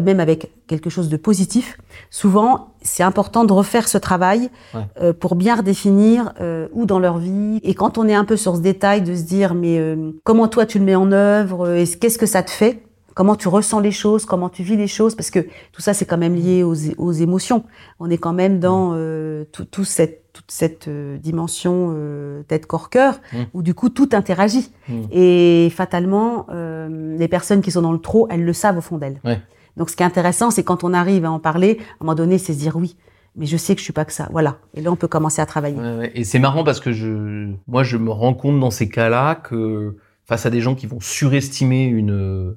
même 0.00 0.20
avec 0.20 0.50
quelque 0.66 0.88
chose 0.90 1.08
de 1.08 1.16
positif, 1.16 1.76
souvent 2.10 2.68
c'est 2.82 3.02
important 3.02 3.44
de 3.44 3.52
refaire 3.52 3.88
ce 3.88 3.98
travail 3.98 4.48
Ouais. 4.74 4.80
euh, 5.00 5.12
pour 5.12 5.34
bien 5.34 5.56
redéfinir 5.56 6.32
euh, 6.40 6.68
où 6.72 6.86
dans 6.86 6.98
leur 6.98 7.18
vie. 7.18 7.60
Et 7.62 7.74
quand 7.74 7.98
on 7.98 8.08
est 8.08 8.14
un 8.14 8.24
peu 8.24 8.36
sur 8.36 8.56
ce 8.56 8.60
détail 8.60 9.02
de 9.02 9.14
se 9.14 9.22
dire 9.22 9.54
mais 9.54 9.78
euh, 9.78 10.12
comment 10.24 10.48
toi 10.48 10.64
tu 10.66 10.78
le 10.78 10.84
mets 10.84 10.94
en 10.94 11.12
œuvre, 11.12 11.66
euh, 11.68 11.76
et 11.82 11.86
qu'est-ce 11.86 12.18
que 12.18 12.26
ça 12.26 12.42
te 12.42 12.50
fait? 12.50 12.82
Comment 13.14 13.36
tu 13.36 13.48
ressens 13.48 13.80
les 13.80 13.90
choses, 13.90 14.24
comment 14.24 14.48
tu 14.48 14.62
vis 14.62 14.76
les 14.78 14.86
choses, 14.86 15.14
parce 15.14 15.30
que 15.30 15.40
tout 15.72 15.82
ça 15.82 15.92
c'est 15.92 16.06
quand 16.06 16.16
même 16.16 16.34
lié 16.34 16.62
aux, 16.62 16.74
aux 16.96 17.12
émotions. 17.12 17.64
On 18.00 18.08
est 18.08 18.16
quand 18.16 18.32
même 18.32 18.58
dans 18.58 18.92
euh, 18.94 19.44
tout, 19.52 19.66
tout 19.66 19.84
cette, 19.84 20.32
toute 20.32 20.50
cette 20.50 20.88
euh, 20.88 21.18
dimension 21.18 21.90
euh, 21.94 22.42
tête 22.44 22.64
corps 22.64 22.88
cœur 22.88 23.20
Mm. 23.34 23.36
où 23.52 23.62
du 23.62 23.74
coup 23.74 23.90
tout 23.90 24.08
interagit. 24.12 24.70
Et 25.12 25.68
fatalement, 25.76 26.46
euh, 26.50 27.16
les 27.18 27.28
personnes 27.28 27.60
qui 27.60 27.70
sont 27.70 27.82
dans 27.82 27.92
le 27.92 27.98
trop, 27.98 28.26
elles 28.30 28.44
le 28.44 28.52
savent 28.54 28.78
au 28.78 28.80
fond 28.80 28.96
d'elles. 28.96 29.20
Ouais. 29.26 29.38
Donc 29.76 29.90
ce 29.90 29.96
qui 29.96 30.02
est 30.02 30.06
intéressant, 30.06 30.50
c'est 30.50 30.64
quand 30.64 30.84
on 30.84 30.92
arrive 30.92 31.24
à 31.24 31.30
en 31.30 31.38
parler, 31.38 31.78
à 31.80 31.82
un 31.82 32.04
moment 32.04 32.14
donné, 32.14 32.38
c'est 32.38 32.52
se 32.52 32.58
dire 32.58 32.76
oui, 32.76 32.96
mais 33.36 33.46
je 33.46 33.56
sais 33.56 33.74
que 33.74 33.80
je 33.80 33.84
suis 33.84 33.92
pas 33.92 34.04
que 34.04 34.12
ça. 34.12 34.28
Voilà. 34.30 34.58
Et 34.74 34.80
là, 34.80 34.92
on 34.92 34.96
peut 34.96 35.08
commencer 35.08 35.40
à 35.40 35.46
travailler. 35.46 35.76
Et 36.14 36.24
c'est 36.24 36.38
marrant 36.38 36.64
parce 36.64 36.80
que 36.80 36.92
je, 36.92 37.52
moi, 37.66 37.82
je 37.82 37.96
me 37.96 38.10
rends 38.10 38.34
compte 38.34 38.60
dans 38.60 38.70
ces 38.70 38.88
cas-là 38.88 39.36
que 39.36 39.96
face 40.24 40.46
à 40.46 40.50
des 40.50 40.60
gens 40.60 40.74
qui 40.74 40.86
vont 40.86 41.00
surestimer 41.00 41.84
une 41.84 42.54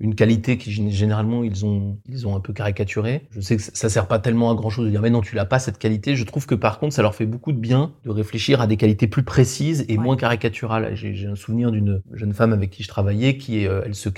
une 0.00 0.14
qualité 0.14 0.58
qui 0.58 0.70
gén- 0.70 0.90
généralement 0.90 1.42
ils 1.42 1.66
ont 1.66 1.98
ils 2.08 2.26
ont 2.26 2.36
un 2.36 2.40
peu 2.40 2.52
caricaturé. 2.52 3.26
Je 3.30 3.40
sais 3.40 3.56
que 3.56 3.62
ça- 3.62 3.88
sert 3.88 4.06
pas 4.06 4.18
tellement 4.18 4.50
à 4.50 4.54
grand 4.54 4.70
chose 4.70 4.84
de 4.86 4.90
dire 4.90 5.02
mais 5.02 5.10
non 5.10 5.20
tu 5.20 5.34
l'as 5.34 5.44
pas 5.44 5.58
cette 5.58 5.78
qualité. 5.78 6.14
Je 6.16 6.24
trouve 6.24 6.46
que 6.46 6.54
par 6.54 6.78
contre 6.78 6.94
ça 6.94 7.02
leur 7.02 7.14
fait 7.14 7.26
beaucoup 7.26 7.52
de 7.52 7.58
bien 7.58 7.92
de 8.04 8.10
réfléchir 8.10 8.60
à 8.60 8.66
des 8.66 8.76
qualités 8.76 9.06
plus 9.08 9.22
précises 9.24 9.84
et 9.88 9.96
Ouais. 9.98 10.04
moins 10.04 10.16
caricaturales. 10.16 10.94
J'ai 10.94 11.26
un 11.26 11.34
souvenir 11.34 11.70
d'une 11.72 12.00
jeune 12.12 12.32
femme 12.32 12.52
avec 12.52 12.70
qui 12.70 12.82
je 12.82 12.88
travaillais 12.88 13.36
qui 13.36 13.66
euh, 13.66 13.82
elle 13.84 13.94
se, 13.94 14.08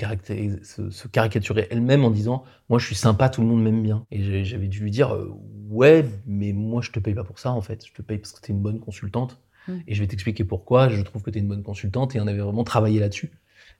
se, 0.63 0.89
se 0.89 1.07
caricaturait 1.07 1.67
elle-même 1.71 2.03
en 2.05 2.11
disant 2.11 2.43
moi 2.69 2.79
je 2.79 2.85
suis 2.85 2.95
sympa 2.95 3.29
tout 3.29 3.41
le 3.41 3.47
monde 3.47 3.63
m'aime 3.63 3.81
bien 3.81 4.05
et 4.11 4.43
j'avais 4.43 4.67
dû 4.67 4.81
lui 4.81 4.91
dire 4.91 5.13
euh, 5.15 5.31
ouais 5.69 6.05
mais 6.27 6.53
moi 6.53 6.81
je 6.81 6.91
te 6.91 6.99
paye 6.99 7.13
pas 7.15 7.23
pour 7.23 7.39
ça 7.39 7.51
en 7.51 7.61
fait 7.61 7.85
je 7.87 7.93
te 7.93 8.01
paye 8.01 8.17
parce 8.17 8.31
que 8.33 8.41
t'es 8.41 8.53
une 8.53 8.61
bonne 8.61 8.79
consultante 8.79 9.39
Mm. 9.67 9.73
et 9.87 9.93
je 9.93 10.01
vais 10.01 10.07
t'expliquer 10.07 10.43
pourquoi 10.43 10.89
je 10.89 10.99
trouve 11.03 11.21
que 11.21 11.29
t'es 11.29 11.37
une 11.37 11.47
bonne 11.47 11.61
consultante 11.61 12.15
et 12.15 12.19
on 12.19 12.25
avait 12.25 12.39
vraiment 12.39 12.63
travaillé 12.63 12.99
là-dessus 12.99 13.29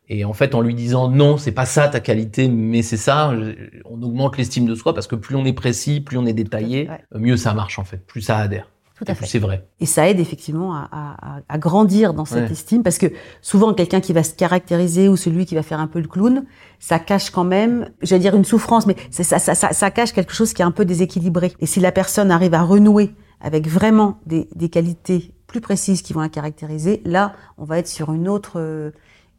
et 0.10 0.26
en 0.26 0.34
fait 0.34 0.56
en 0.56 0.62
lui 0.62 0.74
disant 0.76 1.10
non 1.10 1.38
c'est 1.38 1.52
pas 1.52 1.66
ça 1.66 1.88
ta 1.88 2.00
qualité 2.00 2.48
mais 2.50 2.82
c'est 2.82 2.98
ça 2.98 3.34
je- 3.36 3.54
on 3.86 4.02
augmente 4.02 4.38
l'estime 4.38 4.66
de 4.66 4.76
soi 4.76 4.94
parce 4.94 5.08
que 5.08 5.16
plus 5.16 5.36
on 5.36 5.46
est 5.46 5.54
précis 5.54 6.02
plus 6.02 6.18
on 6.18 6.26
est 6.26 6.34
détaillé 6.34 6.90
Ouais. 6.90 7.00
euh, 7.16 7.20
mieux 7.20 7.38
ça 7.38 7.54
marche 7.54 7.78
en 7.80 7.84
fait 7.84 8.06
plus 8.06 8.22
ça 8.22 8.38
adhère 8.38 8.68
Tout 8.98 9.06
et 9.08 9.12
à 9.12 9.16
plus 9.16 9.26
fait. 9.26 9.32
c'est 9.32 9.40
vrai 9.40 9.68
Et 9.80 9.86
ça 9.86 10.10
aide 10.10 10.20
effectivement 10.20 10.74
à, 10.76 10.90
à- 10.92 11.40
à- 11.48 11.58
grandir 11.58 12.14
dans 12.14 12.26
cette 12.26 12.46
Ouais. 12.48 12.52
estime, 12.52 12.84
parce 12.84 12.98
que 12.98 13.08
souvent 13.42 13.74
quelqu'un 13.74 14.00
qui 14.02 14.14
va 14.14 14.24
se 14.24 14.34
caractériser 14.34 15.08
ou 15.08 15.16
celui 15.18 15.46
qui 15.46 15.56
va 15.56 15.64
faire 15.64 15.80
un 15.80 15.88
peu 15.88 16.00
le 16.00 16.08
clown, 16.08 16.46
ça 16.80 17.00
cache 17.00 17.30
quand 17.32 17.44
même, 17.44 17.90
j'allais 18.02 18.22
dire 18.22 18.36
une 18.36 18.46
souffrance, 18.46 18.86
mais 18.88 18.96
ça, 19.12 19.40
ça, 19.40 19.56
ça 19.56 19.92
cache 19.92 20.14
quelque 20.14 20.34
chose 20.34 20.54
qui 20.54 20.62
est 20.62 20.66
un 20.66 20.72
peu 20.72 20.86
déséquilibré. 20.86 21.54
Et 21.60 21.66
si 21.66 21.80
la 21.80 21.92
personne 21.92 22.30
arrive 22.32 22.54
à 22.54 22.62
renouer 22.64 23.12
avec 23.40 23.68
vraiment 23.68 24.20
des, 24.28 24.48
des 24.56 24.70
qualités 24.70 25.34
plus 25.48 25.62
précises 25.62 26.02
qui 26.04 26.14
vont 26.14 26.22
la 26.22 26.30
caractériser, 26.30 27.02
là, 27.06 27.34
on 27.58 27.66
va 27.66 27.80
être 27.80 27.88
sur 27.88 28.14
une 28.14 28.28
autre, 28.30 28.54
euh, 28.60 28.92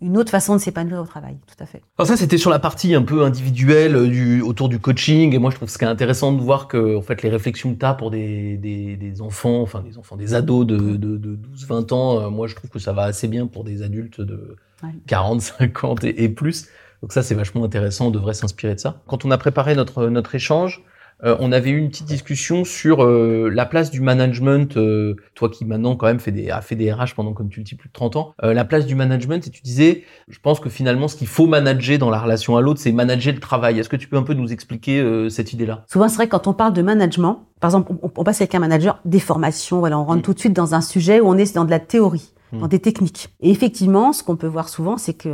une 0.02 0.18
autre 0.18 0.30
façon 0.30 0.54
de 0.54 0.60
s'épanouir 0.60 1.00
au 1.00 1.06
travail. 1.06 1.36
Tout 1.46 1.62
à 1.62 1.66
fait. 1.66 1.82
Alors 1.98 2.08
ça, 2.08 2.16
c'était 2.16 2.38
sur 2.38 2.50
la 2.50 2.58
partie 2.58 2.94
un 2.94 3.02
peu 3.02 3.24
individuelle 3.24 3.96
euh, 3.96 4.08
du, 4.08 4.42
autour 4.42 4.68
du 4.68 4.78
coaching. 4.78 5.34
Et 5.34 5.38
moi, 5.38 5.50
je 5.50 5.56
trouve 5.56 5.68
ce 5.68 5.78
qui 5.78 5.84
est 5.84 5.88
intéressant 5.88 6.32
de 6.32 6.40
voir 6.40 6.68
que, 6.68 6.96
en 6.96 7.02
fait, 7.02 7.22
les 7.22 7.30
réflexions 7.30 7.72
que 7.74 7.78
tu 7.78 7.86
as 7.86 7.94
pour 7.94 8.10
des, 8.10 8.56
des, 8.56 8.96
des 8.96 9.22
enfants, 9.22 9.62
enfin 9.62 9.82
des 9.82 9.98
enfants, 9.98 10.16
des 10.16 10.34
ados 10.34 10.66
de, 10.66 10.76
de, 10.76 11.16
de 11.16 11.38
12-20 11.56 11.94
ans, 11.94 12.20
euh, 12.20 12.30
moi, 12.30 12.46
je 12.46 12.54
trouve 12.54 12.70
que 12.70 12.78
ça 12.78 12.92
va 12.92 13.04
assez 13.04 13.28
bien 13.28 13.46
pour 13.46 13.64
des 13.64 13.82
adultes 13.82 14.20
de 14.20 14.56
Ouais. 14.82 14.90
40, 15.06 15.40
50 15.40 16.04
et, 16.04 16.24
et 16.24 16.28
plus. 16.28 16.66
Donc 17.02 17.12
ça, 17.12 17.22
c'est 17.22 17.34
vachement 17.34 17.64
intéressant. 17.64 18.08
On 18.08 18.10
devrait 18.10 18.34
s'inspirer 18.34 18.74
de 18.74 18.80
ça. 18.80 19.00
Quand 19.06 19.24
on 19.24 19.30
a 19.30 19.38
préparé 19.38 19.74
notre, 19.74 20.06
notre 20.08 20.34
échange, 20.34 20.82
euh, 21.24 21.36
on 21.40 21.52
avait 21.52 21.70
eu 21.70 21.78
une 21.78 21.88
petite 21.88 22.06
discussion 22.06 22.64
sur 22.64 23.04
euh, 23.04 23.48
la 23.52 23.66
place 23.66 23.90
du 23.90 24.00
management. 24.00 24.76
euh, 24.76 25.14
toi 25.34 25.48
qui 25.48 25.64
maintenant 25.64 25.96
quand 25.96 26.06
même 26.06 26.20
fait 26.20 26.32
des, 26.32 26.50
a 26.50 26.60
fait 26.60 26.74
des 26.76 26.92
RH 26.92 27.14
pendant 27.16 27.32
comme 27.32 27.48
tu 27.48 27.60
le 27.60 27.64
dis 27.64 27.74
plus 27.74 27.88
de 27.88 27.92
30 27.92 28.16
ans, 28.16 28.34
euh, 28.42 28.52
la 28.54 28.64
place 28.64 28.86
du 28.86 28.94
management. 28.94 29.46
Et 29.46 29.50
tu 29.50 29.62
disais, 29.62 30.04
je 30.28 30.38
pense 30.40 30.60
que 30.60 30.68
finalement, 30.68 31.08
ce 31.08 31.16
qu'il 31.16 31.26
faut 31.26 31.46
manager 31.46 31.98
dans 31.98 32.10
la 32.10 32.20
relation 32.20 32.56
à 32.56 32.60
l'autre, 32.60 32.80
c'est 32.80 32.92
manager 32.92 33.32
le 33.34 33.40
travail. 33.40 33.78
Est-ce 33.78 33.88
que 33.88 33.96
tu 33.96 34.08
peux 34.08 34.16
un 34.16 34.22
peu 34.22 34.34
nous 34.34 34.52
expliquer 34.52 35.00
euh, 35.00 35.28
cette 35.28 35.52
idée-là? 35.52 35.84
Souvent, 35.90 36.08
c'est 36.08 36.16
vrai 36.16 36.26
que 36.26 36.32
quand 36.32 36.46
on 36.46 36.52
parle 36.54 36.72
de 36.72 36.82
management, 36.82 37.46
par 37.60 37.68
exemple, 37.70 37.92
on, 38.02 38.10
on 38.14 38.24
passe 38.24 38.40
avec 38.40 38.54
un 38.54 38.58
manager, 38.58 38.98
des 39.04 39.20
formations, 39.20 39.78
voilà, 39.78 39.98
on 39.98 40.04
rentre 40.04 40.18
Mm. 40.18 40.22
tout 40.22 40.34
de 40.34 40.38
suite 40.40 40.52
dans 40.52 40.74
un 40.74 40.80
sujet 40.80 41.20
où 41.20 41.28
on 41.28 41.36
est 41.38 41.54
dans 41.54 41.64
de 41.64 41.70
la 41.70 41.80
théorie, 41.80 42.32
Mm. 42.52 42.60
dans 42.60 42.68
des 42.68 42.78
techniques. 42.80 43.28
Et 43.40 43.50
effectivement, 43.50 44.12
ce 44.12 44.22
qu'on 44.22 44.36
peut 44.36 44.46
voir 44.46 44.68
souvent, 44.68 44.96
c'est 44.98 45.14
que 45.14 45.30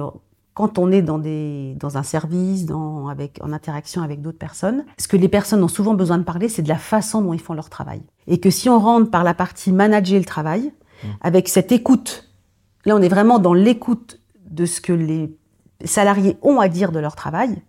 quand 0.58 0.78
on 0.78 0.90
est 0.90 1.02
dans 1.02 1.18
des 1.18 1.76
dans 1.80 1.98
un 1.98 2.02
service, 2.02 2.66
dans 2.66 3.08
avec 3.08 3.38
en 3.42 3.52
interaction 3.52 4.02
avec 4.02 4.20
d'autres 4.20 4.38
personnes, 4.38 4.84
ce 4.98 5.08
que 5.08 5.16
les 5.16 5.28
personnes 5.28 5.62
ont 5.62 5.68
souvent 5.68 5.94
besoin 5.94 6.18
de 6.18 6.24
parler, 6.24 6.48
c'est 6.48 6.62
de 6.62 6.68
la 6.68 6.78
façon 6.78 7.22
dont 7.22 7.32
ils 7.32 7.40
font 7.40 7.54
leur 7.54 7.70
travail. 7.70 8.02
Et 8.26 8.38
que 8.38 8.50
si 8.50 8.68
on 8.68 8.78
rentre 8.78 9.10
par 9.10 9.24
la 9.24 9.34
partie 9.34 9.72
manager 9.72 10.18
le 10.18 10.24
travail, 10.24 10.72
Mm. 11.02 11.06
avec 11.20 11.48
cette 11.48 11.72
écoute, 11.72 12.28
là, 12.84 12.96
on 12.96 13.02
est 13.02 13.08
vraiment 13.08 13.38
dans 13.38 13.54
l'écoute 13.54 14.20
de 14.50 14.66
ce 14.66 14.80
que 14.80 14.92
les 14.92 15.36
salariés 15.84 16.36
ont 16.42 16.60
à 16.60 16.68
dire 16.68 16.92
de 16.92 16.98
leur 16.98 17.14
travail. 17.14 17.62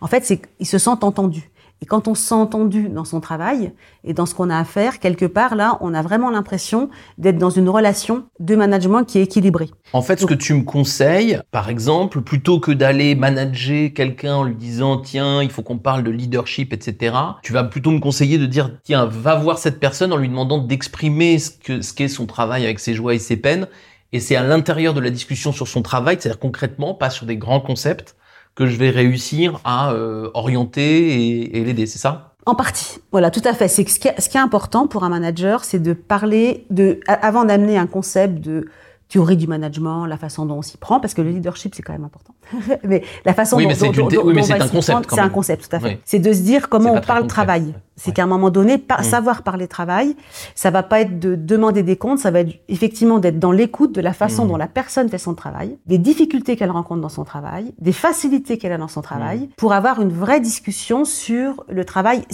En 0.00 0.06
fait, 0.06 0.24
c'est 0.24 0.38
qu'ils 0.38 0.66
se 0.66 0.78
sentent 0.78 1.04
entendus. 1.04 1.50
Et 1.82 1.86
quand 1.86 2.08
on 2.08 2.14
se 2.14 2.22
sent 2.22 2.34
entendu 2.34 2.88
dans 2.88 3.04
son 3.04 3.20
travail 3.20 3.72
et 4.04 4.14
dans 4.14 4.24
ce 4.24 4.34
qu'on 4.34 4.48
a 4.48 4.58
à 4.58 4.64
faire, 4.64 5.00
quelque 5.00 5.26
part, 5.26 5.54
là, 5.54 5.76
on 5.80 5.92
a 5.92 6.02
vraiment 6.02 6.30
l'impression 6.30 6.88
d'être 7.18 7.36
dans 7.36 7.50
une 7.50 7.68
relation 7.68 8.24
de 8.40 8.56
management 8.56 9.04
qui 9.04 9.18
est 9.18 9.22
équilibrée. 9.22 9.68
En 9.92 10.00
fait, 10.00 10.18
ce 10.18 10.26
que 10.26 10.34
tu 10.34 10.54
me 10.54 10.62
conseilles, 10.62 11.40
par 11.50 11.68
exemple, 11.68 12.22
plutôt 12.22 12.58
que 12.58 12.72
d'aller 12.72 13.14
manager 13.14 13.92
quelqu'un 13.92 14.36
en 14.36 14.44
lui 14.44 14.54
disant 14.54 14.98
tiens, 14.98 15.42
il 15.42 15.50
faut 15.50 15.62
qu'on 15.62 15.78
parle 15.78 16.04
de 16.04 16.10
leadership, 16.10 16.72
etc. 16.72 17.16
Tu 17.42 17.52
vas 17.52 17.64
plutôt 17.64 17.90
me 17.90 18.00
conseiller 18.00 18.38
de 18.38 18.46
dire 18.46 18.70
tiens, 18.84 19.04
va 19.04 19.34
voir 19.34 19.58
cette 19.58 19.78
personne 19.78 20.12
en 20.12 20.16
lui 20.16 20.28
demandant 20.28 20.58
d'exprimer 20.58 21.38
ce 21.38 21.50
que 21.50 21.82
ce 21.82 21.92
qu'est 21.92 22.08
son 22.08 22.26
travail 22.26 22.64
avec 22.64 22.80
ses 22.80 22.94
joies 22.94 23.14
et 23.14 23.18
ses 23.18 23.36
peines. 23.36 23.68
Et 24.12 24.20
c'est 24.20 24.36
à 24.36 24.42
l'intérieur 24.42 24.94
de 24.94 25.00
la 25.00 25.10
discussion 25.10 25.52
sur 25.52 25.66
son 25.66 25.82
travail, 25.82 26.16
c'est-à-dire 26.18 26.38
concrètement, 26.38 26.94
pas 26.94 27.10
sur 27.10 27.26
des 27.26 27.36
grands 27.36 27.60
concepts, 27.60 28.16
que 28.54 28.66
je 28.66 28.76
vais 28.76 28.90
réussir 28.90 29.60
à 29.64 29.92
euh, 29.92 30.30
orienter 30.34 31.56
et, 31.56 31.64
l'aider. 31.64 31.86
C'est 31.86 31.98
ça? 31.98 32.34
En 32.46 32.54
partie. 32.54 32.98
Voilà, 33.10 33.30
tout 33.30 33.42
à 33.44 33.54
fait. 33.54 33.68
C'est 33.68 33.88
ce 33.88 33.98
qui 33.98 34.08
est, 34.08 34.20
ce 34.20 34.28
qui 34.28 34.36
est 34.36 34.40
important 34.40 34.86
pour 34.86 35.04
un 35.04 35.08
manager, 35.08 35.64
c'est 35.64 35.78
de 35.78 35.92
parler 35.92 36.66
de, 36.70 37.00
avant 37.06 37.44
d'amener 37.44 37.78
un 37.78 37.86
concept 37.86 38.40
de 38.40 38.66
théorie 39.14 39.36
du 39.36 39.46
management, 39.46 40.06
la 40.06 40.16
façon 40.16 40.44
dont 40.44 40.56
on 40.56 40.62
s'y 40.62 40.76
prend, 40.76 40.98
parce 40.98 41.14
que 41.14 41.22
le 41.22 41.30
leadership 41.30 41.72
c'est 41.76 41.82
quand 41.82 41.92
même 41.92 42.04
important. 42.04 42.34
mais 42.82 43.04
la 43.24 43.32
façon 43.32 43.56
Oui, 43.56 43.62
dont, 43.62 43.68
mais 43.68 43.74
c'est 43.76 43.90
dont- 43.90 44.08
dont- 44.08 44.22
oui, 44.24 44.34
mais 44.34 44.42
c'est 44.42 44.58
va 44.58 44.64
un 44.64 44.66
s'y 44.66 44.74
concept, 44.74 45.08
C'est 45.08 45.20
un 45.20 45.28
concept, 45.28 45.70
tout 45.70 45.76
à 45.76 45.78
fait. 45.78 45.86
Oui. 45.86 45.98
C'est 46.04 46.18
de 46.18 46.32
se 46.32 46.40
dire 46.40 46.68
comment 46.68 46.92
on 46.94 47.00
parle 47.00 47.28
travail. 47.28 47.62
ouais. 47.62 47.74
C'est 47.96 48.08
Ouais. 48.08 48.14
qu'à 48.14 48.24
un 48.24 48.26
moment 48.26 48.50
donné, 48.50 48.76
par- 48.76 49.02
Mm. 49.02 49.04
savoir 49.04 49.42
parler 49.44 49.68
travail, 49.68 50.16
ça 50.56 50.72
va 50.72 50.82
pas 50.82 51.00
être 51.00 51.20
de 51.20 51.36
demander 51.36 51.84
des 51.84 51.96
comptes, 51.96 52.18
ça 52.18 52.32
va 52.32 52.40
être 52.40 52.58
effectivement 52.68 53.20
d'être 53.20 53.38
dans 53.38 53.52
l'écoute 53.52 53.92
de 53.94 54.00
la 54.00 54.12
façon 54.12 54.46
Mm. 54.46 54.48
dont 54.48 54.56
la 54.56 54.66
personne 54.66 55.08
fait 55.08 55.18
son 55.18 55.34
travail, 55.34 55.78
des 55.86 55.98
difficultés 55.98 56.56
qu'elle 56.56 56.72
rencontre 56.72 57.00
dans 57.00 57.08
son 57.08 57.22
travail, 57.22 57.72
des 57.80 57.92
facilités 57.92 58.58
qu'elle 58.58 58.72
a 58.72 58.78
dans 58.78 58.88
son 58.88 59.00
travail, 59.00 59.38
Mm. 59.42 59.48
pour 59.56 59.72
avoir 59.74 60.02
une 60.02 60.12
vraie 60.12 60.40
discussion 60.40 61.04
sur 61.04 61.62
le 61.68 61.84
travail 61.84 62.24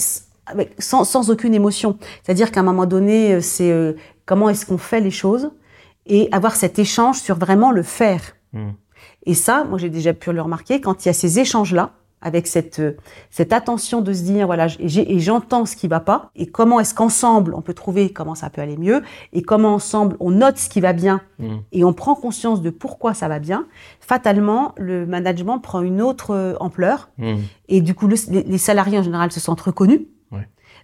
avec, 0.47 0.73
sans, 0.79 1.03
sans 1.03 1.29
aucune 1.29 1.53
émotion. 1.53 1.97
C'est-à-dire 2.23 2.49
qu'à 2.51 2.61
un 2.61 2.63
moment 2.63 2.87
donné, 2.87 3.33
euh, 3.35 3.41
c'est 3.41 3.71
euh, 3.71 3.93
comment 4.25 4.49
est-ce 4.49 4.65
qu'on 4.65 4.79
fait 4.79 4.99
les 4.99 5.11
choses 5.11 5.51
et 6.05 6.29
avoir 6.31 6.55
cet 6.55 6.79
échange 6.79 7.19
sur 7.19 7.37
vraiment 7.37 7.71
le 7.71 7.83
faire. 7.83 8.21
Mm. 8.53 8.69
Et 9.25 9.33
ça, 9.33 9.63
moi 9.65 9.77
j'ai 9.77 9.89
déjà 9.89 10.13
pu 10.13 10.31
le 10.31 10.41
remarquer, 10.41 10.81
quand 10.81 11.03
il 11.05 11.07
y 11.07 11.09
a 11.09 11.13
ces 11.13 11.39
échanges-là, 11.39 11.91
avec 12.23 12.45
cette, 12.45 12.79
euh, 12.79 12.97
cette 13.31 13.51
attention 13.51 14.01
de 14.01 14.13
se 14.13 14.21
dire, 14.21 14.45
voilà, 14.45 14.67
et 14.79 15.19
j'entends 15.19 15.65
ce 15.65 15.75
qui 15.75 15.87
va 15.87 15.99
pas, 15.99 16.29
et 16.35 16.45
comment 16.45 16.79
est-ce 16.79 16.93
qu'ensemble 16.93 17.55
on 17.55 17.61
peut 17.61 17.73
trouver 17.73 18.11
comment 18.11 18.35
ça 18.35 18.51
peut 18.51 18.61
aller 18.61 18.77
mieux, 18.77 19.01
et 19.33 19.41
comment 19.41 19.73
ensemble 19.73 20.17
on 20.19 20.29
note 20.29 20.57
ce 20.59 20.69
qui 20.69 20.81
va 20.81 20.93
bien, 20.93 21.21
Mm. 21.39 21.57
et 21.71 21.83
on 21.83 21.93
prend 21.93 22.13
conscience 22.13 22.61
de 22.61 22.69
pourquoi 22.69 23.15
ça 23.15 23.27
va 23.27 23.39
bien, 23.39 23.65
fatalement, 23.99 24.73
le 24.77 25.07
management 25.07 25.57
prend 25.59 25.81
une 25.81 26.01
autre 26.01 26.31
euh, 26.31 26.53
ampleur, 26.59 27.09
Mm. 27.17 27.35
et 27.69 27.81
du 27.81 27.95
coup, 27.95 28.07
le- 28.07 28.15
les, 28.29 28.43
les 28.43 28.57
salariés 28.59 28.99
en 28.99 29.03
général 29.03 29.31
se 29.31 29.39
sentent 29.39 29.61
reconnus. 29.61 30.01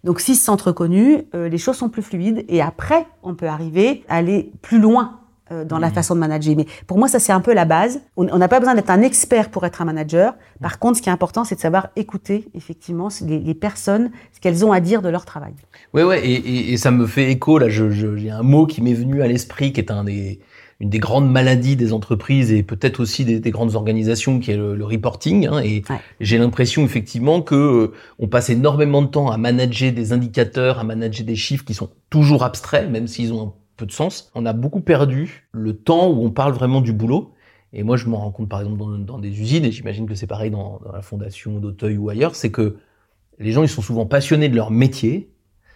Donc, 0.03 0.19
s'ils 0.19 0.35
se 0.35 0.43
sentent 0.43 0.61
reconnus, 0.61 1.23
euh, 1.35 1.49
les 1.49 1.57
choses 1.57 1.77
sont 1.77 1.89
plus 1.89 2.01
fluides, 2.01 2.45
et 2.47 2.61
après, 2.61 3.05
on 3.23 3.35
peut 3.35 3.47
arriver 3.47 4.03
à 4.07 4.17
aller 4.17 4.51
plus 4.61 4.79
loin 4.79 5.19
euh, 5.51 5.63
dans 5.63 5.79
la 5.79 5.89
façon 5.89 6.13
de 6.13 6.19
manager. 6.19 6.55
Mais 6.57 6.65
pour 6.87 6.97
moi, 6.97 7.07
ça 7.07 7.19
c'est 7.19 7.31
un 7.31 7.39
peu 7.39 7.53
la 7.53 7.63
base. 7.63 8.01
On 8.17 8.37
n'a 8.37 8.47
pas 8.49 8.59
besoin 8.59 8.75
d'être 8.75 8.89
un 8.89 9.01
expert 9.01 9.49
pour 9.49 9.65
être 9.65 9.81
un 9.81 9.85
manager. 9.85 10.35
Par 10.61 10.77
contre, 10.77 10.97
ce 10.97 11.01
qui 11.01 11.07
est 11.07 11.11
important, 11.11 11.45
c'est 11.45 11.55
de 11.55 11.61
savoir 11.61 11.87
écouter 11.95 12.49
effectivement 12.53 13.07
les, 13.25 13.39
les 13.39 13.53
personnes, 13.53 14.11
ce 14.33 14.41
qu'elles 14.41 14.65
ont 14.65 14.73
à 14.73 14.81
dire 14.81 15.01
de 15.01 15.07
leur 15.07 15.23
travail. 15.23 15.53
Ouais, 15.93 16.03
ouais, 16.03 16.27
et, 16.27 16.33
et, 16.33 16.73
et 16.73 16.77
ça 16.77 16.91
me 16.91 17.05
fait 17.05 17.31
écho, 17.31 17.59
là, 17.59 17.69
j'ai 17.69 18.29
un 18.29 18.43
mot 18.43 18.65
qui 18.65 18.81
m'est 18.81 18.93
venu 18.93 19.21
à 19.21 19.27
l'esprit, 19.27 19.71
qui 19.71 19.79
est 19.79 19.89
un 19.89 20.03
des, 20.03 20.41
une 20.79 20.89
des 20.89 20.99
grandes 20.99 21.31
maladies 21.31 21.75
des 21.75 21.91
entreprises 21.91 22.51
et 22.51 22.61
peut-être 22.61 22.99
aussi 22.99 23.25
des, 23.25 23.39
des 23.39 23.51
grandes 23.51 23.75
organisations, 23.75 24.39
qui 24.39 24.51
est 24.51 24.57
le, 24.57 24.75
le 24.75 24.85
reporting. 24.85 25.47
hein, 25.47 25.59
et 25.63 25.83
Ouais. 25.89 25.97
j'ai 26.19 26.37
l'impression 26.37 26.83
effectivement 26.85 27.41
que 27.41 27.55
euh, 27.55 27.91
on 28.19 28.27
passe 28.27 28.49
énormément 28.49 29.01
de 29.01 29.07
temps 29.07 29.31
à 29.31 29.37
manager 29.37 29.91
des 29.91 30.13
indicateurs, 30.13 30.77
à 30.79 30.83
manager 30.83 31.25
des 31.25 31.35
chiffres 31.35 31.65
qui 31.65 31.73
sont 31.73 31.89
toujours 32.11 32.43
abstraits, 32.43 32.89
même 32.91 33.07
s'ils 33.07 33.33
ont 33.33 33.41
un 33.47 33.53
peu 33.75 33.85
de 33.87 33.91
sens. 33.91 34.31
On 34.35 34.45
a 34.45 34.53
beaucoup 34.53 34.81
perdu 34.81 35.47
le 35.51 35.73
temps 35.75 36.09
où 36.09 36.23
on 36.23 36.29
parle 36.31 36.53
vraiment 36.53 36.81
du 36.81 36.93
boulot. 36.93 37.33
Et 37.73 37.83
moi, 37.83 37.97
je 37.97 38.05
m'en 38.07 38.17
rends 38.17 38.31
compte, 38.31 38.47
par 38.47 38.61
exemple, 38.61 38.77
dans, 38.79 38.97
dans 38.97 39.19
des 39.19 39.39
usines, 39.41 39.65
et 39.65 39.71
j'imagine 39.71 40.05
que 40.07 40.15
c'est 40.15 40.25
pareil 40.27 40.51
dans, 40.51 40.79
dans 40.85 40.91
la 40.91 41.01
fondation 41.01 41.59
d'Auteuil 41.59 41.97
ou 41.97 42.09
ailleurs, 42.09 42.35
c'est 42.35 42.51
que 42.51 42.77
les 43.39 43.51
gens, 43.51 43.61
ils 43.63 43.69
sont 43.69 43.81
souvent 43.81 44.05
passionnés 44.05 44.47
de 44.49 44.55
leur 44.55 44.71
métier, 44.71 45.31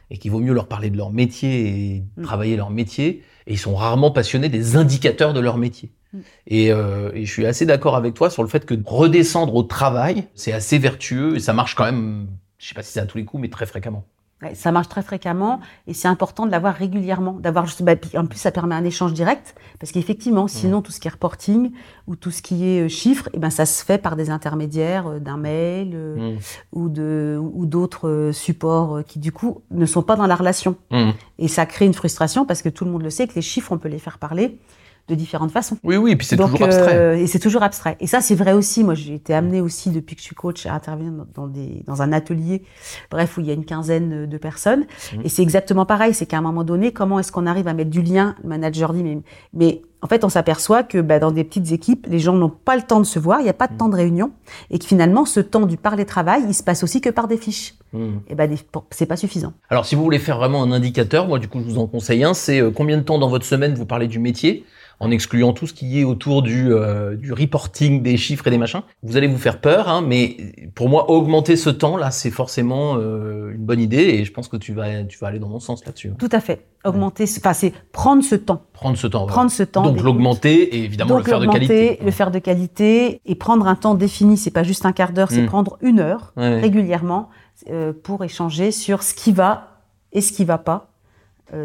et 0.09 0.17
qu'il 0.17 0.31
vaut 0.31 0.39
mieux 0.39 0.53
leur 0.53 0.67
parler 0.67 0.89
de 0.89 0.97
leur 0.97 1.11
métier 1.11 1.67
et 1.67 2.03
Mm. 2.17 2.23
travailler 2.23 2.55
leur 2.55 2.69
métier, 2.69 3.21
et 3.47 3.53
ils 3.53 3.59
sont 3.59 3.75
rarement 3.75 4.11
passionnés 4.11 4.49
des 4.49 4.75
indicateurs 4.75 5.33
de 5.33 5.39
leur 5.39 5.57
métier. 5.57 5.91
Mm. 6.13 6.19
Et, 6.47 6.71
euh, 6.71 7.11
et 7.13 7.25
je 7.25 7.31
suis 7.31 7.45
assez 7.45 7.65
d'accord 7.65 7.95
avec 7.95 8.13
toi 8.13 8.29
sur 8.29 8.43
le 8.43 8.49
fait 8.49 8.65
que 8.65 8.75
redescendre 8.85 9.55
au 9.55 9.63
travail, 9.63 10.27
c'est 10.35 10.53
assez 10.53 10.77
vertueux, 10.77 11.35
et 11.35 11.39
ça 11.39 11.53
marche 11.53 11.75
quand 11.75 11.85
même, 11.85 12.27
je 12.57 12.67
sais 12.67 12.75
pas 12.75 12.83
si 12.83 12.91
c'est 12.91 12.99
à 12.99 13.05
tous 13.05 13.17
les 13.17 13.25
coups, 13.25 13.41
mais 13.41 13.49
très 13.49 13.65
fréquemment. 13.65 14.05
Ouais, 14.41 14.55
ça 14.55 14.71
marche 14.71 14.89
très 14.89 15.03
fréquemment 15.03 15.59
et 15.85 15.93
c'est 15.93 16.07
important 16.07 16.47
de 16.47 16.51
l'avoir 16.51 16.73
régulièrement, 16.73 17.33
d'avoir 17.33 17.67
juste, 17.67 17.83
bah, 17.83 17.93
en 18.15 18.25
plus 18.25 18.39
ça 18.39 18.49
permet 18.51 18.73
un 18.73 18.83
échange 18.83 19.13
direct 19.13 19.53
parce 19.79 19.91
qu'effectivement, 19.91 20.47
sinon 20.47 20.81
tout 20.81 20.91
ce 20.91 20.99
qui 20.99 21.07
est 21.07 21.11
reporting 21.11 21.71
ou 22.07 22.15
tout 22.15 22.31
ce 22.31 22.41
qui 22.41 22.65
est 22.67 22.81
euh, 22.85 22.87
chiffres, 22.87 23.29
et 23.33 23.37
ben 23.39 23.51
ça 23.51 23.67
se 23.67 23.85
fait 23.85 23.99
par 23.99 24.15
des 24.15 24.31
intermédiaires 24.31 25.05
euh, 25.07 25.19
d'un 25.19 25.37
mail 25.37 25.91
euh, 25.93 26.35
Mm. 26.35 26.37
ou 26.73 26.89
de 26.89 27.39
ou 27.39 27.65
d'autres 27.67 28.31
supports 28.33 29.03
qui 29.05 29.19
du 29.19 29.31
coup 29.31 29.61
ne 29.69 29.85
sont 29.85 30.01
pas 30.01 30.15
dans 30.15 30.25
la 30.27 30.35
relation 30.35 30.75
Mm. 30.89 31.11
et 31.39 31.47
ça 31.47 31.65
crée 31.67 31.85
une 31.85 31.93
frustration 31.93 32.45
parce 32.45 32.61
que 32.63 32.69
tout 32.69 32.83
le 32.85 32.91
monde 32.91 33.03
le 33.03 33.09
sait 33.11 33.27
que 33.27 33.35
les 33.35 33.41
chiffres 33.43 33.71
on 33.71 33.77
peut 33.77 33.89
les 33.89 33.99
faire 33.99 34.17
parler 34.17 34.57
de 35.07 35.15
différentes 35.15 35.51
façons. 35.51 35.77
Oui, 35.83 35.97
oui, 35.97 36.15
puis 36.15 36.25
c'est 36.27 36.37
toujours 36.37 36.61
abstrait. 36.63 36.95
euh, 36.95 37.17
et 37.17 37.27
c'est 37.27 37.39
toujours 37.39 37.63
abstrait. 37.63 37.97
Et 37.99 38.07
ça, 38.07 38.21
c'est 38.21 38.35
vrai 38.35 38.53
aussi. 38.53 38.83
Moi, 38.83 38.93
j'ai 38.95 39.15
été 39.15 39.33
amenée 39.33 39.59
aussi 39.61 39.89
depuis 39.89 40.15
que 40.15 40.21
je 40.21 40.25
suis 40.27 40.35
coach 40.35 40.65
à 40.65 40.73
intervenir 40.73 41.11
dans, 41.35 41.47
des, 41.47 41.83
dans 41.87 42.01
un 42.01 42.13
atelier, 42.13 42.63
bref, 43.09 43.37
où 43.37 43.41
il 43.41 43.47
y 43.47 43.51
a 43.51 43.53
une 43.53 43.65
quinzaine 43.65 44.25
de 44.25 44.37
personnes. 44.37 44.85
Mhm. 45.13 45.21
Et 45.25 45.29
c'est 45.29 45.41
exactement 45.41 45.85
pareil. 45.85 46.13
C'est 46.13 46.25
qu'à 46.25 46.37
un 46.37 46.41
moment 46.41 46.63
donné, 46.63 46.91
comment 46.93 47.19
est-ce 47.19 47.31
qu'on 47.31 47.45
arrive 47.47 47.67
à 47.67 47.73
mettre 47.73 47.89
du 47.89 48.01
lien 48.01 48.35
Le 48.43 48.49
manager 48.49 48.93
dit, 48.93 49.03
mais, 49.03 49.17
mais 49.53 49.81
en 50.03 50.07
fait, 50.07 50.23
on 50.23 50.29
s'aperçoit 50.29 50.81
que 50.83 50.99
bah, 50.99 51.19
dans 51.19 51.31
des 51.31 51.43
petites 51.43 51.71
équipes, 51.71 52.07
les 52.09 52.17
gens 52.19 52.33
n'ont 52.33 52.49
pas 52.49 52.75
le 52.75 52.81
temps 52.81 52.99
de 52.99 53.05
se 53.05 53.19
voir, 53.19 53.39
il 53.39 53.43
n'y 53.43 53.49
a 53.49 53.53
pas 53.53 53.67
de 53.67 53.73
Mhm. 53.73 53.77
temps 53.77 53.89
de 53.89 53.95
réunion, 53.95 54.31
et 54.71 54.79
que 54.79 54.85
finalement, 54.85 55.25
ce 55.25 55.39
temps 55.39 55.65
du 55.67 55.77
parler-travail, 55.77 56.43
il 56.47 56.53
se 56.55 56.63
passe 56.63 56.83
aussi 56.83 57.01
que 57.01 57.09
par 57.09 57.27
des 57.27 57.37
fiches. 57.37 57.75
Mm. 57.93 58.07
Et 58.29 58.35
ben, 58.35 58.49
pour- 58.71 58.85
c'est 58.89 59.05
pas 59.05 59.17
suffisant. 59.17 59.53
Alors, 59.69 59.85
si 59.85 59.95
vous 59.95 60.03
voulez 60.03 60.17
faire 60.17 60.37
vraiment 60.37 60.63
un 60.63 60.71
indicateur, 60.71 61.27
moi, 61.27 61.37
du 61.39 61.47
coup, 61.49 61.59
je 61.59 61.65
vous 61.65 61.77
en 61.77 61.85
conseille 61.87 62.23
un, 62.23 62.33
c'est 62.33 62.61
euh, 62.61 62.71
combien 62.71 62.97
de 62.97 63.03
temps 63.03 63.19
dans 63.19 63.29
votre 63.29 63.45
semaine 63.45 63.73
vous 63.75 63.85
parlez 63.85 64.07
du 64.07 64.17
métier, 64.17 64.65
en 65.03 65.09
excluant 65.09 65.51
tout 65.51 65.65
ce 65.65 65.73
qui 65.73 65.99
est 65.99 66.03
autour 66.03 66.43
du, 66.43 66.71
euh, 66.71 67.15
du 67.15 67.33
reporting, 67.33 68.03
des 68.03 68.17
chiffres 68.17 68.45
et 68.45 68.51
des 68.51 68.59
machins. 68.59 68.81
Vous 69.01 69.17
allez 69.17 69.25
vous 69.25 69.39
faire 69.39 69.59
peur, 69.59 69.89
hein, 69.89 70.03
mais 70.05 70.37
pour 70.75 70.89
moi, 70.89 71.09
augmenter 71.09 71.55
ce 71.55 71.71
temps-là, 71.71 72.11
c'est 72.11 72.29
forcément 72.29 72.97
euh, 72.97 73.51
une 73.53 73.65
bonne 73.65 73.79
idée, 73.79 73.97
et 74.03 74.25
je 74.25 74.31
pense 74.31 74.47
que 74.47 74.57
tu 74.57 74.73
vas, 74.73 75.03
tu 75.03 75.17
vas 75.17 75.27
aller 75.27 75.39
dans 75.39 75.47
mon 75.49 75.59
sens 75.59 75.83
là-dessus. 75.85 76.11
Tout 76.19 76.29
à 76.31 76.39
fait. 76.39 76.67
Augmenter, 76.85 77.25
enfin, 77.39 77.53
c'est 77.53 77.73
prendre 77.91 78.23
ce 78.23 78.35
temps. 78.35 78.61
Prendre 78.73 78.95
ce 78.95 79.07
temps. 79.07 79.25
Prendre 79.25 79.49
ce 79.51 79.63
temps. 79.63 79.81
Donc 79.83 80.01
l'augmenter 80.01 80.75
et 80.75 80.83
évidemment 80.83 81.15
Donc 81.15 81.19
le 81.25 81.29
faire 81.29 81.39
de 81.39 81.45
l'augmenter, 81.45 81.67
qualité. 81.67 82.05
le 82.05 82.11
faire 82.11 82.31
de 82.31 82.39
qualité 82.39 83.21
et 83.25 83.35
prendre 83.35 83.67
un 83.67 83.75
temps 83.75 83.95
défini, 83.95 84.37
c'est 84.37 84.51
pas 84.51 84.63
juste 84.63 84.85
un 84.85 84.91
quart 84.91 85.13
d'heure, 85.13 85.31
c'est 85.31 85.41
Mm. 85.41 85.47
prendre 85.47 85.77
une 85.81 85.99
heure 85.99 86.33
Ouais. 86.37 86.59
régulièrement 86.61 87.29
euh, 87.71 87.91
pour 87.93 88.23
échanger 88.23 88.71
sur 88.71 89.01
ce 89.03 89.13
qui 89.15 89.31
va 89.31 89.79
et 90.13 90.21
ce 90.21 90.31
qui 90.31 90.45
va 90.45 90.57
pas 90.57 90.90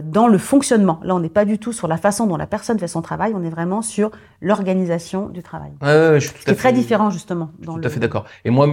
dans 0.03 0.27
le 0.27 0.39
fonctionnement. 0.39 0.99
Là, 1.05 1.15
on 1.15 1.21
n'est 1.21 1.29
pas 1.29 1.45
du 1.45 1.59
tout 1.59 1.73
sur 1.73 1.87
la 1.87 1.97
façon 1.97 2.27
dont 2.27 2.37
la 2.37 2.47
personne 2.47 2.79
fait 2.79 2.89
son 2.89 3.03
travail, 3.03 3.33
on 3.35 3.43
est 3.45 3.51
vraiment 3.51 3.83
sur 3.83 4.11
l'organisation 4.41 5.29
du 5.29 5.43
travail. 5.43 5.73
Ouais, 5.81 5.89
ouais, 5.89 6.11
ouais, 6.11 6.21
je 6.21 6.27
suis 6.27 6.35
tout 6.35 6.41
Ce 6.41 6.45
qui 6.45 6.51
à 6.51 6.53
est 6.55 6.57
très 6.57 6.73
différent 6.73 7.11
justement. 7.11 7.51
Je 7.53 7.59
suis 7.59 7.67
Dans 7.67 7.75
tout 7.75 7.81
le... 7.81 7.87
à 7.87 7.91
fait 7.91 8.01
d'accord. 8.01 8.25
Et 8.45 8.51
moi, 8.51 8.67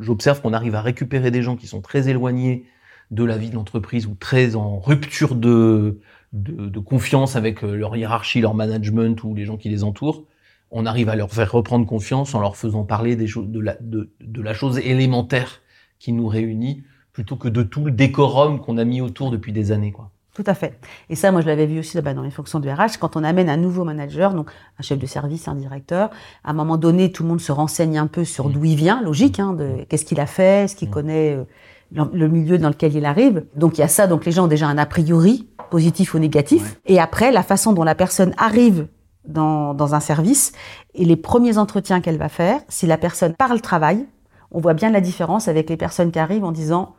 j'observe 0.00 0.40
qu'on 0.42 0.52
arrive 0.52 0.74
à 0.74 0.82
récupérer 0.82 1.30
des 1.30 1.42
gens 1.42 1.56
qui 1.56 1.66
sont 1.66 1.80
très 1.80 2.08
éloignés 2.08 2.66
de 3.10 3.24
la 3.24 3.38
vie 3.38 3.48
de 3.48 3.54
l'entreprise 3.54 4.06
ou 4.06 4.14
très 4.14 4.54
en 4.54 4.78
rupture 4.80 5.34
de, 5.34 5.98
de, 6.34 6.68
de 6.68 6.78
confiance 6.78 7.36
avec 7.36 7.64
euh, 7.64 7.74
leur 7.74 7.96
hiérarchie, 7.96 8.42
leur 8.42 8.54
management 8.54 9.24
ou 9.24 9.34
les 9.34 9.46
gens 9.46 9.56
qui 9.56 9.70
les 9.70 9.82
entourent. 9.82 10.26
On 10.70 10.84
arrive 10.84 11.08
à 11.08 11.16
leur 11.16 11.30
faire 11.30 11.50
reprendre 11.50 11.86
confiance 11.86 12.34
en 12.34 12.40
leur 12.40 12.56
faisant 12.56 12.84
parler 12.84 13.16
des 13.16 13.26
choses, 13.26 13.48
de 13.48 13.60
la, 13.60 13.78
de, 13.80 14.10
de 14.20 14.42
la 14.42 14.52
chose 14.52 14.78
élémentaire 14.78 15.62
qui 15.98 16.12
nous 16.12 16.26
réunit 16.26 16.84
plutôt 17.18 17.34
que 17.34 17.48
de 17.48 17.64
tout 17.64 17.84
le 17.84 17.90
décorum 17.90 18.60
qu'on 18.60 18.78
a 18.78 18.84
mis 18.84 19.00
autour 19.00 19.32
depuis 19.32 19.50
des 19.52 19.72
années, 19.72 19.90
quoi. 19.90 20.10
Tout 20.34 20.44
à 20.46 20.54
fait. 20.54 20.78
Et 21.10 21.16
ça, 21.16 21.32
moi, 21.32 21.40
je 21.40 21.48
l'avais 21.48 21.66
vu 21.66 21.80
aussi 21.80 22.00
bah, 22.00 22.14
dans 22.14 22.22
les 22.22 22.30
fonctions 22.30 22.60
de 22.60 22.70
RH. 22.70 22.98
Quand 23.00 23.16
on 23.16 23.24
amène 23.24 23.48
un 23.48 23.56
nouveau 23.56 23.82
manager, 23.82 24.34
donc 24.34 24.52
un 24.78 24.82
chef 24.84 25.00
de 25.00 25.06
service, 25.06 25.48
un 25.48 25.56
directeur, 25.56 26.10
à 26.44 26.50
un 26.50 26.52
moment 26.52 26.76
donné, 26.76 27.10
tout 27.10 27.24
le 27.24 27.28
monde 27.30 27.40
se 27.40 27.50
renseigne 27.50 27.98
un 27.98 28.06
peu 28.06 28.24
sur 28.24 28.48
Mm. 28.48 28.52
d'où 28.52 28.64
il 28.66 28.76
vient, 28.76 29.02
logique, 29.02 29.40
hein, 29.40 29.52
de 29.52 29.84
qu'est-ce 29.88 30.04
qu'il 30.04 30.20
a 30.20 30.26
fait, 30.26 30.62
est-ce 30.66 30.76
qu'il 30.76 30.90
Mm. 30.90 30.92
connaît 30.92 31.34
euh, 31.34 31.42
le 31.90 32.04
le 32.12 32.28
milieu 32.28 32.56
dans 32.56 32.68
lequel 32.68 32.94
il 32.94 33.04
arrive. 33.04 33.46
Donc 33.56 33.78
il 33.78 33.80
y 33.80 33.84
a 33.84 33.88
ça, 33.88 34.06
donc 34.06 34.24
les 34.24 34.30
gens 34.30 34.44
ont 34.44 34.46
déjà 34.46 34.68
un 34.68 34.78
a 34.78 34.86
priori, 34.86 35.48
positif 35.72 36.14
ou 36.14 36.20
négatif. 36.20 36.62
Ouais. 36.62 36.94
Et 36.94 37.00
après, 37.00 37.32
la 37.32 37.42
façon 37.42 37.72
dont 37.72 37.82
la 37.82 37.96
personne 37.96 38.32
arrive 38.38 38.86
dans, 39.26 39.74
dans 39.74 39.96
un 39.96 40.00
service 40.00 40.52
et 40.94 41.04
les 41.04 41.16
premiers 41.16 41.58
entretiens 41.58 42.00
qu'elle 42.00 42.16
va 42.18 42.28
faire, 42.28 42.60
si 42.68 42.86
la 42.86 42.96
personne 42.96 43.34
parle 43.34 43.60
travail, 43.60 44.06
on 44.52 44.60
voit 44.60 44.74
bien 44.74 44.90
la 44.90 45.00
différence 45.00 45.48
avec 45.48 45.68
les 45.68 45.76
personnes 45.76 46.12
qui 46.12 46.20
arrivent 46.20 46.44
en 46.44 46.52
disant 46.52 46.94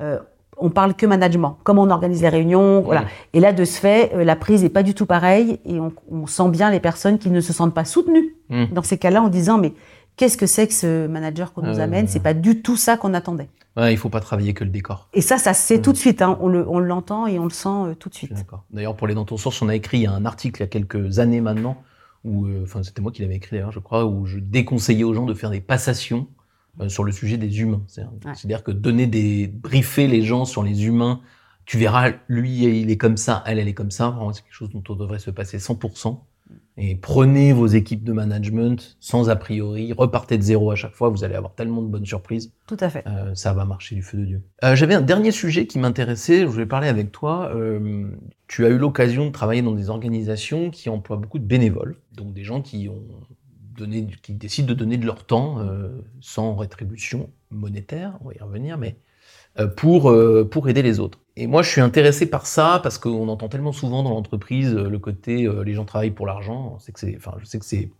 euh, 0.00 0.18
on 0.58 0.70
parle 0.70 0.94
que 0.94 1.04
management, 1.04 1.58
comment 1.64 1.82
on 1.82 1.90
organise 1.90 2.22
les 2.22 2.28
réunions, 2.30 2.80
voilà. 2.80 3.04
Et 3.34 3.40
là, 3.40 3.52
de 3.52 3.64
ce 3.64 3.78
fait, 3.78 4.12
euh, 4.14 4.24
la 4.24 4.36
prise 4.36 4.64
est 4.64 4.70
pas 4.70 4.82
du 4.82 4.94
tout 4.94 5.04
pareille 5.06 5.60
et 5.66 5.78
on, 5.80 5.92
on 6.10 6.26
sent 6.26 6.48
bien 6.48 6.70
les 6.70 6.80
personnes 6.80 7.18
qui 7.18 7.28
ne 7.30 7.40
se 7.40 7.52
sentent 7.52 7.74
pas 7.74 7.84
soutenues 7.84 8.34
Mm. 8.48 8.66
dans 8.72 8.82
ces 8.82 8.96
cas-là 8.96 9.22
en 9.22 9.28
disant 9.28 9.58
mais 9.58 9.72
qu'est-ce 10.16 10.36
que 10.38 10.46
c'est 10.46 10.66
que 10.68 10.72
ce 10.72 11.06
manager 11.08 11.52
qu'on 11.52 11.62
nous 11.62 11.78
Euh, 11.80 11.82
amène? 11.82 12.06
C'est 12.08 12.20
pas 12.22 12.32
du 12.32 12.62
tout 12.62 12.76
ça 12.76 12.96
qu'on 12.96 13.12
attendait. 13.12 13.48
Ouais, 13.76 13.92
il 13.92 13.96
faut 13.98 14.08
pas 14.08 14.20
travailler 14.20 14.54
que 14.54 14.64
le 14.64 14.70
décor. 14.70 15.08
Et 15.12 15.20
ça, 15.20 15.36
ça 15.36 15.52
c'est 15.52 15.78
Mm. 15.78 15.82
tout 15.82 15.92
de 15.92 15.96
suite. 15.98 16.22
Hein, 16.22 16.38
on 16.40 16.48
le- 16.48 16.66
on 16.68 16.78
l'entend 16.78 17.26
et 17.26 17.38
on 17.38 17.44
le 17.44 17.50
sent 17.50 17.68
euh, 17.68 17.94
tout 17.94 18.08
de 18.08 18.14
suite. 18.14 18.32
d'accord. 18.32 18.64
D'ailleurs, 18.70 18.94
pour 18.96 19.06
les 19.08 19.14
Danton 19.14 19.36
Source, 19.36 19.60
on 19.60 19.68
a 19.68 19.74
écrit 19.74 20.06
un 20.06 20.24
article 20.24 20.60
il 20.60 20.62
y 20.62 20.64
a 20.64 20.68
quelques 20.68 21.18
années 21.18 21.40
maintenant, 21.42 21.76
où, 22.24 22.46
euh, 22.46 22.62
enfin, 22.62 22.82
c'était 22.82 23.02
moi 23.02 23.12
qui 23.12 23.20
l'avais 23.22 23.34
écrit 23.36 23.56
d'ailleurs, 23.56 23.72
je 23.72 23.78
crois, 23.80 24.06
où 24.06 24.24
je 24.26 24.38
déconseillais 24.38 25.04
aux 25.04 25.12
gens 25.12 25.26
de 25.26 25.34
faire 25.34 25.50
des 25.50 25.60
passations 25.60 26.28
sur 26.88 27.04
le 27.04 27.12
sujet 27.12 27.36
des 27.36 27.60
humains. 27.60 27.82
Ouais. 27.96 28.04
C'est-à-dire 28.34 28.62
que 28.62 28.70
donner 28.70 29.06
des, 29.06 29.46
briefer 29.46 30.06
les 30.06 30.22
gens 30.22 30.44
sur 30.44 30.62
les 30.62 30.86
humains, 30.86 31.20
tu 31.66 31.78
verras, 31.78 32.12
lui, 32.28 32.80
il 32.80 32.90
est 32.90 32.96
comme 32.96 33.16
ça, 33.16 33.42
elle, 33.44 33.58
elle 33.58 33.68
est 33.68 33.74
comme 33.74 33.90
ça. 33.90 34.16
C'est 34.32 34.42
quelque 34.42 34.54
chose 34.54 34.70
dont 34.70 34.84
on 34.88 34.94
devrait 34.94 35.18
se 35.18 35.30
passer 35.30 35.58
100%. 35.58 36.16
et 36.76 36.94
prenez 36.94 37.52
vos 37.52 37.66
équipes 37.66 38.04
de 38.04 38.12
management 38.12 38.96
sans 39.00 39.30
a 39.30 39.36
priori, 39.36 39.92
repartez 39.92 40.38
de 40.38 40.42
zéro 40.42 40.70
à 40.70 40.76
chaque 40.76 40.94
fois, 40.94 41.08
vous 41.08 41.24
allez 41.24 41.34
avoir 41.34 41.54
tellement 41.54 41.82
de 41.82 41.88
bonnes 41.88 42.06
surprises. 42.06 42.52
Tout 42.68 42.76
à 42.78 42.88
fait. 42.88 43.04
Euh, 43.08 43.34
ça 43.34 43.52
va 43.52 43.64
marcher 43.64 43.96
du 43.96 44.02
feu 44.02 44.18
de 44.18 44.24
Dieu. 44.24 44.42
Euh, 44.62 44.76
J'avais 44.76 44.94
un 44.94 45.00
dernier 45.00 45.32
sujet 45.32 45.66
qui 45.66 45.80
m'intéressait, 45.80 46.42
je 46.42 46.46
voulais 46.46 46.66
parler 46.66 46.86
avec 46.86 47.10
toi. 47.10 47.50
Euh, 47.52 48.10
tu 48.46 48.64
as 48.64 48.68
eu 48.68 48.78
l'occasion 48.78 49.26
de 49.26 49.32
travailler 49.32 49.62
dans 49.62 49.74
des 49.74 49.90
organisations 49.90 50.70
qui 50.70 50.88
emploient 50.88 51.16
beaucoup 51.16 51.40
de 51.40 51.46
bénévoles, 51.46 51.96
donc 52.12 52.32
des 52.32 52.44
gens 52.44 52.62
qui 52.62 52.88
ont 52.88 53.02
donné, 53.76 54.06
qui 54.22 54.32
décident 54.32 54.68
de 54.68 54.74
donner 54.74 54.96
de 54.96 55.06
leur 55.06 55.24
temps 55.24 55.60
euh, 55.60 55.88
sans 56.20 56.54
rétribution 56.56 57.30
monétaire, 57.50 58.18
on 58.20 58.28
va 58.28 58.34
y 58.34 58.40
revenir, 58.40 58.78
mais 58.78 58.96
euh, 59.58 59.68
pour, 59.68 60.10
euh, 60.10 60.48
pour 60.48 60.68
aider 60.68 60.82
les 60.82 61.00
autres. 61.00 61.20
Et 61.36 61.46
moi, 61.46 61.62
je 61.62 61.70
suis 61.70 61.80
intéressé 61.80 62.26
par 62.26 62.46
ça 62.46 62.80
parce 62.82 62.98
qu'on 62.98 63.28
entend 63.28 63.48
tellement 63.48 63.72
souvent 63.72 64.02
dans 64.02 64.10
l'entreprise 64.10 64.74
le 64.74 64.98
côté 64.98 65.46
les 65.64 65.74
gens 65.74 65.84
travaillent 65.84 66.10
pour 66.10 66.26
l'argent. 66.26 66.78
Enfin, 66.78 67.34
je 67.38 67.44
sais 67.44 67.58
que 67.58 67.64
c'est 67.66 67.90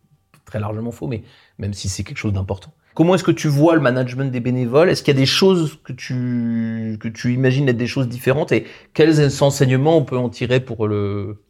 très 0.47 0.59
largement 0.59 0.91
faux, 0.91 1.07
mais 1.07 1.23
même 1.59 1.75
si 1.75 1.91
c'est 1.91 2.03
quelque 2.03 2.17
chose 2.17 2.33
d'important. 2.33 2.73
Comment 2.95 3.15
est-ce 3.15 3.25
que 3.25 3.31
tu 3.31 3.49
vois 3.49 3.75
le 3.75 3.83
management 3.83 4.33
des 4.33 4.41
bénévoles? 4.41 4.89
Est-ce 4.89 5.03
qu'il 5.03 5.13
y 5.13 5.17
a 5.19 5.21
des 5.21 5.27
choses 5.27 5.79
que 5.85 5.93
tu 5.93 6.97
que 6.99 7.09
tu 7.09 7.35
imagines 7.35 7.69
être 7.69 7.77
des 7.77 7.87
choses 7.87 8.09
différentes? 8.09 8.53
Et 8.53 8.65
quels 8.95 9.21
enseignements 9.43 9.99
on 9.99 10.05
peut 10.05 10.17
en 10.17 10.31
tirer 10.31 10.61
pour 10.61 10.89
le 10.89 11.43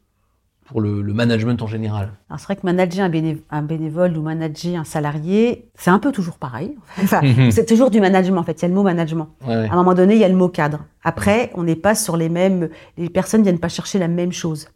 pour 0.68 0.81
le, 0.81 1.00
le 1.02 1.12
management 1.14 1.61
en 1.62 1.66
général 1.66 2.12
Alors 2.29 2.38
c'est 2.40 2.46
vrai 2.46 2.57
que 2.57 2.62
manager 2.64 3.05
un, 3.05 3.09
béné- 3.11 3.42
un 3.50 3.62
bénévole 3.62 4.16
ou 4.16 4.22
manager 4.22 4.81
un 4.81 4.85
salarié, 4.85 5.68
c'est 5.74 5.90
un 5.90 5.98
peu 5.98 6.12
toujours 6.12 6.38
pareil. 6.38 6.76
Enfin, 7.02 7.20
Mhm. 7.22 7.50
c'est 7.50 7.66
toujours 7.66 7.90
du 7.90 8.00
management 8.00 8.40
en 8.40 8.44
fait. 8.44 8.61
Il 8.61 8.62
y 8.62 8.64
a 8.64 8.68
le 8.68 8.74
mot 8.74 8.83
management. 8.83 9.29
Ouais, 9.46 9.57
ouais. 9.57 9.68
À 9.68 9.72
un 9.72 9.76
moment 9.76 9.94
donné, 9.94 10.14
il 10.14 10.20
y 10.20 10.24
a 10.24 10.29
le 10.29 10.35
mot 10.37 10.48
cadre. 10.48 10.85
Après, 11.05 11.50
on 11.55 11.62
n'est 11.64 11.76
pas 11.76 11.94
sur 11.94 12.16
les 12.16 12.29
mêmes. 12.29 12.68
Les 12.98 13.09
personnes 13.11 13.42
viennent 13.42 13.59
pas 13.61 13.68
chercher 13.68 13.98
la 13.98 14.09
même 14.09 14.33
chose. 14.33 14.68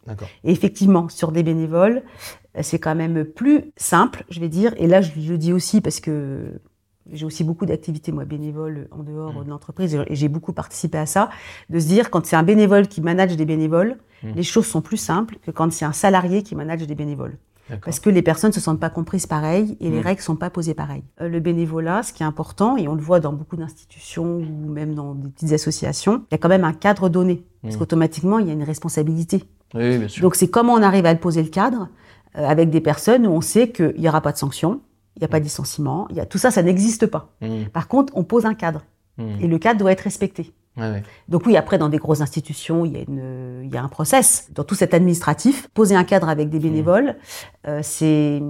Et 0.43 0.51
effectivement, 0.51 1.09
sur 1.09 1.31
des 1.31 1.43
bénévoles, 1.43 2.03
c'est 2.61 2.79
quand 2.79 2.95
même 2.95 3.23
plus 3.25 3.65
simple, 3.77 4.23
je 4.29 4.39
vais 4.39 4.49
dire. 4.49 4.73
Et 4.77 4.87
là, 4.87 5.01
je 5.01 5.11
le 5.29 5.37
dis 5.37 5.51
aussi 5.53 5.81
parce 5.81 5.99
que 5.99 6.53
j'ai 7.11 7.25
aussi 7.25 7.43
beaucoup 7.43 7.65
d'activités, 7.65 8.11
moi, 8.11 8.25
bénévoles 8.25 8.87
en 8.91 9.03
dehors 9.03 9.33
Mm. 9.41 9.43
de 9.45 9.49
l'entreprise, 9.49 9.95
et 9.95 10.15
j'ai 10.15 10.27
beaucoup 10.27 10.53
participé 10.53 10.97
à 10.97 11.05
ça, 11.05 11.29
de 11.69 11.79
se 11.79 11.87
dire, 11.87 12.09
quand 12.09 12.25
c'est 12.25 12.35
un 12.35 12.43
bénévole 12.43 12.87
qui 12.87 13.01
manage 13.01 13.35
des 13.35 13.45
bénévoles, 13.45 13.97
Mm. 14.23 14.31
les 14.35 14.43
choses 14.43 14.67
sont 14.67 14.81
plus 14.81 14.97
simples 14.97 15.37
que 15.41 15.49
quand 15.51 15.71
c'est 15.73 15.85
un 15.85 15.93
salarié 15.93 16.43
qui 16.43 16.55
manage 16.55 16.85
des 16.85 16.95
bénévoles. 16.95 17.37
Parce 17.85 18.01
que 18.01 18.09
les 18.09 18.21
personnes 18.21 18.51
se 18.51 18.59
sentent 18.59 18.81
pas 18.81 18.89
comprises 18.89 19.27
pareil 19.27 19.77
et 19.79 19.89
les 19.89 19.99
Mm. 20.01 20.03
règles 20.03 20.21
sont 20.21 20.35
pas 20.35 20.49
posées 20.49 20.73
pareil. 20.73 21.03
Euh, 21.21 21.29
le 21.29 21.39
bénévolat, 21.39 22.03
ce 22.03 22.11
qui 22.11 22.21
est 22.21 22.25
important, 22.25 22.75
et 22.75 22.89
on 22.89 22.95
le 22.95 23.01
voit 23.01 23.21
dans 23.21 23.31
beaucoup 23.31 23.55
d'institutions 23.55 24.39
ou 24.39 24.69
même 24.69 24.93
dans 24.93 25.15
des 25.15 25.29
petites 25.29 25.53
associations, 25.53 26.23
il 26.29 26.33
y 26.33 26.35
a 26.35 26.37
quand 26.37 26.49
même 26.49 26.65
un 26.65 26.73
cadre 26.73 27.07
donné. 27.07 27.45
Parce 27.61 27.77
qu'automatiquement, 27.77 28.39
il 28.39 28.47
y 28.47 28.49
a 28.49 28.53
une 28.53 28.63
responsabilité. 28.63 29.43
Oui, 29.73 29.97
bien 29.99 30.07
sûr. 30.09 30.21
Donc 30.21 30.35
c'est 30.35 30.49
comment 30.49 30.73
on 30.73 30.81
arrive 30.81 31.05
à 31.05 31.15
poser 31.15 31.41
le 31.43 31.49
cadre 31.49 31.87
euh, 32.37 32.45
avec 32.45 32.69
des 32.71 32.81
personnes 32.81 33.25
où 33.25 33.31
on 33.31 33.41
sait 33.41 33.69
qu'il 33.69 33.95
n'y 33.97 34.09
aura 34.09 34.19
pas 34.19 34.33
de 34.33 34.37
sanction, 34.37 34.81
il 35.15 35.19
n'y 35.19 35.25
a 35.25 35.27
pas 35.27 35.39
de 35.39 35.43
licenciement, 35.43 36.07
il 36.09 36.15
y 36.15 36.19
a, 36.19 36.25
tout 36.25 36.37
ça, 36.37 36.51
ça 36.51 36.63
n'existe 36.63 37.05
pas. 37.05 37.29
Mm, 37.41 37.65
Par 37.65 37.87
contre, 37.87 38.13
on 38.15 38.23
pose 38.23 38.45
un 38.45 38.53
cadre 38.53 38.83
mm. 39.17 39.41
et 39.41 39.47
le 39.47 39.57
cadre 39.57 39.79
doit 39.79 39.91
être 39.91 40.01
respecté. 40.01 40.53
Ouais, 40.77 40.89
ouais. 40.89 41.03
Donc 41.27 41.45
oui, 41.45 41.57
après, 41.57 41.77
dans 41.77 41.89
des 41.89 41.97
grosses 41.97 42.21
institutions, 42.21 42.85
il 42.85 42.93
y 42.93 42.97
a, 42.97 43.01
une, 43.01 43.61
il 43.63 43.73
y 43.73 43.77
a 43.77 43.83
un 43.83 43.89
process. 43.89 44.49
Dans 44.53 44.63
tout 44.63 44.75
cet 44.75 44.93
administratif, 44.93 45.67
poser 45.73 45.95
un 45.95 46.05
cadre 46.05 46.29
avec 46.29 46.49
des 46.49 46.59
bénévoles, 46.59 47.17
euh, 47.67 47.81
c'est 47.83 48.41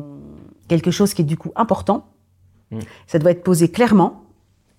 quelque 0.67 0.91
chose 0.91 1.13
qui 1.13 1.23
est 1.23 1.25
du 1.25 1.37
coup 1.37 1.51
important. 1.55 2.05
Mm. 2.69 2.79
Ça 3.07 3.19
doit 3.19 3.31
être 3.31 3.43
posé 3.43 3.71
clairement. 3.71 4.23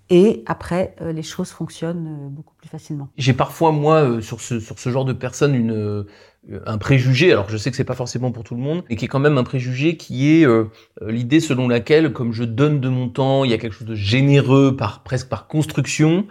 Et 0.09 0.43
après, 0.45 0.95
euh, 1.01 1.11
les 1.11 1.23
choses 1.23 1.49
fonctionnent 1.49 2.07
euh, 2.07 2.29
beaucoup 2.29 2.53
plus 2.55 2.67
facilement. 2.67 3.09
J'ai 3.17 3.33
parfois 3.33 3.71
moi 3.71 4.03
euh, 4.03 4.21
sur 4.21 4.41
ce 4.41 4.59
sur 4.59 4.77
ce 4.77 4.89
genre 4.89 5.05
de 5.05 5.13
personnes 5.13 5.55
une 5.55 6.05
un 6.65 6.77
préjugé. 6.77 7.31
Alors 7.31 7.49
je 7.49 7.55
sais 7.55 7.71
que 7.71 7.77
c'est 7.77 7.85
pas 7.85 7.95
forcément 7.95 8.31
pour 8.31 8.43
tout 8.43 8.55
le 8.55 8.61
monde, 8.61 8.83
mais 8.89 8.97
qui 8.97 9.05
est 9.05 9.07
quand 9.07 9.19
même 9.19 9.37
un 9.37 9.45
préjugé 9.45 9.95
qui 9.95 10.29
est 10.29 10.45
l'idée 11.01 11.39
selon 11.39 11.69
laquelle 11.69 12.11
comme 12.11 12.33
je 12.33 12.43
donne 12.43 12.81
de 12.81 12.89
mon 12.89 13.07
temps, 13.07 13.45
il 13.45 13.51
y 13.51 13.53
a 13.53 13.57
quelque 13.57 13.71
chose 13.71 13.87
de 13.87 13.95
généreux 13.95 14.75
par 14.75 15.03
presque 15.03 15.29
par 15.29 15.47
construction. 15.47 16.27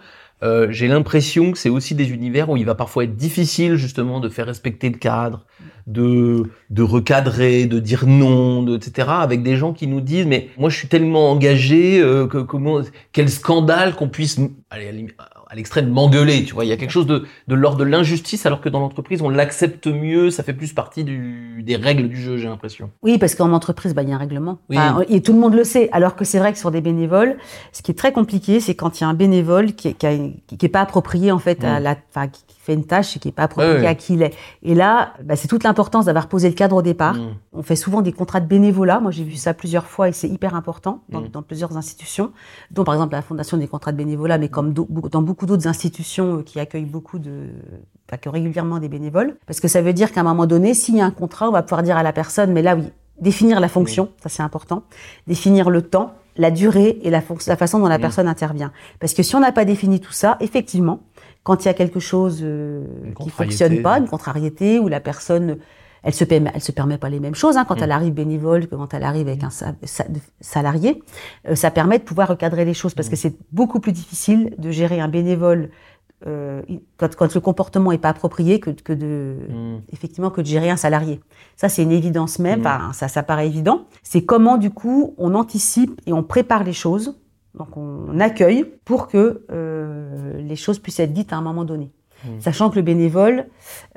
J'ai 0.69 0.87
l'impression 0.87 1.51
que 1.51 1.57
c'est 1.57 1.69
aussi 1.69 1.95
des 1.95 2.11
univers 2.11 2.51
où 2.51 2.57
il 2.57 2.65
va 2.65 2.75
parfois 2.75 3.05
être 3.05 3.15
difficile 3.15 3.75
justement 3.75 4.19
de 4.19 4.29
faire 4.29 4.45
respecter 4.45 4.91
le 4.91 4.99
cadre, 4.99 5.47
de 5.87 6.49
de 6.69 6.81
recadrer, 6.81 7.65
de 7.65 7.79
dire 7.79 8.05
non, 8.07 8.63
de, 8.63 8.75
etc. 8.77 9.07
Avec 9.11 9.43
des 9.43 9.57
gens 9.57 9.73
qui 9.73 9.87
nous 9.87 10.01
disent 10.01 10.25
mais 10.25 10.49
moi 10.57 10.69
je 10.69 10.77
suis 10.77 10.87
tellement 10.87 11.29
engagé 11.31 11.99
euh, 12.01 12.25
que 12.27 12.37
comment 12.39 12.81
quel 13.11 13.29
scandale 13.29 13.95
qu'on 13.95 14.09
puisse 14.09 14.39
aller 14.69 15.07
à 15.49 15.55
l'extrême 15.55 15.87
m'engueuler, 15.89 16.45
tu 16.45 16.55
vois. 16.55 16.65
Il 16.65 16.69
y 16.69 16.71
a 16.71 16.77
quelque 16.77 16.89
chose 16.89 17.05
de, 17.05 17.25
de 17.47 17.53
l'ordre 17.55 17.77
de 17.77 17.83
l'injustice, 17.83 18.47
alors 18.47 18.59
que 18.59 18.69
dans 18.69 18.79
l'entreprise, 18.79 19.21
on 19.21 19.29
l'accepte 19.29 19.85
mieux, 19.85 20.31
ça 20.31 20.41
fait 20.41 20.53
plus 20.53 20.73
partie 20.73 21.03
du, 21.03 21.61
des 21.63 21.75
règles 21.75 22.07
du 22.09 22.19
jeu, 22.19 22.37
j'ai 22.37 22.47
l'impression. 22.47 22.89
Oui, 23.03 23.19
parce 23.19 23.35
qu'en 23.35 23.51
entreprise, 23.53 23.93
bah, 23.93 24.01
il 24.01 24.09
y 24.09 24.11
a 24.13 24.15
un 24.15 24.17
règlement. 24.17 24.57
Oui. 24.71 24.77
Enfin, 24.79 25.03
et 25.09 25.21
tout 25.21 25.31
le 25.31 25.37
monde 25.39 25.53
le 25.53 25.63
sait. 25.63 25.89
Alors 25.91 26.15
que 26.15 26.25
c'est 26.25 26.39
vrai 26.39 26.53
que 26.53 26.57
sur 26.57 26.71
des 26.71 26.81
bénévoles, 26.81 27.37
ce 27.71 27.83
qui 27.83 27.91
est 27.91 27.95
très 27.95 28.11
compliqué, 28.11 28.59
c'est 28.61 28.73
quand 28.73 28.99
il 28.99 29.03
y 29.03 29.05
a 29.05 29.09
un 29.09 29.13
bénévole 29.13 29.73
qui, 29.73 29.89
est- 29.89 29.93
qui, 29.93 30.07
a 30.07 30.13
une- 30.13 30.33
qui- 30.47 30.57
qui 30.57 30.65
est 30.65 30.69
pas 30.69 30.81
approprié 30.81 31.31
en 31.31 31.37
fait 31.39 31.63
à 31.63 31.79
Mm. 31.79 31.83
la, 31.83 31.95
enfin, 32.09 32.27
qui 32.29 32.41
fait 32.65 32.73
une 32.73 32.85
tâche 32.85 33.19
qui 33.19 33.27
est 33.27 33.31
pas 33.33 33.43
approprié 33.43 33.73
Ouais, 33.75 33.81
ouais. 33.81 33.87
à 33.87 33.95
qui 33.95 34.13
il 34.13 34.21
est. 34.23 34.33
Et 34.63 34.73
là, 34.73 35.13
bah, 35.23 35.35
c'est 35.35 35.47
toute 35.49 35.63
l'importance 35.63 36.05
d'avoir 36.05 36.27
posé 36.27 36.47
le 36.47 36.53
cadre 36.55 36.77
au 36.77 36.81
départ. 36.81 37.15
Mm. 37.15 37.35
On 37.51 37.61
fait 37.61 37.75
souvent 37.75 38.01
des 38.01 38.13
contrats 38.13 38.39
de 38.39 38.45
bénévolat. 38.47 38.99
Moi, 39.01 39.11
j'ai 39.11 39.23
vu 39.25 39.35
ça 39.35 39.53
plusieurs 39.53 39.85
fois 39.85 40.07
et 40.07 40.13
c'est 40.13 40.29
hyper 40.29 40.55
important 40.55 41.01
dans, 41.09 41.21
Mm. 41.21 41.27
dans 41.27 41.41
plusieurs 41.41 41.75
institutions, 41.75 42.31
dont 42.71 42.83
par 42.85 42.93
exemple 42.95 43.13
la 43.13 43.21
Fondation 43.21 43.57
des 43.57 43.67
contrats 43.67 43.91
de 43.91 43.97
bénévolat, 43.97 44.37
mais 44.37 44.47
comme 44.47 44.73
dans 44.73 45.21
beaucoup 45.21 45.45
d'autres 45.45 45.67
institutions 45.67 46.37
euh, 46.37 46.41
qui 46.43 46.59
accueillent 46.59 46.85
beaucoup 46.85 47.19
de, 47.19 47.49
enfin, 48.09 48.17
qui 48.17 48.29
ont 48.29 48.31
régulièrement 48.31 48.79
des 48.79 48.87
bénévoles. 48.89 49.35
Parce 49.45 49.59
que 49.59 49.67
ça 49.67 49.81
veut 49.81 49.93
dire 49.93 50.11
qu'à 50.13 50.21
un 50.21 50.23
moment 50.23 50.45
donné, 50.45 50.73
s'il 50.73 50.95
y 50.95 51.01
a 51.01 51.05
un 51.05 51.11
contrat, 51.11 51.49
on 51.49 51.51
va 51.51 51.63
pouvoir 51.63 51.83
dire 51.83 51.97
à 51.97 52.03
la 52.03 52.13
personne, 52.13 52.53
mais 52.53 52.61
là, 52.61 52.75
oui, 52.77 52.85
définir 53.19 53.59
la 53.59 53.67
fonction, 53.67 54.09
ça 54.23 54.29
c'est 54.29 54.41
important, 54.43 54.83
définir 55.27 55.69
le 55.69 55.81
temps, 55.81 56.13
la 56.35 56.49
durée 56.49 56.97
et 57.03 57.09
la, 57.11 57.21
la 57.47 57.55
façon 57.57 57.77
dont 57.79 57.87
la 57.87 57.97
Mm. 57.99 58.01
personne 58.01 58.27
intervient. 58.27 58.71
Parce 58.99 59.13
que 59.13 59.21
si 59.21 59.35
on 59.35 59.39
n'a 59.39 59.51
pas 59.51 59.65
défini 59.65 59.99
tout 59.99 60.11
ça, 60.13 60.37
effectivement, 60.39 61.01
quand 61.43 61.63
il 61.63 61.67
y 61.67 61.69
a 61.69 61.73
quelque 61.73 61.99
chose 61.99 62.39
euh, 62.41 62.85
qui 63.19 63.29
fonctionne 63.29 63.81
pas, 63.81 63.97
une 63.99 64.07
contrariété, 64.07 64.79
où 64.79 64.87
la 64.87 64.99
personne, 65.01 65.57
elle 66.03 66.13
se 66.13 66.23
permet, 66.23 66.51
elle 66.53 66.61
se 66.61 66.71
permet 66.71 66.97
pas 66.97 67.09
les 67.09 67.19
mêmes 67.19 67.35
choses 67.35 67.57
hein, 67.57 67.65
quand 67.67 67.79
Mm. 67.79 67.83
elle 67.83 67.91
arrive 67.91 68.13
bénévole 68.13 68.67
que 68.67 68.75
quand 68.75 68.93
elle 68.93 69.03
arrive 69.03 69.27
avec 69.27 69.43
un 69.43 69.49
sa- 69.49 69.73
sa- 69.83 70.05
salarié, 70.41 71.01
euh, 71.49 71.55
ça 71.55 71.71
permet 71.71 71.99
de 71.99 72.03
pouvoir 72.03 72.27
recadrer 72.29 72.65
les 72.65 72.73
choses 72.73 72.93
parce 72.93 73.07
Mm. 73.07 73.11
que 73.11 73.15
c'est 73.17 73.35
beaucoup 73.51 73.79
plus 73.79 73.91
difficile 73.91 74.53
de 74.57 74.71
gérer 74.71 74.99
un 75.01 75.07
bénévole 75.09 75.69
euh, 76.25 76.61
quand, 76.95 77.13
quand 77.17 77.35
le 77.35 77.41
comportement 77.41 77.91
est 77.91 77.97
pas 77.97 78.07
approprié 78.07 78.61
que, 78.61 78.69
que 78.69 78.93
de 78.93 79.35
Mm. 79.49 79.81
effectivement 79.91 80.29
que 80.29 80.39
de 80.39 80.45
gérer 80.45 80.69
un 80.69 80.77
salarié. 80.77 81.19
Ça, 81.57 81.67
c'est 81.67 81.83
une 81.83 81.91
évidence 81.91 82.39
même. 82.39 82.61
Mm. 82.61 82.65
Enfin, 82.67 82.93
ça, 82.93 83.09
ça 83.09 83.23
paraît 83.23 83.47
évident. 83.47 83.87
C'est 84.03 84.23
comment, 84.23 84.57
du 84.57 84.69
coup, 84.69 85.13
on 85.17 85.33
anticipe 85.35 85.99
et 86.05 86.13
on 86.13 86.23
prépare 86.23 86.63
les 86.63 86.71
choses. 86.71 87.19
Donc, 87.57 87.77
on 87.77 88.19
accueille 88.19 88.65
pour 88.85 89.07
que 89.07 89.43
euh, 89.51 90.33
les 90.39 90.55
choses 90.55 90.79
puissent 90.79 90.99
être 90.99 91.13
dites 91.13 91.33
à 91.33 91.37
un 91.37 91.41
moment 91.41 91.65
donné. 91.65 91.91
Mm. 92.25 92.39
Sachant 92.39 92.69
que 92.69 92.75
le 92.75 92.81
bénévole, 92.81 93.45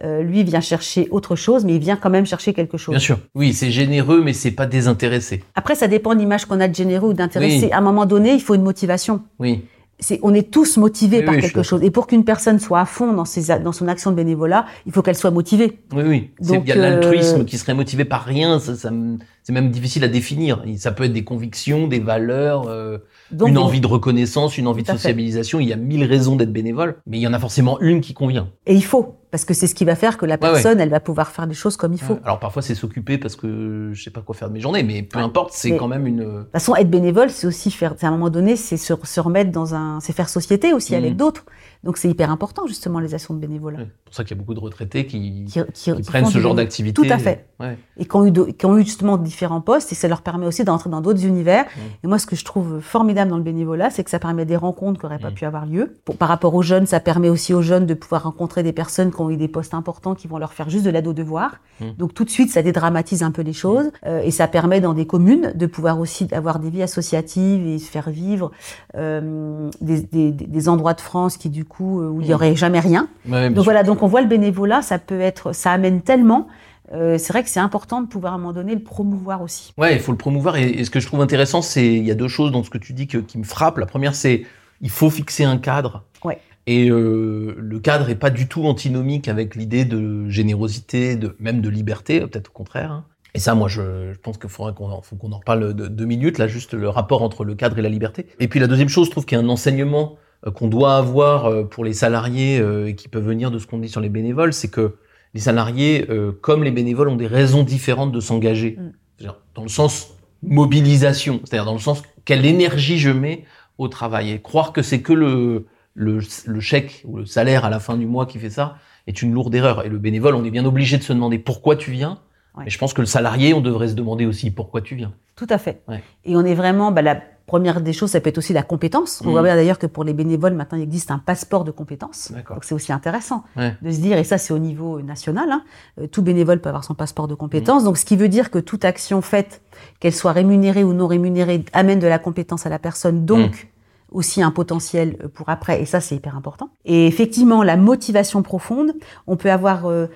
euh, 0.03 0.23
lui, 0.23 0.45
vient 0.45 0.61
chercher 0.61 1.09
autre 1.11 1.37
chose, 1.37 1.65
mais 1.65 1.75
il 1.75 1.81
vient 1.81 1.97
quand 1.97 2.11
même 2.11 2.27
chercher 2.27 2.53
quelque 2.53 2.77
chose. 2.77 2.93
Bien 2.93 3.01
sûr. 3.01 3.19
Oui, 3.35 3.53
c'est 3.53 3.71
généreux, 3.71 4.21
mais 4.23 4.33
c'est 4.33 4.51
pas 4.51 4.67
désintéressé. 4.67 5.43
Après, 5.55 5.75
ça 5.75 5.89
dépend 5.89 6.15
de 6.15 6.19
l'image 6.19 6.45
qu'on 6.45 6.61
a 6.61 6.69
de 6.69 6.75
généreux 6.75 7.11
ou 7.11 7.15
d'intéressé. 7.15 7.67
Oui. 7.67 7.73
À 7.73 7.79
un 7.79 7.83
moment 7.83 8.07
donné, 8.07 8.35
il 8.35 8.41
faut 8.43 8.55
une 8.55 8.63
motivation. 8.63 9.23
Oui. 9.39 9.65
C'est, 9.99 10.21
on 10.23 10.35
est 10.35 10.51
tous 10.51 10.77
motivés 10.77 11.21
Oui, 11.21 11.25
par 11.25 11.35
oui, 11.35 11.41
quelque 11.41 11.63
chose. 11.63 11.83
Et 11.83 11.91
pour 11.91 12.07
qu'une 12.07 12.25
personne 12.25 12.59
soit 12.59 12.81
à 12.81 12.85
fond 12.85 13.15
dans, 13.15 13.25
ses, 13.25 13.59
dans 13.61 13.73
son 13.73 13.89
action 13.89 14.11
de 14.11 14.17
bénévolat, 14.17 14.67
il 14.85 14.93
faut 14.93 15.01
qu'elle 15.01 15.17
soit 15.17 15.31
motivée. 15.31 15.79
Oui, 15.95 16.03
oui. 16.07 16.31
Il 16.41 16.69
y 16.69 16.73
a 16.73 16.77
l'altruisme 16.77 17.41
euh, 17.41 17.45
qui 17.45 17.57
serait 17.57 17.73
motivé 17.73 18.05
par 18.05 18.25
rien. 18.25 18.59
Ça, 18.59 18.75
ça 18.77 18.91
me- 18.91 19.17
c'est 19.43 19.53
même 19.55 19.71
difficile 19.71 20.05
à 20.05 20.09
définir. 20.09 20.63
Ça 20.77 20.93
peut 20.93 21.05
être 21.05 21.13
des 21.15 21.25
convictions, 21.25 21.87
des 21.89 22.01
valeurs, 22.01 22.67
euh, 22.69 22.99
Donc, 23.31 23.49
une 23.49 23.59
envie 23.59 23.81
de 23.81 23.87
reconnaissance, 23.87 24.59
une 24.59 24.67
envie 24.67 24.83
de 24.83 24.89
fait. 24.89 24.93
sociabilisation. 24.95 25.61
Il 25.61 25.69
y 25.69 25.73
a 25.73 25.77
mille 25.77 26.05
raisons 26.05 26.37
d'être 26.37 26.53
bénévole, 26.53 26.97
mais 27.07 27.17
il 27.19 27.21
y 27.23 27.27
en 27.27 27.33
a 27.33 27.39
forcément 27.39 27.81
une 27.81 28.01
qui 28.03 28.13
convient. 28.13 28.49
Et 28.67 28.75
il 28.75 28.85
faut, 28.85 29.15
parce 29.31 29.45
que 29.45 29.55
c'est 29.55 29.67
ce 29.67 29.75
qui 29.75 29.85
va 29.85 29.97
faire 29.97 30.17
que 30.19 30.25
la 30.27 30.35
ouais. 30.35 30.39
personne, 30.39 30.81
elle 30.81 30.89
va 30.89 31.01
pouvoir 31.01 31.29
faire 31.31 31.47
des 31.47 31.55
choses 31.55 31.77
comme 31.77 31.93
il 31.93 32.01
faut. 32.01 32.15
Euh, 32.15 32.21
Alors 32.25 32.39
parfois 32.39 32.63
c'est 32.63 32.75
s'occuper 32.75 33.19
parce 33.19 33.37
que 33.37 33.91
je 33.93 34.03
sais 34.03 34.11
pas 34.11 34.21
quoi 34.21 34.35
faire 34.35 34.49
de 34.49 34.55
mes 34.55 34.61
journées, 34.61 34.83
mais 34.83 35.03
peu 35.03 35.19
Ouais. 35.19 35.25
importe, 35.25 35.53
c'est 35.53 35.77
quand 35.77 35.89
même 35.89 36.07
une. 36.07 36.19
De 36.19 36.25
toute 36.43 36.53
façon, 36.53 36.75
être 36.77 36.91
bénévole, 36.91 37.31
c'est 37.31 37.47
aussi 37.47 37.71
faire, 37.71 37.95
c'est 37.99 38.07
à 38.07 38.09
un 38.09 38.13
moment 38.13 38.31
donné, 38.31 38.57
c'est 38.57 38.77
se, 38.77 38.95
se 39.03 39.21
remettre 39.21 39.51
dans 39.51 39.75
un, 39.75 40.01
c'est 40.01 40.13
faire 40.13 40.29
société 40.29 40.73
aussi 40.73 40.93
Mhm. 40.93 40.99
avec 40.99 41.17
d'autres. 41.17 41.45
Donc 41.85 41.97
c'est 41.99 42.09
hyper 42.09 42.31
important 42.31 42.67
justement 42.67 42.99
les 43.01 43.15
actions 43.15 43.35
de 43.35 43.39
bénévolat. 43.39 43.79
Ouais. 43.79 43.87
C'est 43.87 44.05
pour 44.05 44.15
ça 44.15 44.25
qu'il 44.25 44.37
y 44.37 44.39
a 44.39 44.41
beaucoup 44.41 44.55
de 44.55 44.61
retraités 44.61 45.07
qui, 45.07 45.45
Qui, 45.47 45.61
qui- 45.73 45.93
qui 45.93 45.93
qui 45.95 46.03
prennent 46.03 46.27
ce 46.27 46.39
genre 46.39 46.55
d'activité. 46.55 46.95
Tout 47.03 47.13
à 47.13 47.19
fait. 47.19 47.47
Ouais. 47.61 47.77
Et 47.97 48.05
qui 48.07 48.17
ont 48.17 48.27
eu, 48.27 48.31
de- 48.31 48.45
qui 48.45 48.67
ont 48.67 48.77
eu 48.79 48.85
justement 48.85 49.17
différents 49.17 49.61
postes 49.61 49.91
et 49.93 49.95
ça 49.95 50.09
leur 50.09 50.23
permet 50.23 50.47
aussi 50.47 50.63
d'entrer 50.65 50.91
dans 50.91 51.01
d'autres 51.01 51.25
univers. 51.25 51.65
Et 52.03 52.07
moi, 52.07 52.19
ce 52.19 52.27
que 52.27 52.37
je 52.37 52.45
trouve 52.45 52.81
formidable 52.81 53.31
dans 53.31 53.37
le 53.39 53.43
bénévolat, 53.43 53.91
c'est 53.91 54.05
que 54.05 54.11
ça 54.11 54.19
permet 54.19 54.45
des 54.45 54.57
rencontres 54.57 55.01
qui 55.01 55.07
n'auraient 55.07 55.19
pas 55.19 55.31
Mhm. 55.31 55.35
pu 55.35 55.45
avoir 55.45 55.67
lieu. 55.67 55.97
Pour- 56.05 56.17
par 56.17 56.29
rapport 56.29 56.55
aux 56.55 56.63
jeunes, 56.63 56.87
ça 56.87 57.01
permet 57.01 57.29
aussi 57.29 57.53
aux 57.55 57.63
jeunes 57.63 57.87
de 57.87 57.95
pouvoir 57.95 58.23
rencontrer 58.25 58.63
des 58.63 58.73
personnes 58.73 59.11
qui 59.13 59.21
ont 59.21 59.31
eu 59.31 59.37
des 59.37 59.49
postes 59.49 59.75
importants, 59.75 60.15
qui 60.15 60.29
vont 60.29 60.39
leur 60.39 60.53
faire 60.53 60.69
juste 60.71 60.85
de 60.85 60.91
l'aide 60.91 61.07
aux 61.07 61.13
devoirs. 61.13 61.57
Mhm. 61.81 61.95
Donc 61.99 62.15
tout 62.15 62.25
de 62.25 62.31
suite, 62.31 62.51
ça 62.51 62.63
dédramatise 62.63 63.23
un 63.23 63.31
peu 63.31 63.43
les 63.43 63.53
choses 63.53 63.91
Euh, 64.07 64.21
et 64.23 64.31
ça 64.31 64.47
permet 64.49 64.81
dans 64.81 64.95
des 64.95 65.07
communes 65.07 65.53
de 65.55 65.67
pouvoir 65.67 65.99
aussi 65.99 66.29
avoir 66.33 66.59
des 66.59 66.71
vies 66.71 66.83
associatives 66.83 67.67
et 67.67 67.79
se 67.79 67.91
faire 67.91 68.11
vivre 68.11 68.51
euh, 68.97 69.71
des, 69.81 70.01
des- 70.03 70.33
des 70.33 70.69
endroits 70.69 70.95
de 70.95 71.01
France 71.01 71.37
qui 71.37 71.49
du 71.51 71.65
coup 71.67 72.01
euh, 72.01 72.09
où 72.09 72.21
il 72.21 72.27
y 72.27 72.31
Mhm. 72.31 72.35
aurait 72.35 72.57
jamais 72.57 72.81
rien. 72.81 73.09
Ouais, 73.29 73.51
Donc 73.51 73.65
voilà, 73.65 73.83
donc 73.83 74.03
on 74.03 74.07
voit 74.07 74.23
le 74.23 74.29
bénévolat, 74.29 74.83
ça 74.83 74.99
peut 74.99 75.21
être, 75.21 75.53
ça 75.53 75.73
amène 75.73 76.03
tellement 76.03 76.49
euh, 76.93 77.19
c'est 77.19 77.33
vrai 77.33 77.43
que 77.43 77.49
c'est 77.49 77.59
important 77.59 78.01
de 78.01 78.07
pouvoir 78.07 78.33
à 78.33 78.37
un 78.37 78.39
moment 78.39 78.53
donné 78.53 78.73
le 78.73 78.81
promouvoir 78.81 79.43
aussi. 79.43 79.73
Ouais, 79.77 79.95
il 79.95 80.01
faut 80.01 80.13
le 80.13 80.19
promouvoir. 80.19 80.57
Et, 80.57 80.85
ce 80.85 80.91
que 80.91 81.01
je 81.01 81.07
trouve 81.09 81.21
intéressant, 81.21 81.61
c'est 81.61 81.85
il 81.95 82.07
y 82.07 82.13
a 82.13 82.15
deux 82.15 82.29
choses 82.29 82.53
dans 82.53 82.63
ce 82.63 82.71
que 82.71 82.79
tu 82.79 82.93
dis 82.93 83.09
qui 83.09 83.39
me 83.39 83.43
frappent. 83.43 83.79
La 83.79 83.87
première, 83.87 84.15
c'est 84.15 84.45
il 84.81 84.91
faut 84.91 85.11
fixer 85.11 85.43
un 85.43 85.59
cadre. 85.59 86.05
Ouais. 86.25 86.39
Et 86.69 86.89
euh, 86.91 87.57
le 87.59 87.79
cadre 87.81 88.09
est 88.11 88.15
pas 88.17 88.31
du 88.31 88.47
tout 88.49 88.65
antinomique 88.67 89.27
avec 89.29 89.55
l'idée 89.55 89.85
de 89.85 90.29
générosité, 90.29 91.17
de 91.17 91.37
même 91.39 91.61
de 91.61 91.69
liberté, 91.69 92.21
peut-être 92.21 92.49
au 92.51 92.53
contraire. 92.53 92.93
Hein. 92.93 93.05
Et 93.35 93.39
ça, 93.39 93.55
moi, 93.55 93.69
je, 93.69 94.13
je 94.13 94.19
pense 94.19 94.39
qu'il 94.39 94.49
faudrait 94.49 94.73
qu'on 94.73 94.91
en, 94.91 95.03
faut 95.03 95.17
qu'on 95.17 95.33
en 95.33 95.39
reparle 95.39 95.75
de 95.75 95.89
deux 95.89 96.07
minutes, 96.07 96.39
là, 96.39 96.47
juste 96.47 96.73
le 96.73 96.89
rapport 96.89 97.23
entre 97.23 97.45
le 97.45 97.55
cadre 97.55 97.79
et 97.79 97.83
la 97.83 97.89
liberté. 97.89 98.27
Et 98.41 98.49
puis 98.49 98.61
la 98.61 98.67
deuxième 98.67 98.89
chose, 98.89 99.07
je 99.07 99.11
trouve 99.11 99.27
qu'il 99.27 99.37
y 99.37 99.41
a 99.41 99.45
un 99.45 99.49
enseignement 99.49 100.17
qu'on 100.55 100.69
doit 100.69 100.97
avoir 100.97 101.47
euh, 101.47 101.65
pour 101.65 101.85
les 101.85 101.93
salariés 101.93 102.59
euh, 102.61 102.89
et 102.89 102.95
qui 102.95 103.09
peut 103.09 103.21
venir 103.21 103.51
de 103.51 103.59
ce 103.59 103.67
qu'on 103.67 103.79
dit 103.79 103.89
sur 103.89 104.01
les 104.01 104.09
bénévoles, 104.09 104.53
c'est 104.53 104.71
que 104.71 104.97
les 105.35 105.41
salariés, 105.41 106.09
comme 106.41 106.65
les 106.65 106.71
bénévoles, 106.71 107.11
ont 107.11 107.17
des 107.17 107.27
raisons 107.27 107.63
différentes 107.63 108.11
de 108.11 108.21
s'engager. 108.21 108.79
Mm. 108.79 109.27
Dans 109.55 109.63
le 109.63 109.69
sens 109.69 110.17
mobilisation, 110.43 111.41
c'est-à-dire 111.45 111.67
dans 111.67 111.75
le 111.75 111.79
sens 111.79 112.03
quelle 112.25 112.47
énergie 112.47 112.99
je 112.99 113.11
mets 113.11 113.45
au 113.77 113.89
travail. 113.89 114.31
Et 114.31 114.41
croire 114.41 114.73
que 114.73 114.81
c'est 114.81 115.03
que 115.03 115.13
le, 115.13 115.67
le, 115.95 116.21
le, 116.47 116.61
chèque 116.61 117.03
ou 117.07 117.17
le 117.17 117.27
salaire 117.27 117.65
à 117.65 117.71
la 117.71 117.81
fin 117.81 117.97
du 117.97 118.07
mois 118.07 118.27
qui 118.27 118.39
fait 118.39 118.51
ça 118.51 118.77
est 119.07 119.23
une 119.23 119.33
lourde 119.33 119.55
erreur. 119.55 119.85
Et 119.85 119.89
le 119.89 119.99
bénévole, 119.99 120.35
on 120.35 120.45
est 120.45 120.51
bien 120.51 120.65
obligé 120.65 120.99
de 120.99 121.03
se 121.03 121.13
demander 121.13 121.39
pourquoi 121.39 121.77
tu 121.77 121.91
viens. 121.91 122.19
Et 122.65 122.71
je 122.71 122.79
pense 122.79 122.95
que 122.95 123.03
le 123.03 123.07
salarié, 123.07 123.53
on 123.53 123.61
devrait 123.61 123.89
se 123.89 123.95
demander 123.95 124.25
aussi 124.25 124.51
pourquoi 124.51 124.81
tu 124.81 124.95
viens. 124.95 125.13
Tout 125.35 125.47
à 125.51 125.59
fait. 125.59 125.83
Et 126.25 126.37
on 126.37 126.45
est 126.45 126.55
vraiment, 126.55 126.91
bah, 126.91 127.03
la 127.03 127.21
première 127.47 127.81
des 127.81 127.93
choses, 127.93 128.11
ça 128.11 128.21
peut 128.21 128.29
être 128.29 128.39
aussi 128.39 128.53
la 128.53 128.63
compétence. 128.63 129.23
On 129.25 129.31
voit 129.31 129.41
mmh. 129.41 129.45
bien 129.45 129.57
d'ailleurs 129.57 129.79
que 129.79 129.87
pour 129.87 130.05
les 130.05 130.13
bénévoles, 130.13 130.55
maintenant, 130.55 130.79
il 130.79 130.83
existe 130.83 131.11
un 131.11 131.19
passeport 131.19 131.65
de 131.65 131.71
compétences. 131.71 132.33
Donc 132.33 132.65
c'est 132.65 132.75
aussi 132.75 132.93
intéressant 132.93 133.45
de 133.57 133.91
se 133.91 133.99
dire, 133.99 134.19
et 134.19 134.25
ça 134.25 134.39
c'est 134.39 134.53
au 134.53 134.59
niveau 134.59 135.01
national, 135.01 135.51
hein, 135.51 135.63
euh, 136.01 136.07
tout 136.07 136.23
bénévole 136.23 136.61
peut 136.61 136.69
avoir 136.69 136.85
son 136.85 136.95
passeport 136.95 137.29
de 137.29 137.35
compétences. 137.35 137.83
Mmh. 137.83 137.87
Donc 137.87 137.99
ce 137.99 138.05
qui 138.05 138.17
veut 138.17 138.29
dire 138.29 138.51
que 138.51 138.59
toute 138.59 138.85
action 138.85 139.21
faite, 139.23 139.63
qu'elle 140.01 140.15
soit 140.15 140.33
rémunérée 140.33 140.85
ou 140.85 140.93
non 140.93 141.07
rémunérée, 141.07 141.65
amène 141.73 141.99
de 141.99 142.07
la 142.07 142.19
compétence 142.19 142.67
à 142.67 142.69
la 142.69 142.79
personne. 142.79 143.25
Donc 143.25 143.51
mmh 143.51 143.67
aussi 144.13 144.43
un 144.43 144.51
potentiel 144.51 145.17
euh, 145.23 145.29
pour 145.29 145.49
après, 145.49 145.83
et 145.83 145.85
ça 145.85 146.01
c'est 146.01 146.15
hyper 146.15 146.37
important. 146.37 146.71
Et 146.85 147.07
effectivement, 147.07 147.63
la 147.63 147.77
motivation 147.77 148.43
profonde, 148.43 148.93
on 149.27 149.37
peut 149.37 149.51
avoir 149.51 149.87
euh, 149.87 150.07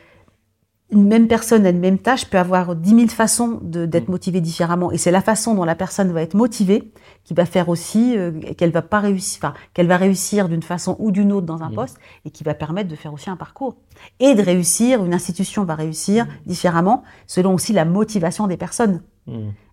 une 0.92 1.06
même 1.06 1.28
personne 1.28 1.66
à 1.66 1.70
une 1.70 1.78
même 1.78 1.98
tâche 1.98 2.26
peut 2.26 2.38
avoir 2.38 2.74
dix 2.74 2.94
mille 2.94 3.10
façons 3.10 3.60
d'être 3.62 4.08
mm. 4.08 4.10
motivée 4.10 4.40
différemment, 4.40 4.90
et 4.90 4.98
c'est 4.98 5.10
la 5.10 5.20
façon 5.20 5.54
dont 5.54 5.64
la 5.64 5.74
personne 5.74 6.12
va 6.12 6.22
être 6.22 6.34
motivée 6.34 6.92
qui 7.24 7.34
va 7.34 7.46
faire 7.46 7.68
aussi 7.68 8.16
euh, 8.16 8.32
qu'elle 8.56 8.72
va 8.72 8.82
pas 8.82 9.00
réussir, 9.00 9.40
enfin, 9.42 9.54
qu'elle 9.74 9.86
va 9.86 9.96
réussir 9.96 10.48
d'une 10.48 10.62
façon 10.62 10.96
ou 10.98 11.10
d'une 11.10 11.32
autre 11.32 11.46
dans 11.46 11.62
un 11.62 11.70
mm. 11.70 11.74
poste, 11.74 11.98
et 12.24 12.30
qui 12.30 12.44
va 12.44 12.54
permettre 12.54 12.88
de 12.88 12.96
faire 12.96 13.12
aussi 13.12 13.30
un 13.30 13.36
parcours 13.36 13.76
et 14.18 14.34
de 14.34 14.42
réussir. 14.42 15.04
Une 15.04 15.14
institution 15.14 15.64
va 15.64 15.74
réussir 15.74 16.24
mm. 16.24 16.28
différemment 16.46 17.02
selon 17.26 17.54
aussi 17.54 17.72
la 17.72 17.84
motivation 17.84 18.46
des 18.46 18.56
personnes. 18.56 19.02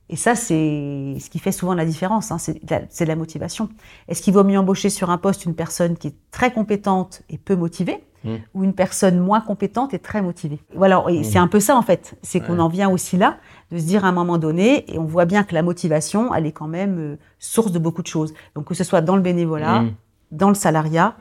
Et 0.10 0.16
ça, 0.16 0.36
c'est 0.36 1.18
ce 1.20 1.30
qui 1.30 1.40
fait 1.40 1.52
souvent 1.52 1.74
la 1.74 1.86
différence, 1.86 2.32
hein, 2.32 2.38
c'est 2.38 2.62
la, 2.70 2.82
la, 3.06 3.16
motivation. 3.16 3.70
Est-ce 4.08 4.22
qu'il 4.22 4.34
vaut 4.34 4.44
mieux 4.44 4.58
embaucher 4.58 4.90
sur 4.90 5.10
un 5.10 5.18
poste 5.18 5.46
une 5.46 5.56
personne 5.56 5.98
qui 5.98 6.08
est 6.08 6.16
très 6.32 6.54
compétente 6.54 7.24
et 7.30 7.38
peu 7.38 7.56
motivée, 7.56 8.04
mmh. 8.24 8.36
ou 8.54 8.64
une 8.64 8.74
personne 8.74 9.20
moins 9.20 9.42
compétente 9.42 9.94
et 9.94 10.00
très 10.00 10.22
motivée 10.22 10.60
Voilà, 10.76 11.00
mmh. 11.00 11.24
c'est 11.24 11.40
un 11.40 11.48
peu 11.48 11.60
ça 11.60 11.76
en 11.76 11.82
fait, 11.82 12.16
c'est 12.22 12.40
qu'on 12.40 12.60
en 12.60 12.70
vient 12.70 12.90
aussi 12.90 13.18
là, 13.18 13.38
de 13.72 13.78
se 13.78 13.86
dire 13.86 14.06
à 14.06 14.10
un 14.10 14.14
moment 14.14 14.38
donné, 14.38 14.92
et 14.94 15.00
on 15.00 15.06
voit 15.06 15.26
bien 15.26 15.44
que 15.44 15.54
la 15.54 15.64
motivation, 15.64 16.34
elle 16.34 16.46
est 16.46 16.52
quand 16.52 16.68
même 16.68 16.98
euh, 17.00 17.18
source 17.40 17.72
de 17.72 17.80
beaucoup 17.80 18.02
de 18.02 18.08
choses. 18.08 18.34
Donc 18.56 18.66
que 18.66 18.74
ce 18.74 18.84
soit 18.84 19.02
dans 19.02 19.16
le 19.16 19.22
bénévolat, 19.22 19.82
mmh. 19.82 19.92
dans 20.32 20.50
le 20.50 20.56
salariat, 20.56 21.16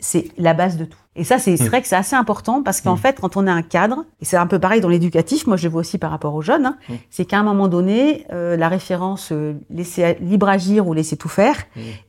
c'est 0.00 0.28
la 0.38 0.54
base 0.54 0.76
de 0.76 0.86
tout. 0.86 0.98
Et 1.16 1.24
ça, 1.24 1.38
c'est 1.38 1.52
hmm. 1.52 1.66
vrai 1.66 1.82
que 1.82 1.88
c'est 1.88 1.96
assez 1.96 2.16
important 2.16 2.62
parce 2.62 2.80
qu'en 2.80 2.96
fait, 2.96 3.20
quand 3.20 3.36
on 3.36 3.46
a 3.46 3.52
un 3.52 3.62
cadre, 3.62 4.04
et 4.20 4.24
c'est 4.24 4.36
un 4.36 4.46
peu 4.46 4.58
pareil 4.58 4.80
dans 4.80 4.88
l'éducatif, 4.88 5.46
moi 5.46 5.56
je 5.56 5.64
le 5.64 5.70
vois 5.70 5.80
aussi 5.80 5.98
par 5.98 6.10
rapport 6.10 6.34
aux 6.34 6.40
jeunes, 6.40 6.66
hein, 6.66 6.76
c'est 7.10 7.24
qu'à 7.24 7.38
un 7.38 7.42
moment 7.42 7.68
donné, 7.68 8.26
euh, 8.32 8.56
la 8.56 8.68
référence 8.68 9.30
euh, 9.32 9.54
laisser 9.70 10.16
libre 10.20 10.48
agir 10.48 10.86
ou 10.86 10.94
laisser 10.94 11.16
tout 11.16 11.28
faire, 11.28 11.56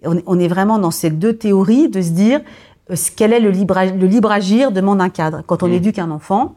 on, 0.05 0.21
on, 0.25 0.39
est 0.39 0.47
vraiment 0.47 0.79
dans 0.79 0.91
ces 0.91 1.09
deux 1.09 1.35
théories 1.35 1.89
de 1.89 2.01
se 2.01 2.11
dire 2.11 2.41
quel 3.15 3.33
est 3.33 3.39
le 3.39 3.51
libre, 3.51 3.75
le 3.75 4.07
libre 4.07 4.31
agir 4.31 4.71
demande 4.71 5.01
un 5.01 5.09
cadre. 5.09 5.43
Quand 5.45 5.63
on 5.63 5.71
éduque 5.71 5.99
un 5.99 6.11
enfant, 6.11 6.55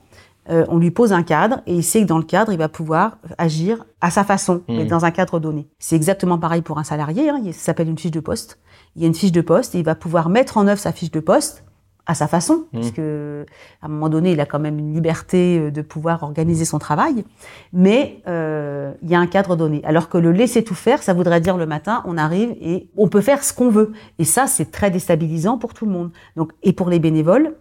euh, 0.50 0.66
on 0.68 0.78
lui 0.78 0.90
pose 0.90 1.12
un 1.12 1.22
cadre 1.22 1.60
et 1.66 1.74
il 1.74 1.82
sait 1.82 2.02
que 2.02 2.06
dans 2.06 2.18
le 2.18 2.24
cadre, 2.24 2.52
il 2.52 2.58
va 2.58 2.68
pouvoir 2.68 3.18
agir 3.38 3.84
à 4.00 4.10
sa 4.10 4.24
façon, 4.24 4.62
mais 4.68 4.84
dans 4.84 5.04
un 5.04 5.10
cadre 5.10 5.40
donné. 5.40 5.68
C'est 5.78 5.96
exactement 5.96 6.38
pareil 6.38 6.60
pour 6.60 6.78
un 6.78 6.84
salarié, 6.84 7.30
hein, 7.30 7.40
ça 7.46 7.52
s'appelle 7.52 7.88
une 7.88 7.98
fiche 7.98 8.10
de 8.10 8.20
poste. 8.20 8.58
Il 8.96 9.02
y 9.02 9.04
a 9.04 9.08
une 9.08 9.14
fiche 9.14 9.32
de 9.32 9.40
poste 9.40 9.74
et 9.74 9.78
il 9.78 9.84
va 9.84 9.94
pouvoir 9.94 10.28
mettre 10.28 10.58
en 10.58 10.66
œuvre 10.66 10.80
sa 10.80 10.92
fiche 10.92 11.10
de 11.10 11.20
poste 11.20 11.64
à 12.06 12.14
sa 12.14 12.28
façon, 12.28 12.66
mmh. 12.72 12.78
puisque 12.78 12.98
à 12.98 13.86
un 13.86 13.88
moment 13.88 14.08
donné, 14.08 14.32
il 14.32 14.40
a 14.40 14.46
quand 14.46 14.58
même 14.58 14.78
une 14.78 14.92
liberté 14.92 15.58
euh, 15.58 15.70
de 15.70 15.82
pouvoir 15.82 16.22
organiser 16.22 16.64
son 16.64 16.78
travail, 16.78 17.24
mais 17.72 18.22
euh, 18.28 18.92
il 19.02 19.10
y 19.10 19.14
a 19.14 19.18
un 19.18 19.26
cadre 19.26 19.56
donné. 19.56 19.80
Alors 19.84 20.08
que 20.08 20.18
le 20.18 20.32
laisser 20.32 20.64
tout 20.64 20.74
faire, 20.74 21.02
ça 21.02 21.14
voudrait 21.14 21.40
dire 21.40 21.56
le 21.56 21.66
matin, 21.66 22.02
on 22.06 22.18
arrive 22.18 22.54
et 22.60 22.90
on 22.96 23.08
peut 23.08 23.22
faire 23.22 23.42
ce 23.42 23.52
qu'on 23.52 23.70
veut. 23.70 23.92
Et 24.18 24.24
ça, 24.24 24.46
c'est 24.46 24.70
très 24.70 24.90
déstabilisant 24.90 25.56
pour 25.56 25.72
tout 25.72 25.86
le 25.86 25.92
monde. 25.92 26.10
Donc, 26.36 26.52
et 26.62 26.72
pour 26.72 26.90
les 26.90 26.98
bénévoles, 26.98 27.56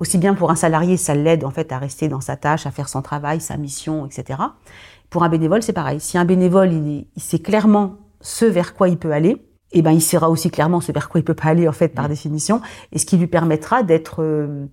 aussi 0.00 0.16
bien 0.16 0.34
pour 0.34 0.50
un 0.50 0.56
salarié, 0.56 0.96
ça 0.96 1.14
l'aide 1.14 1.44
en 1.44 1.50
fait 1.50 1.70
à 1.72 1.78
rester 1.78 2.08
dans 2.08 2.20
sa 2.20 2.36
tâche, 2.36 2.66
à 2.66 2.70
faire 2.70 2.88
son 2.88 3.02
travail, 3.02 3.40
sa 3.40 3.56
mission, 3.56 4.06
etc. 4.06 4.40
Pour 5.10 5.24
un 5.24 5.28
bénévole, 5.28 5.62
c'est 5.62 5.72
pareil. 5.72 6.00
Si 6.00 6.16
un 6.16 6.24
bénévole, 6.24 6.72
il, 6.72 7.06
il 7.14 7.22
sait 7.22 7.40
clairement 7.40 7.96
ce 8.20 8.44
vers 8.44 8.74
quoi 8.74 8.88
il 8.88 8.98
peut 8.98 9.12
aller, 9.12 9.47
eh 9.72 9.82
ben 9.82 9.92
il 9.92 10.00
saura 10.00 10.30
aussi 10.30 10.50
clairement 10.50 10.80
ce 10.80 10.92
vers 10.92 11.08
quoi 11.08 11.20
il 11.20 11.24
peut 11.24 11.34
pas 11.34 11.48
aller 11.48 11.68
en 11.68 11.72
fait 11.72 11.88
par 11.88 12.06
mm. 12.06 12.08
définition, 12.08 12.60
et 12.92 12.98
ce 12.98 13.06
qui 13.06 13.16
lui 13.16 13.26
permettra 13.26 13.82
d'être 13.82 14.22
euh, 14.22 14.66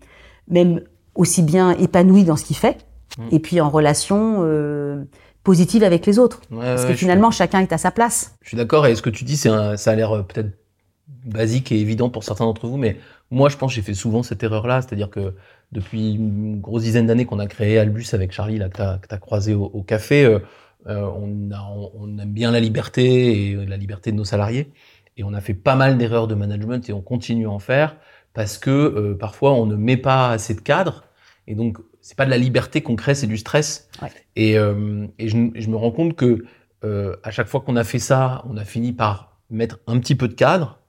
même 0.50 0.82
aussi 1.16 1.42
bien 1.42 1.72
épanoui 1.72 2.24
dans 2.24 2.36
ce 2.36 2.46
qu'il 2.46 2.56
fait, 2.56 2.86
mm. 3.18 3.28
et 3.32 3.40
puis 3.40 3.62
en 3.62 3.70
relation 3.70 4.40
euh, 4.44 5.04
positive 5.44 5.84
avec 5.84 6.06
les 6.06 6.18
autres, 6.18 6.42
parce 6.50 6.86
que 6.86 6.94
finalement 6.94 7.32
chacun 7.32 7.60
est 7.60 7.74
à 7.74 7.78
sa 7.78 7.92
place. 7.92 8.36
Je 8.42 8.50
suis 8.50 8.58
d'accord, 8.58 8.88
et 8.88 8.96
ce 8.96 9.02
que 9.02 9.10
tu 9.10 9.24
dis, 9.24 9.38
c'est 9.38 9.50
ça 9.78 9.92
a 9.92 9.96
l'air 9.96 10.12
euh, 10.12 10.24
peut-être 10.24 10.52
basique 11.26 11.72
et 11.72 11.80
évident 11.80 12.10
pour 12.10 12.24
certains 12.24 12.46
d'entre 12.46 12.68
vous, 12.68 12.78
mais 12.78 12.98
moi 13.32 13.50
je 13.50 13.58
pense 13.58 13.72
que 13.72 13.76
j'ai 13.76 13.82
fait 13.82 13.94
souvent 13.94 14.24
cette 14.24 14.44
erreur-là, 14.44 14.82
c'est-à-dire 14.82 15.10
que 15.10 15.36
depuis 15.72 16.14
une 16.14 16.62
grosse 16.62 16.84
dizaine 16.84 17.08
d'années 17.08 17.26
qu'on 17.26 17.40
a 17.40 17.48
créé 17.48 17.78
Albus 17.78 18.14
avec 18.14 18.32
Charlie, 18.32 18.58
là, 18.58 18.70
que 18.70 18.78
tu 18.78 18.82
as, 18.82 19.18
croisé 19.18 19.54
au, 19.54 19.66
au 19.66 19.82
café, 19.82 20.24
euh, 20.24 20.40
on, 20.88 21.50
on, 21.96 22.18
aime 22.20 22.32
bien 22.32 22.52
la 22.52 22.60
liberté 22.60 23.50
et 23.50 23.66
la 23.66 23.78
liberté 23.78 24.12
de 24.12 24.18
nos 24.18 24.26
salariés. 24.26 24.72
Et 25.18 25.24
on 25.24 25.34
a 25.34 25.42
fait 25.42 25.54
pas 25.54 25.76
mal 25.76 25.98
d'erreurs 25.98 26.28
de 26.28 26.36
management 26.36 26.88
et 26.90 26.94
on 26.94 27.02
continue 27.02 27.48
à 27.48 27.52
en 27.52 27.60
faire 27.60 27.96
parce 28.34 28.58
que 28.58 28.70
euh, 28.70 29.18
parfois 29.18 29.54
on 29.54 29.66
ne 29.66 29.76
met 29.76 29.98
pas 29.98 30.30
assez 30.30 30.54
de 30.54 30.62
cadre. 30.62 31.06
Et 31.48 31.56
donc, 31.56 31.78
c'est 32.02 32.18
pas 32.18 32.26
de 32.26 32.30
la 32.30 32.38
liberté 32.38 32.82
qu'on 32.82 32.96
crée, 32.96 33.16
c'est 33.16 33.28
du 33.28 33.38
stress. 33.38 33.90
Et, 34.36 34.58
euh, 34.58 35.08
et 35.18 35.28
je, 35.28 35.38
je, 35.56 35.70
me 35.70 35.76
rends 35.76 35.92
compte 35.92 36.16
que 36.16 36.44
euh, 36.84 37.16
à 37.24 37.32
chaque 37.32 37.48
fois 37.48 37.62
qu'on 37.62 37.76
a 37.76 37.84
fait 37.84 38.00
ça, 38.00 38.44
on 38.50 38.58
a 38.58 38.66
fini 38.66 38.94
par 38.94 39.40
mettre 39.50 39.80
un 39.88 40.00
petit 40.00 40.16
peu 40.16 40.28
de 40.28 40.34
cadre. 40.34 40.80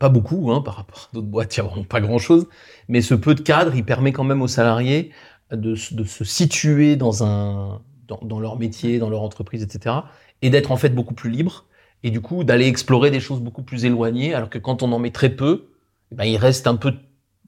Pas 0.00 0.08
beaucoup, 0.08 0.50
hein, 0.50 0.62
par 0.62 0.74
rapport 0.74 1.08
à 1.10 1.14
d'autres 1.14 1.28
boîtes, 1.28 1.56
il 1.56 1.62
n'y 1.62 1.66
a 1.66 1.70
vraiment 1.70 1.84
pas 1.84 2.00
grand-chose. 2.00 2.48
Mais 2.88 3.00
ce 3.00 3.14
peu 3.14 3.36
de 3.36 3.40
cadre, 3.40 3.74
il 3.76 3.84
permet 3.84 4.12
quand 4.12 4.24
même 4.24 4.42
aux 4.42 4.48
salariés 4.48 5.10
de, 5.52 5.76
de 5.94 6.04
se 6.04 6.24
situer 6.24 6.96
dans 6.96 7.22
un, 7.22 7.80
dans, 8.08 8.40
leur 8.40 8.58
métier, 8.58 8.98
dans 8.98 9.10
leur 9.10 9.22
entreprise, 9.22 9.62
etc. 9.62 9.96
Et 10.42 10.50
d'être 10.50 10.70
en 10.70 10.76
fait 10.76 10.90
beaucoup 10.90 11.14
plus 11.14 11.30
libre. 11.30 11.64
Et 12.02 12.10
du 12.10 12.20
coup, 12.20 12.44
d'aller 12.44 12.66
explorer 12.66 13.10
des 13.10 13.20
choses 13.20 13.40
beaucoup 13.40 13.62
plus 13.62 13.84
éloignées, 13.84 14.34
alors 14.34 14.50
que 14.50 14.58
quand 14.58 14.82
on 14.82 14.92
en 14.92 14.98
met 14.98 15.10
très 15.10 15.30
peu, 15.30 15.68
eh 16.12 16.14
ben, 16.14 16.24
ils 16.24 16.36
restent 16.36 16.66
un 16.66 16.76
peu 16.76 16.92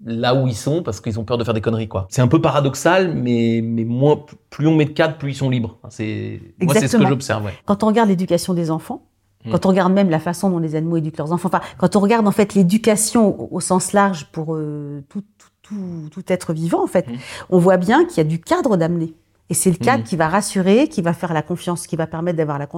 là 0.04 0.34
où 0.34 0.46
ils 0.46 0.56
sont 0.56 0.82
parce 0.82 1.00
qu'ils 1.00 1.18
ont 1.18 1.24
peur 1.24 1.38
de 1.38 1.44
faire 1.44 1.54
des 1.54 1.60
conneries 1.60 1.88
quoi. 1.88 2.06
C'est 2.10 2.22
un 2.22 2.28
peu 2.28 2.40
paradoxal 2.40 3.14
mais 3.14 3.60
mais 3.62 3.84
moins 3.84 4.24
plus 4.50 4.66
on 4.66 4.74
met 4.74 4.84
de 4.84 4.90
cadre 4.90 5.16
plus 5.16 5.32
ils 5.32 5.36
sont 5.36 5.50
libres. 5.50 5.78
C'est 5.90 6.40
moi 6.60 6.74
c'est 6.74 6.88
ce 6.88 6.96
que 6.96 7.06
j'observe. 7.06 7.44
Ouais. 7.46 7.54
Quand 7.64 7.82
on 7.82 7.88
regarde 7.88 8.08
l'éducation 8.08 8.54
des 8.54 8.70
enfants, 8.70 9.02
hmm. 9.44 9.50
quand 9.50 9.66
on 9.66 9.70
regarde 9.70 9.92
même 9.92 10.10
la 10.10 10.20
façon 10.20 10.50
dont 10.50 10.58
les 10.58 10.76
animaux 10.76 10.96
éduquent 10.98 11.18
leurs 11.18 11.32
enfants, 11.32 11.48
enfin 11.48 11.60
quand 11.78 11.96
on 11.96 12.00
regarde 12.00 12.26
en 12.26 12.32
fait 12.32 12.54
l'éducation 12.54 13.52
au, 13.52 13.60
sens 13.60 13.92
large 13.92 14.28
pour 14.30 14.54
euh, 14.54 15.02
tout, 15.08 15.24
tout, 15.62 16.08
tout, 16.12 16.24
être 16.28 16.52
vivant 16.52 16.82
en 16.82 16.86
fait, 16.86 17.08
hmm. 17.08 17.16
on 17.50 17.58
voit 17.58 17.76
bien 17.76 18.04
qu'il 18.04 18.18
y 18.18 18.20
a 18.20 18.24
du 18.24 18.40
cadre 18.40 18.76
d'amener. 18.76 19.14
Et 19.50 19.54
c'est 19.54 19.70
le 19.70 19.76
cadre 19.76 20.02
mmh. 20.02 20.06
qui 20.06 20.16
va 20.16 20.28
rassurer, 20.28 20.88
qui 20.88 21.02
va 21.02 21.12
faire 21.12 21.32
la 21.32 21.42
confiance, 21.42 21.86
qui 21.86 21.96
va 21.96 22.06
permettre 22.06 22.36
d'avoir 22.36 22.58
la, 22.58 22.68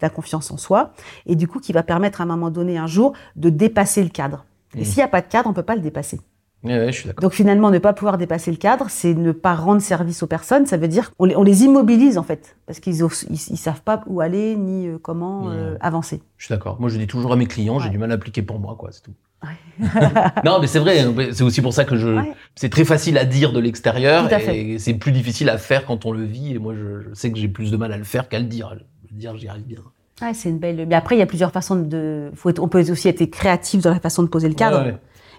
la, 0.00 0.10
confiance 0.10 0.50
en 0.50 0.56
soi, 0.56 0.92
et 1.26 1.36
du 1.36 1.48
coup 1.48 1.58
qui 1.58 1.72
va 1.72 1.82
permettre 1.82 2.20
à 2.20 2.24
un 2.24 2.26
moment 2.26 2.50
donné, 2.50 2.76
un 2.76 2.86
jour, 2.86 3.14
de 3.36 3.50
dépasser 3.50 4.02
le 4.02 4.10
cadre. 4.10 4.44
Et 4.76 4.82
mmh. 4.82 4.84
s'il 4.84 4.96
n'y 4.96 5.02
a 5.02 5.08
pas 5.08 5.22
de 5.22 5.28
cadre, 5.28 5.48
on 5.48 5.54
peut 5.54 5.62
pas 5.62 5.74
le 5.74 5.80
dépasser. 5.80 6.20
Ouais, 6.64 6.92
je 6.92 7.00
suis 7.00 7.10
Donc 7.20 7.32
finalement, 7.32 7.70
ne 7.70 7.78
pas 7.78 7.92
pouvoir 7.92 8.18
dépasser 8.18 8.50
le 8.50 8.56
cadre, 8.56 8.86
c'est 8.88 9.14
ne 9.14 9.30
pas 9.30 9.54
rendre 9.54 9.80
service 9.80 10.22
aux 10.24 10.26
personnes. 10.26 10.66
Ça 10.66 10.76
veut 10.76 10.88
dire 10.88 11.14
qu'on 11.14 11.24
les, 11.24 11.36
on 11.36 11.44
les 11.44 11.62
immobilise 11.62 12.18
en 12.18 12.24
fait, 12.24 12.56
parce 12.66 12.80
qu'ils 12.80 12.96
ils, 13.30 13.56
savent 13.56 13.82
pas 13.82 14.02
où 14.06 14.20
aller 14.20 14.56
ni 14.56 14.88
euh, 14.88 14.98
comment 15.00 15.50
euh, 15.50 15.76
avancer. 15.80 16.20
Je 16.36 16.46
suis 16.46 16.54
d'accord. 16.54 16.80
Moi, 16.80 16.88
je 16.88 16.98
dis 16.98 17.06
toujours 17.06 17.32
à 17.32 17.36
mes 17.36 17.46
clients, 17.46 17.78
j'ai 17.78 17.90
du 17.90 17.98
mal 17.98 18.10
à 18.10 18.14
appliquer 18.14 18.42
pour 18.42 18.58
moi, 18.58 18.74
quoi. 18.76 18.90
C'est 18.90 19.02
tout. 19.02 19.14
non, 20.44 20.58
mais 20.60 20.66
c'est 20.66 20.78
vrai. 20.78 21.06
C'est 21.32 21.42
aussi 21.42 21.62
pour 21.62 21.72
ça 21.72 21.84
que 21.84 21.96
je. 21.96 22.18
C'est 22.54 22.68
très 22.68 22.84
facile 22.84 23.18
à 23.18 23.24
dire 23.24 23.52
de 23.52 23.60
l'extérieur 23.60 24.28
et 24.32 24.78
c'est 24.78 24.94
plus 24.94 25.12
difficile 25.12 25.48
à 25.48 25.58
faire 25.58 25.86
quand 25.86 26.06
on 26.06 26.12
le 26.12 26.24
vit. 26.24 26.54
Et 26.54 26.58
moi, 26.58 26.74
je, 26.74 27.14
sais 27.14 27.30
que 27.30 27.38
j'ai 27.38 27.48
plus 27.48 27.70
de 27.70 27.76
mal 27.76 27.92
à 27.92 27.96
le 27.96 28.04
faire 28.04 28.28
qu'à 28.28 28.38
le 28.38 28.46
dire. 28.46 28.74
Le 28.74 29.16
dire, 29.16 29.36
j'y 29.36 29.48
arrive 29.48 29.64
bien. 29.64 29.78
Ouais, 30.20 30.34
c'est 30.34 30.48
une 30.48 30.58
belle. 30.58 30.84
Mais 30.88 30.96
après, 30.96 31.14
il 31.14 31.20
y 31.20 31.22
a 31.22 31.26
plusieurs 31.26 31.52
façons 31.52 31.76
de. 31.76 32.30
Faut 32.34 32.52
on 32.60 32.68
peut 32.68 32.90
aussi 32.90 33.08
être 33.08 33.24
créatif 33.26 33.82
dans 33.82 33.92
la 33.92 34.00
façon 34.00 34.22
de 34.22 34.28
poser 34.28 34.48
le 34.48 34.54
cadre. 34.54 34.98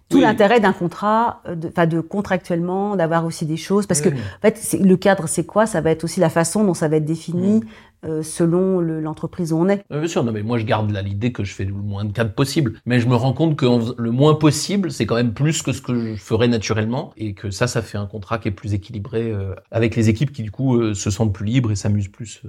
Tout 0.09 0.17
Oui. 0.17 0.23
l'intérêt 0.23 0.59
d'un 0.59 0.73
contrat, 0.73 1.41
euh, 1.47 1.53
de, 1.55 1.67
enfin 1.67 1.85
de 1.85 2.01
contractuellement, 2.01 2.95
d'avoir 2.95 3.25
aussi 3.25 3.45
des 3.45 3.57
choses, 3.57 3.85
parce 3.85 4.01
que 4.01 4.09
Oui. 4.09 4.15
en 4.15 4.41
fait, 4.41 4.77
le 4.81 4.97
cadre, 4.97 5.27
c'est 5.27 5.45
quoi? 5.45 5.67
Ça 5.67 5.81
va 5.81 5.91
être 5.91 6.03
aussi 6.03 6.19
la 6.19 6.29
façon 6.31 6.63
dont 6.63 6.73
ça 6.73 6.87
va 6.87 6.95
être 6.97 7.05
défini 7.05 7.59
Mm. 7.59 7.61
euh, 8.05 8.23
selon 8.23 8.79
le- 8.79 9.01
l'entreprise 9.01 9.53
où 9.53 9.57
on 9.57 9.69
est. 9.69 9.83
Euh, 9.91 9.99
Bien 9.99 10.07
sûr, 10.07 10.23
non, 10.23 10.31
mais 10.31 10.41
moi 10.41 10.57
je 10.57 10.65
garde 10.65 10.89
l'idée 11.05 11.31
que 11.31 11.43
je 11.43 11.53
fais 11.53 11.65
le 11.65 11.73
moins 11.73 12.05
de 12.05 12.11
cadres 12.11 12.33
possible. 12.33 12.79
Mais 12.87 12.99
je 12.99 13.07
me 13.07 13.13
rends 13.15 13.33
compte 13.33 13.55
que 13.55 13.65
le 14.01 14.09
moins 14.11 14.33
possible, 14.35 14.89
c'est 14.89 15.05
quand 15.05 15.15
même 15.15 15.33
plus 15.33 15.61
que 15.61 15.73
ce 15.73 15.81
que 15.81 15.93
je 15.93 16.15
ferais 16.15 16.47
naturellement. 16.47 17.11
Et 17.17 17.33
que 17.35 17.51
ça, 17.51 17.67
ça 17.67 17.81
fait 17.83 17.97
un 17.99 18.05
contrat 18.07 18.39
qui 18.39 18.47
est 18.47 18.51
plus 18.51 18.73
équilibré 18.73 19.31
euh, 19.31 19.53
avec 19.69 19.95
les 19.95 20.09
équipes 20.09 20.31
qui 20.31 20.41
du 20.43 20.49
coup 20.49 20.77
euh, 20.77 20.93
se 20.95 21.11
sentent 21.11 21.33
plus 21.33 21.45
libres 21.45 21.71
et 21.71 21.75
s'amusent 21.75 22.07
plus 22.07 22.41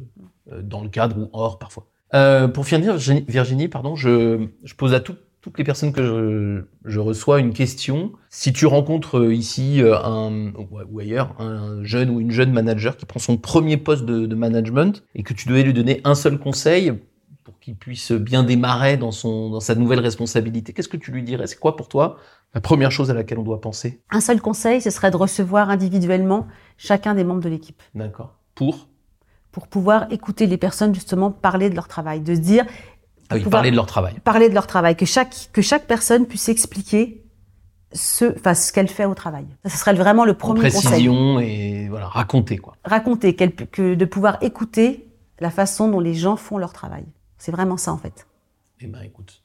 euh, 0.51 0.63
dans 0.63 0.83
le 0.83 0.89
cadre 0.89 1.19
ou 1.19 1.29
hors 1.35 1.59
parfois. 1.59 1.87
Euh, 2.15 2.49
pour 2.49 2.65
finir, 2.65 2.97
Virginie, 2.97 3.69
pardon, 3.69 3.97
je, 3.97 4.47
je 4.65 4.75
pose 4.75 4.95
à 4.95 5.01
tout- 5.01 5.17
toutes 5.41 5.57
les 5.59 5.65
personnes 5.65 5.93
que 5.93 6.05
je, 6.05 6.91
je 6.91 7.01
reçois 7.01 7.41
une 7.41 7.53
question. 7.53 8.13
Si 8.29 8.53
tu 8.53 8.67
rencontres 8.67 9.19
euh, 9.19 9.35
ici 9.35 9.83
euh, 9.83 9.97
un, 10.03 10.53
ou 10.55 10.79
ou 10.91 11.01
ailleurs 11.01 11.35
un 11.41 11.83
jeune 11.83 12.11
ou 12.11 12.21
une 12.21 12.31
jeune 12.31 12.53
manager 12.53 12.97
qui 12.97 13.07
prend 13.07 13.21
son 13.21 13.37
premier 13.37 13.77
poste 13.77 14.05
de, 14.05 14.27
de 14.27 14.35
management 14.35 15.03
et 15.15 15.23
que 15.23 15.33
tu 15.33 15.49
devais 15.49 15.63
lui 15.63 15.73
donner 15.73 16.01
un 16.05 16.15
seul 16.15 16.39
conseil 16.39 16.93
pour 17.45 17.59
qu'il 17.59 17.75
puisse 17.75 18.13
bien 18.13 18.43
démarrer 18.43 18.99
dans, 18.99 19.13
son, 19.13 19.51
dans 19.51 19.61
sa 19.61 19.75
nouvelle 19.75 20.01
responsabilité, 20.01 20.73
qu'est-ce 20.75 20.89
que 20.89 20.99
tu 20.99 21.11
lui 21.11 21.23
dirais? 21.23 21.47
C'est 21.47 21.59
quoi 21.59 21.75
pour 21.75 21.89
toi 21.89 22.19
la 22.55 22.61
première 22.61 22.91
chose 22.91 23.11
à 23.11 23.15
laquelle 23.15 23.39
on 23.39 23.43
doit 23.43 23.61
penser? 23.61 24.03
Un 24.11 24.21
seul 24.21 24.41
conseil, 24.41 24.81
ce 24.83 24.91
serait 24.91 25.11
de 25.11 25.17
recevoir 25.17 25.71
individuellement 25.71 26.49
chacun 26.77 27.15
des 27.15 27.25
membres 27.25 27.41
de 27.41 27.49
l'équipe 27.49 27.83
D'accord. 27.95 28.35
Pour? 28.55 28.89
Pour 29.53 29.69
pouvoir 29.69 30.13
écouter 30.13 30.47
les 30.47 30.59
personnes 30.59 30.95
justement 30.95 31.31
parler 31.31 31.71
de 31.71 31.75
leur 31.75 31.89
travail, 31.89 32.21
de 32.21 32.35
se 32.35 32.41
dire 32.41 32.67
ah 33.31 33.37
oui, 33.37 33.43
parler 33.45 33.71
de 33.71 33.77
leur 33.77 33.87
travail. 33.87 34.15
parler 34.25 34.49
de 34.49 34.55
leur 34.55 34.67
travail, 34.67 34.97
que 34.97 35.07
chaque 35.07 35.49
que 35.53 35.63
chaque 35.63 35.87
personne 35.87 36.27
puisse 36.27 36.49
expliquer 36.49 37.25
ce, 37.93 38.37
enfin, 38.37 38.55
ce 38.55 38.73
qu'elle 38.73 38.89
fait 38.89 39.05
au 39.05 39.15
travail. 39.15 39.47
Ça, 39.65 39.71
ce 39.71 39.79
serait 39.79 39.95
vraiment 39.95 40.25
le 40.25 40.33
En 40.33 40.37
premier 40.37 40.71
conseil. 40.71 40.83
précision 40.83 41.41
et 41.41 41.89
voilà, 41.89 42.07
raconter 42.07 42.59
quoi. 42.59 42.77
Raconter, 42.85 43.35
que 43.35 43.95
de 43.95 44.05
pouvoir 44.05 44.39
écouter 44.43 45.09
la 45.41 45.51
façon 45.51 45.89
dont 45.89 46.01
les 46.01 46.15
gens 46.15 46.37
font 46.37 46.59
leur 46.59 46.73
travail. 46.73 47.05
C'est 47.39 47.51
vraiment 47.53 47.77
ça 47.77 47.93
en 47.93 47.99
fait. 47.99 48.27
Eh 48.81 48.87
ben 48.87 49.01
écoute, 49.03 49.43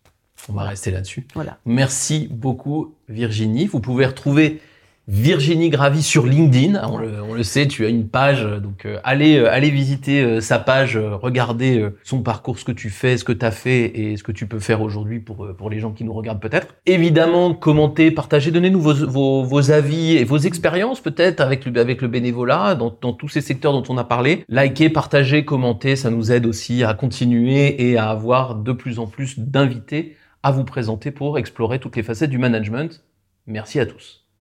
on 0.49 0.53
va 0.53 0.63
rester 0.63 0.91
là-dessus. 0.91 1.27
Voilà. 1.33 1.57
Merci 1.65 2.27
beaucoup 2.29 2.95
Virginie. 3.09 3.67
Vous 3.67 3.79
pouvez 3.79 4.05
retrouver 4.05 4.61
Virginie 5.07 5.69
Gravy 5.69 6.01
sur 6.01 6.25
LinkedIn. 6.25 6.81
On 6.89 6.97
le, 6.97 7.21
on 7.21 7.33
le 7.35 7.43
sait, 7.43 7.67
tu 7.67 7.85
as 7.85 7.89
une 7.89 8.07
page, 8.07 8.43
donc 8.43 8.85
euh, 8.85 8.99
allez, 9.03 9.37
euh, 9.37 9.51
allez 9.51 9.69
visiter 9.69 10.23
euh, 10.23 10.41
sa 10.41 10.57
page, 10.57 10.97
euh, 10.97 11.15
regardez 11.15 11.79
euh, 11.79 11.95
son 12.03 12.23
parcours, 12.23 12.57
ce 12.57 12.65
que 12.65 12.71
tu 12.71 12.89
fais, 12.89 13.15
ce 13.17 13.23
que 13.23 13.31
tu 13.31 13.45
as 13.45 13.51
fait 13.51 13.85
et 13.99 14.17
ce 14.17 14.23
que 14.23 14.31
tu 14.31 14.47
peux 14.47 14.59
faire 14.59 14.81
aujourd'hui 14.81 15.19
pour, 15.19 15.45
euh, 15.45 15.53
pour 15.53 15.69
les 15.69 15.79
gens 15.79 15.91
qui 15.91 16.03
nous 16.03 16.13
regardent 16.13 16.41
peut-être. 16.41 16.75
Évidemment, 16.87 17.53
commentez, 17.53 18.09
partagez, 18.09 18.49
donnez-nous 18.49 18.81
vos, 18.81 18.93
vos, 19.05 19.43
vos 19.43 19.71
avis 19.71 20.17
et 20.17 20.23
vos 20.23 20.39
expériences 20.39 21.01
peut-être 21.01 21.39
avec 21.39 21.65
le, 21.65 21.79
avec 21.79 22.01
le 22.01 22.07
bénévolat 22.07 22.73
dans, 22.73 22.97
dans 22.99 23.13
tous 23.13 23.29
ces 23.29 23.41
secteurs 23.41 23.73
dont 23.73 23.83
on 23.93 23.97
a 23.99 24.03
parlé. 24.03 24.43
Likez, 24.49 24.89
partagez, 24.89 25.45
commentez, 25.45 25.95
ça 25.95 26.09
nous 26.09 26.31
aide 26.31 26.47
aussi 26.47 26.83
à 26.83 26.95
continuer 26.95 27.89
et 27.89 27.97
à 27.97 28.09
avoir 28.09 28.55
de 28.55 28.71
plus 28.71 28.97
en 28.97 29.05
plus 29.05 29.37
d'invités 29.37 30.15
à 30.41 30.51
vous 30.51 30.63
présenter 30.63 31.11
pour 31.11 31.37
explorer 31.37 31.77
toutes 31.79 31.95
les 31.95 32.03
facettes 32.03 32.31
du 32.31 32.39
management. 32.39 33.03
Merci 33.47 33.79
à 33.79 33.85
tous. 33.85 34.24